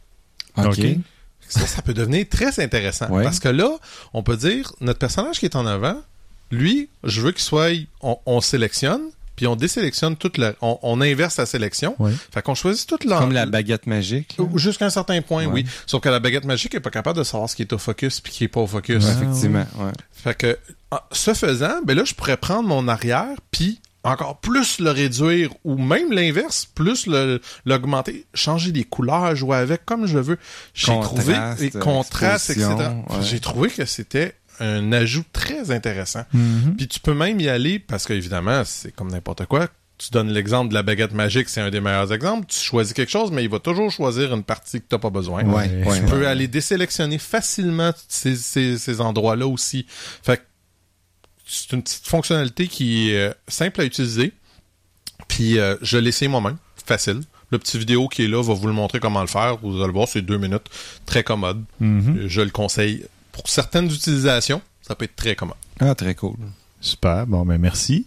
OK. 0.58 0.80
Ça, 1.48 1.68
ça 1.68 1.82
peut 1.82 1.94
devenir 1.94 2.28
très 2.28 2.60
intéressant. 2.60 3.08
Ouais. 3.10 3.24
Parce 3.24 3.40
que 3.40 3.50
là, 3.50 3.78
on 4.14 4.24
peut 4.24 4.38
dire, 4.38 4.72
notre 4.82 5.00
personnage 5.00 5.40
qui 5.40 5.46
est 5.46 5.56
en 5.56 5.68
avant, 5.68 6.02
lui, 6.50 6.90
je 7.04 7.22
veux 7.22 7.32
qu'il 7.32 7.44
soit, 7.44 7.70
on, 8.02 8.18
on 8.26 8.42
sélectionne, 8.42 9.12
puis 9.36 9.48
on 9.48 9.56
désélectionne 9.56 10.16
toute 10.16 10.38
la, 10.38 10.54
on, 10.62 10.80
on 10.82 11.02
inverse 11.02 11.38
la 11.38 11.46
sélection. 11.46 11.96
Ouais. 12.00 12.12
Fait 12.34 12.42
qu'on 12.42 12.56
choisit 12.56 12.88
toute 12.88 13.04
la, 13.04 13.20
Comme 13.20 13.32
la 13.34 13.46
baguette 13.46 13.88
magique. 13.88 14.38
Jusqu'à 14.56 14.86
un 14.86 14.90
certain 14.90 15.22
point, 15.22 15.46
Ouais. 15.46 15.52
oui. 15.64 15.66
Sauf 15.86 16.02
que 16.02 16.10
la 16.10 16.20
baguette 16.20 16.46
magique 16.46 16.74
est 16.76 16.80
pas 16.80 16.90
capable 16.90 17.18
de 17.20 17.24
savoir 17.24 17.50
ce 17.50 17.56
qui 17.56 17.62
est 17.64 17.74
au 17.74 17.78
focus 17.78 18.22
puis 18.22 18.32
qui 18.32 18.44
est 18.46 18.48
pas 18.50 18.62
au 18.62 18.68
focus. 18.68 19.04
Ouais, 19.04 19.12
effectivement. 19.12 19.66
ouais. 19.80 19.92
Fait 20.12 20.36
que, 20.36 20.58
ah, 20.92 21.06
ce 21.12 21.34
faisant, 21.34 21.82
ben 21.86 21.96
là, 21.98 22.04
je 22.06 22.14
pourrais 22.14 22.38
prendre 22.38 22.68
mon 22.68 22.88
arrière 22.88 23.36
puis 23.52 23.82
encore 24.04 24.38
plus 24.40 24.78
le 24.80 24.92
réduire 24.92 25.50
ou 25.64 25.78
même 25.78 26.12
l'inverse, 26.12 26.68
plus 26.76 27.08
le- 27.08 27.42
l'augmenter, 27.66 28.28
changer 28.36 28.72
des 28.72 28.84
couleurs, 28.84 29.36
jouer 29.36 29.58
avec 29.58 29.84
comme 29.84 30.06
je 30.06 30.20
veux. 30.20 30.38
J'ai 30.76 30.92
Contraste, 30.94 31.16
trouvé 31.16 31.36
les 31.60 31.72
contrastes, 31.72 32.50
etc. 32.52 32.68
ouais. 32.70 33.16
J'ai 33.22 33.40
trouvé 33.40 33.70
que 33.70 33.84
c'était 33.86 34.36
un 34.60 34.92
ajout 34.92 35.24
très 35.34 35.72
intéressant. 35.72 36.24
Mhm. 36.34 36.76
Puis 36.78 36.88
tu 36.88 37.00
peux 37.00 37.14
même 37.14 37.40
y 37.40 37.48
aller 37.50 37.80
parce 37.80 38.06
qu'évidemment, 38.06 38.64
c'est 38.66 38.92
comme 38.94 39.12
n'importe 39.12 39.46
quoi. 39.46 39.68
Tu 39.98 40.10
donnes 40.12 40.30
l'exemple 40.30 40.70
de 40.70 40.74
la 40.74 40.84
baguette 40.84 41.14
magique, 41.14 41.48
c'est 41.48 41.62
un 41.62 41.70
des 41.70 41.80
meilleurs 41.80 42.12
exemples. 42.12 42.48
Tu 42.48 42.60
choisis 42.60 42.92
quelque 42.94 43.12
chose, 43.12 43.32
mais 43.32 43.44
il 43.46 43.50
va 43.50 43.60
toujours 43.60 43.90
choisir 43.92 44.34
une 44.34 44.44
partie 44.44 44.80
que 44.82 44.86
tu 44.90 44.94
n'as 44.96 45.00
pas 45.00 45.10
besoin. 45.10 45.44
Ouais, 45.46 45.70
Ouais. 45.70 45.84
ouais, 45.88 46.00
Tu 46.02 46.06
peux 46.06 46.20
ouais. 46.20 46.26
aller 46.26 46.48
désélectionner 46.50 47.18
facilement 47.18 47.94
ces, 48.10 48.36
ces, 48.36 48.78
ces 48.78 49.00
endroits-là 49.00 49.48
aussi. 49.48 49.86
Fait 50.22 50.38
que 50.38 50.42
c'est 51.48 51.72
une 51.72 51.82
petite 51.82 52.06
fonctionnalité 52.08 52.68
qui 52.68 53.12
est 53.12 53.30
euh, 53.30 53.34
simple 53.48 53.80
à 53.82 53.86
utiliser. 53.86 54.34
Puis 55.30 55.60
euh, 55.60 55.76
je 55.82 55.98
l'ai 55.98 56.10
essayé 56.10 56.28
moi-même. 56.28 56.58
Facile. 56.86 57.22
Le 57.52 57.58
petit 57.60 57.78
vidéo 57.80 58.08
qui 58.10 58.26
est 58.26 58.28
là 58.28 58.44
va 58.44 58.54
vous 58.54 58.68
le 58.68 58.74
montrer 58.74 59.00
comment 59.00 59.22
le 59.22 59.28
faire. 59.28 59.58
Vous 59.62 59.78
allez 59.78 59.88
le 59.88 59.94
voir, 59.94 60.08
c'est 60.08 60.22
deux 60.22 60.38
minutes. 60.38 60.66
Très 61.06 61.24
commode. 61.24 61.64
Mhm. 61.80 62.28
Je 62.28 62.42
le 62.42 62.50
conseille. 62.50 63.06
Pour 63.36 63.50
certaines 63.50 63.92
utilisations, 63.92 64.62
ça 64.82 64.96
peut 64.96 65.04
être 65.04 65.18
très 65.18 65.36
commode. 65.36 65.58
Ah, 65.82 65.94
très 65.94 66.16
cool. 66.16 66.38
Super, 66.80 67.28
bon 67.28 67.46
ben 67.46 67.58
merci. 67.58 68.06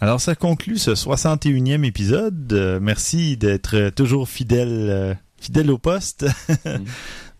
Alors 0.00 0.20
ça 0.20 0.34
conclut 0.34 0.76
ce 0.76 0.90
61e 0.90 1.84
épisode. 1.84 2.52
Euh, 2.52 2.80
merci 2.82 3.36
d'être 3.36 3.90
toujours 3.90 4.28
fidèle, 4.28 4.88
euh, 4.90 5.14
fidèle 5.40 5.70
au 5.70 5.78
poste. 5.78 6.26
Et 6.64 6.78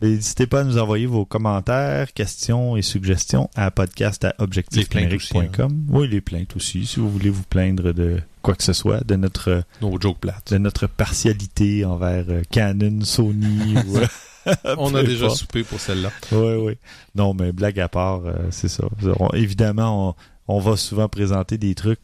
N'hésitez 0.06 0.46
pas 0.46 0.60
à 0.60 0.64
nous 0.64 0.78
envoyer 0.78 1.06
vos 1.06 1.24
commentaires, 1.24 2.12
questions 2.12 2.76
et 2.76 2.82
suggestions 2.82 3.50
à 3.56 3.72
podcast 3.72 4.24
à 4.24 4.36
objectifnumérique.com. 4.38 5.86
Oui, 5.88 6.06
les 6.06 6.20
plaintes 6.20 6.54
aussi, 6.54 6.86
si 6.86 7.00
vous 7.00 7.10
voulez 7.10 7.30
vous 7.30 7.42
plaindre 7.42 7.92
de 7.92 8.20
quoi 8.42 8.54
que 8.54 8.62
ce 8.64 8.72
soit, 8.72 9.02
de 9.06 9.16
notre 9.16 9.62
Nos 9.82 10.00
jokes 10.00 10.18
plates. 10.20 10.52
de 10.52 10.58
notre 10.58 10.86
partialité 10.86 11.84
envers 11.84 12.24
euh, 12.28 12.42
Canon, 12.50 13.00
Sony 13.02 13.74
ou 13.86 13.96
euh, 14.46 14.54
On 14.78 14.94
a 14.94 15.02
déjà 15.02 15.26
importe. 15.26 15.38
soupé 15.40 15.62
pour 15.64 15.78
celle-là. 15.80 16.10
Oui, 16.32 16.54
oui. 16.54 16.78
Non, 17.14 17.34
mais 17.34 17.52
blague 17.52 17.78
à 17.80 17.88
part, 17.88 18.22
euh, 18.26 18.32
c'est 18.50 18.68
ça. 18.68 18.84
On- 19.18 19.30
évidemment, 19.34 20.14
on, 20.48 20.56
on 20.56 20.60
va 20.60 20.76
souvent 20.76 21.08
présenter 21.08 21.58
des 21.58 21.74
trucs 21.74 22.00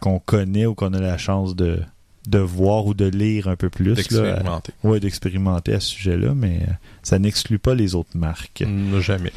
qu'on 0.00 0.18
connaît 0.18 0.66
ou 0.66 0.74
qu'on 0.74 0.92
a 0.94 1.00
la 1.00 1.18
chance 1.18 1.56
de, 1.56 1.80
de 2.28 2.38
voir 2.38 2.86
ou 2.86 2.94
de 2.94 3.06
lire 3.06 3.48
un 3.48 3.56
peu 3.56 3.70
plus. 3.70 3.94
D'expérimenter. 3.94 4.72
Ouais, 4.84 5.00
d'expérimenter 5.00 5.74
à 5.74 5.80
ce 5.80 5.88
sujet-là, 5.88 6.34
mais 6.34 6.60
euh, 6.68 6.72
ça 7.02 7.18
n'exclut 7.18 7.58
pas 7.58 7.74
les 7.74 7.94
autres 7.94 8.16
marques. 8.16 8.62
Mm, 8.66 9.00
Jamais. 9.00 9.32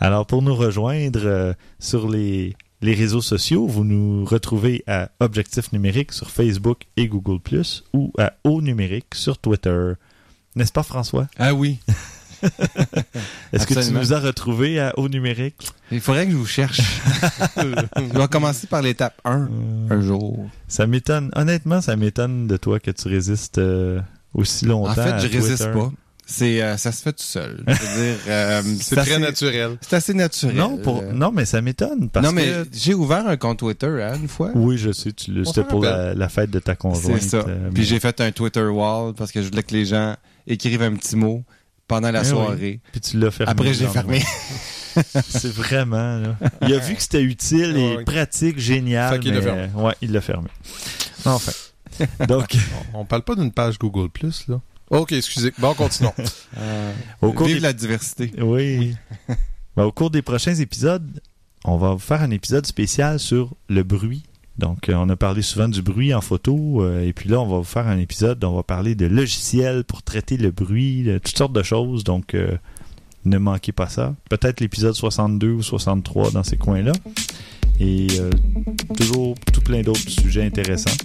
Alors, 0.00 0.26
pour 0.26 0.40
nous 0.42 0.54
rejoindre 0.54 1.20
euh, 1.24 1.52
sur 1.78 2.08
les, 2.08 2.56
les 2.82 2.94
réseaux 2.94 3.20
sociaux, 3.20 3.66
vous 3.66 3.84
nous 3.84 4.24
retrouvez 4.24 4.82
à 4.86 5.10
Objectif 5.20 5.72
Numérique 5.72 6.12
sur 6.12 6.30
Facebook 6.30 6.82
et 6.96 7.08
Google+, 7.08 7.38
ou 7.92 8.12
à 8.18 8.32
Au 8.44 8.62
Numérique 8.62 9.14
sur 9.14 9.38
Twitter. 9.38 9.92
N'est-ce 10.56 10.72
pas, 10.72 10.82
François? 10.82 11.28
Ah 11.38 11.54
oui. 11.54 11.78
Est-ce 13.52 13.66
que 13.66 13.74
tu 13.74 13.92
nous 13.92 14.12
as 14.14 14.18
retrouvés 14.20 14.80
à 14.80 14.98
Au 14.98 15.08
Numérique? 15.08 15.68
Il 15.92 16.00
faudrait 16.00 16.24
que 16.26 16.32
je 16.32 16.36
vous 16.36 16.46
cherche. 16.46 16.80
je 17.56 18.18
vais 18.18 18.28
commencer 18.28 18.66
par 18.66 18.80
l'étape 18.82 19.20
1 19.24 19.40
Euh, 19.40 19.46
un 19.90 20.00
jour. 20.00 20.48
Ça 20.66 20.86
m'étonne. 20.86 21.30
Honnêtement, 21.36 21.80
ça 21.82 21.96
m'étonne 21.96 22.46
de 22.46 22.56
toi 22.56 22.80
que 22.80 22.90
tu 22.90 23.08
résistes 23.08 23.58
euh, 23.58 24.00
aussi 24.32 24.64
longtemps. 24.64 24.92
En 24.92 24.94
fait, 24.94 25.00
à 25.02 25.18
je 25.18 25.26
résiste 25.28 25.64
Twitter. 25.64 25.72
pas. 25.78 25.92
C'est, 26.32 26.62
euh, 26.62 26.76
ça 26.76 26.92
se 26.92 27.02
fait 27.02 27.12
tout 27.12 27.24
seul. 27.24 27.62
Je 27.66 27.72
veux 27.72 28.04
dire, 28.12 28.18
euh, 28.28 28.62
C'est 28.80 28.94
très 28.94 29.12
assez- 29.12 29.18
naturel. 29.20 29.76
C'est 29.80 29.96
assez 29.96 30.14
naturel. 30.14 30.56
Non, 30.56 30.76
pour... 30.78 31.02
Non, 31.02 31.32
mais 31.32 31.44
ça 31.44 31.60
m'étonne. 31.60 32.08
Parce 32.08 32.24
non, 32.24 32.32
mais 32.32 32.46
que... 32.46 32.66
j'ai 32.72 32.94
ouvert 32.94 33.26
un 33.26 33.36
compte 33.36 33.58
Twitter 33.58 33.86
hein, 34.02 34.14
une 34.20 34.28
fois. 34.28 34.50
Oui, 34.54 34.78
je 34.78 34.92
sais, 34.92 35.12
tu 35.12 35.32
le... 35.32 35.44
C'était 35.44 35.64
pour 35.64 35.82
la, 35.82 36.28
fête 36.28 36.50
de 36.50 36.60
ta 36.60 36.76
conjointe. 36.76 37.20
C'est 37.20 37.28
ça. 37.30 37.36
euh, 37.38 37.70
Puis 37.74 37.82
mais- 37.82 37.88
j'ai 37.88 37.98
fait 38.00 38.20
un 38.20 38.30
Twitter 38.30 38.62
wall 38.64 39.12
parce 39.14 39.32
que 39.32 39.42
je 39.42 39.48
voulais 39.48 39.62
que 39.64 39.74
les 39.74 39.86
gens 39.86 40.14
écrivent 40.46 40.82
un 40.82 40.94
petit 40.94 41.16
mot 41.16 41.42
pendant 41.88 42.10
la 42.12 42.20
Eh 42.20 42.22
oui. 42.22 42.28
soirée. 42.28 42.80
Puis 42.92 43.00
tu 43.00 43.18
l'as 43.18 43.30
fermé. 43.32 43.50
Après, 43.50 43.74
j'ai 43.74 43.86
fermé. 43.88 44.22
C'est 45.28 45.52
vraiment, 45.52 46.18
là. 46.18 46.36
Il 46.62 46.72
a 46.74 46.78
vu 46.78 46.94
que 46.94 47.02
c'était 47.02 47.22
utile 47.22 47.76
et 47.76 47.96
Ouais. 47.96 48.04
pratique, 48.04 48.58
génial. 48.58 49.14
Fait 49.14 49.18
qu'il 49.20 49.32
l'a 49.34 49.40
mais, 49.40 49.44
fermé. 49.44 49.68
Ouais, 49.74 49.94
il 50.02 50.12
l'a 50.12 50.20
fermé. 50.20 50.48
Enfin. 51.24 51.52
Donc, 52.28 52.56
On, 52.94 53.00
on 53.00 53.04
parle 53.04 53.22
pas 53.22 53.34
d'une 53.34 53.50
page 53.52 53.78
Google 53.78 54.08
Plus 54.10 54.46
là. 54.48 54.60
Ok, 54.90 55.12
excusez. 55.12 55.52
Bon, 55.58 55.72
continuons. 55.74 56.12
au 57.22 57.32
cours 57.32 57.46
Vive 57.46 57.56
des 57.56 57.62
la 57.62 57.72
diversité. 57.72 58.32
Oui. 58.40 58.94
Ben, 59.76 59.84
au 59.84 59.92
cours 59.92 60.10
des 60.10 60.20
prochains 60.20 60.56
épisodes, 60.56 61.22
on 61.64 61.76
va 61.76 61.92
vous 61.92 62.00
faire 62.00 62.22
un 62.22 62.32
épisode 62.32 62.66
spécial 62.66 63.20
sur 63.20 63.54
le 63.68 63.84
bruit. 63.84 64.24
Donc, 64.58 64.88
euh, 64.88 64.94
on 64.96 65.08
a 65.08 65.14
parlé 65.14 65.42
souvent 65.42 65.68
du 65.68 65.80
bruit 65.80 66.12
en 66.12 66.20
photo, 66.20 66.82
euh, 66.82 67.06
et 67.06 67.12
puis 67.12 67.28
là, 67.28 67.40
on 67.40 67.46
va 67.46 67.58
vous 67.58 67.62
faire 67.62 67.86
un 67.86 67.98
épisode 67.98 68.42
où 68.42 68.48
on 68.48 68.56
va 68.56 68.64
parler 68.64 68.96
de 68.96 69.06
logiciels 69.06 69.84
pour 69.84 70.02
traiter 70.02 70.36
le 70.36 70.50
bruit, 70.50 71.04
de 71.04 71.18
toutes 71.18 71.38
sortes 71.38 71.52
de 71.52 71.62
choses. 71.62 72.02
Donc, 72.02 72.34
euh, 72.34 72.56
ne 73.24 73.38
manquez 73.38 73.72
pas 73.72 73.88
ça. 73.88 74.14
Peut-être 74.28 74.60
l'épisode 74.60 74.94
62 74.94 75.50
ou 75.50 75.62
63 75.62 76.32
dans 76.32 76.42
ces 76.42 76.56
coins-là. 76.56 76.92
Et 77.78 78.06
euh, 78.18 78.30
toujours 78.96 79.34
tout 79.52 79.60
plein 79.60 79.82
d'autres 79.82 80.10
sujets 80.10 80.44
intéressants. 80.44 80.96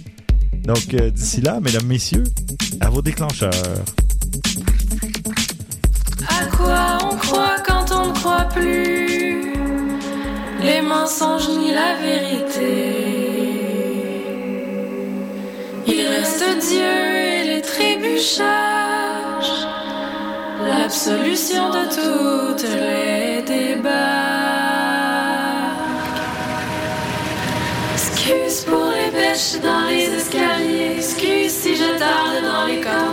Donc, 0.64 0.94
euh, 0.94 1.10
d'ici 1.10 1.40
là, 1.40 1.60
mesdames, 1.60 1.86
messieurs, 1.86 2.24
à 2.80 2.90
vos 2.90 3.02
déclencheurs. 3.02 3.50
À 6.28 6.46
quoi 6.56 6.98
on 7.04 7.16
croit 7.16 7.56
quand 7.66 7.92
on 7.92 8.08
ne 8.08 8.12
croit 8.14 8.48
plus? 8.54 9.52
Les 10.62 10.82
mensonges 10.82 11.48
ni 11.48 11.72
la 11.72 11.94
vérité. 12.02 13.06
Il 15.86 16.06
reste 16.08 16.44
Dieu 16.68 16.80
et 16.80 17.44
les 17.54 17.62
trébuchages, 17.62 18.44
l'absolution 20.66 21.70
de 21.70 21.84
toutes 21.94 22.68
les 22.68 23.42
débats. 23.42 24.16
Excuse 27.94 28.64
pour 28.64 28.95
dans 29.62 29.86
les 29.86 30.04
escaliers, 30.14 30.96
excuse 30.96 31.52
si 31.52 31.76
je 31.76 31.98
tarde 31.98 32.42
dans 32.42 32.64
les 32.64 32.80
corps 32.80 33.05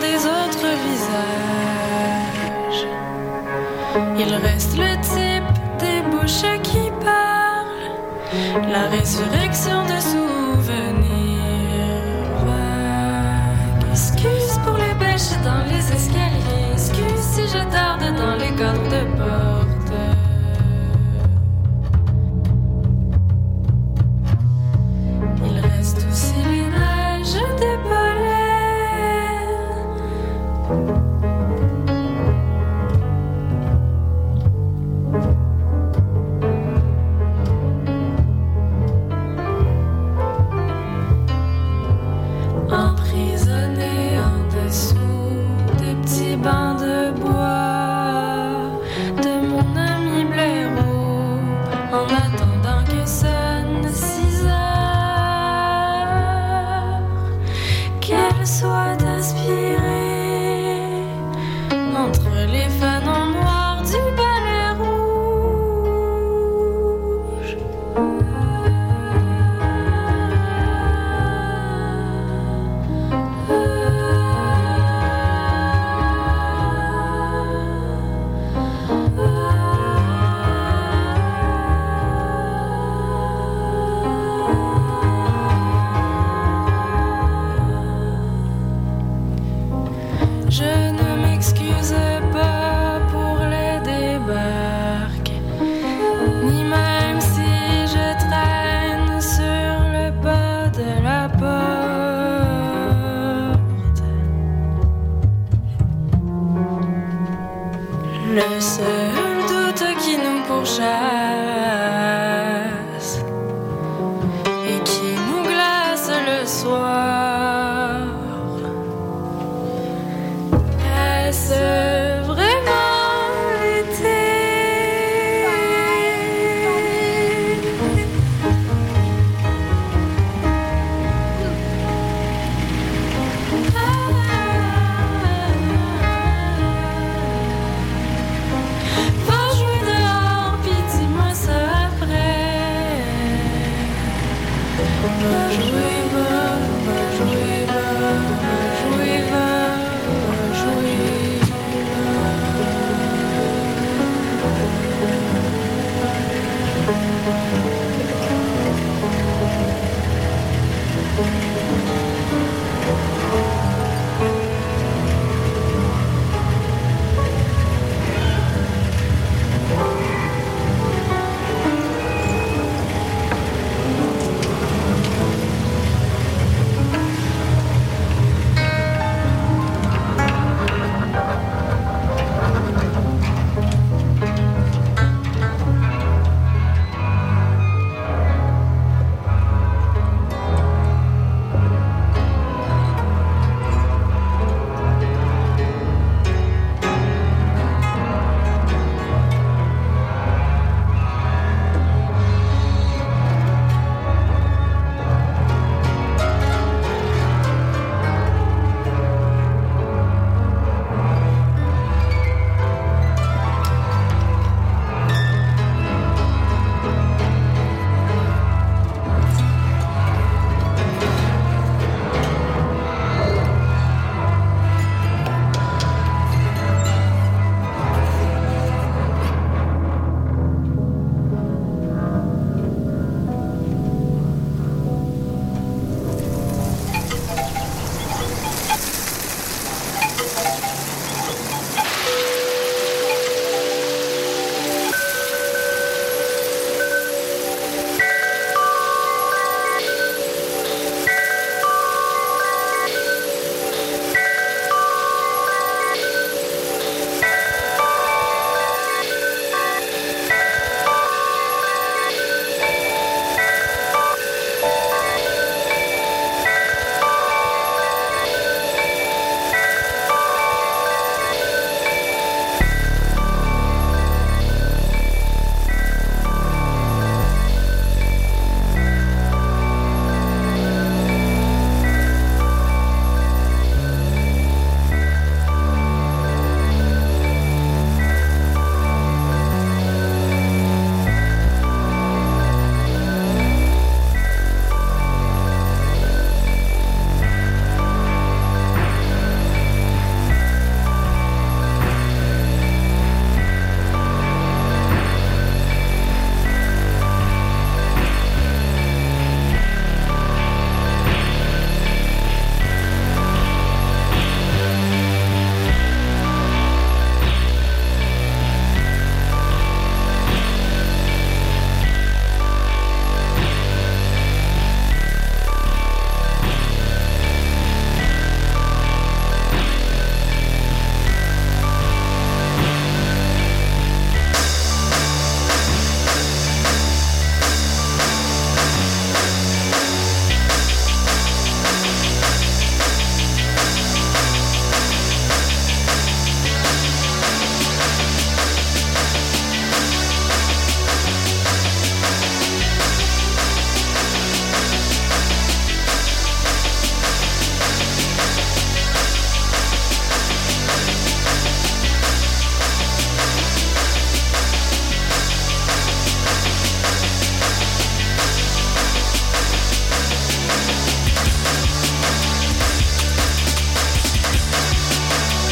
des 0.00 0.26
autres 0.26 0.70
visages. 0.86 1.22
Il 4.18 4.34
reste 4.34 4.76
le 4.76 4.92
type 5.00 5.52
des 5.78 6.02
bouches 6.10 6.60
qui 6.62 6.90
parlent, 7.04 7.90
la 8.70 8.88
résurrection 8.88 9.84
de 9.84 9.98
souvenirs. 10.00 11.12
Excuse 13.90 14.58
pour 14.64 14.76
les 14.76 14.94
bêches 14.94 15.32
dans 15.44 15.64
les 15.70 15.84
escaliers, 15.92 16.72
excuse 16.72 17.24
si 17.34 17.42
je 17.46 17.62
tarde 17.70 18.04
dans 18.16 18.34
les 18.36 18.52
cadres 18.54 18.88
de 18.88 19.02
porte. 19.16 19.51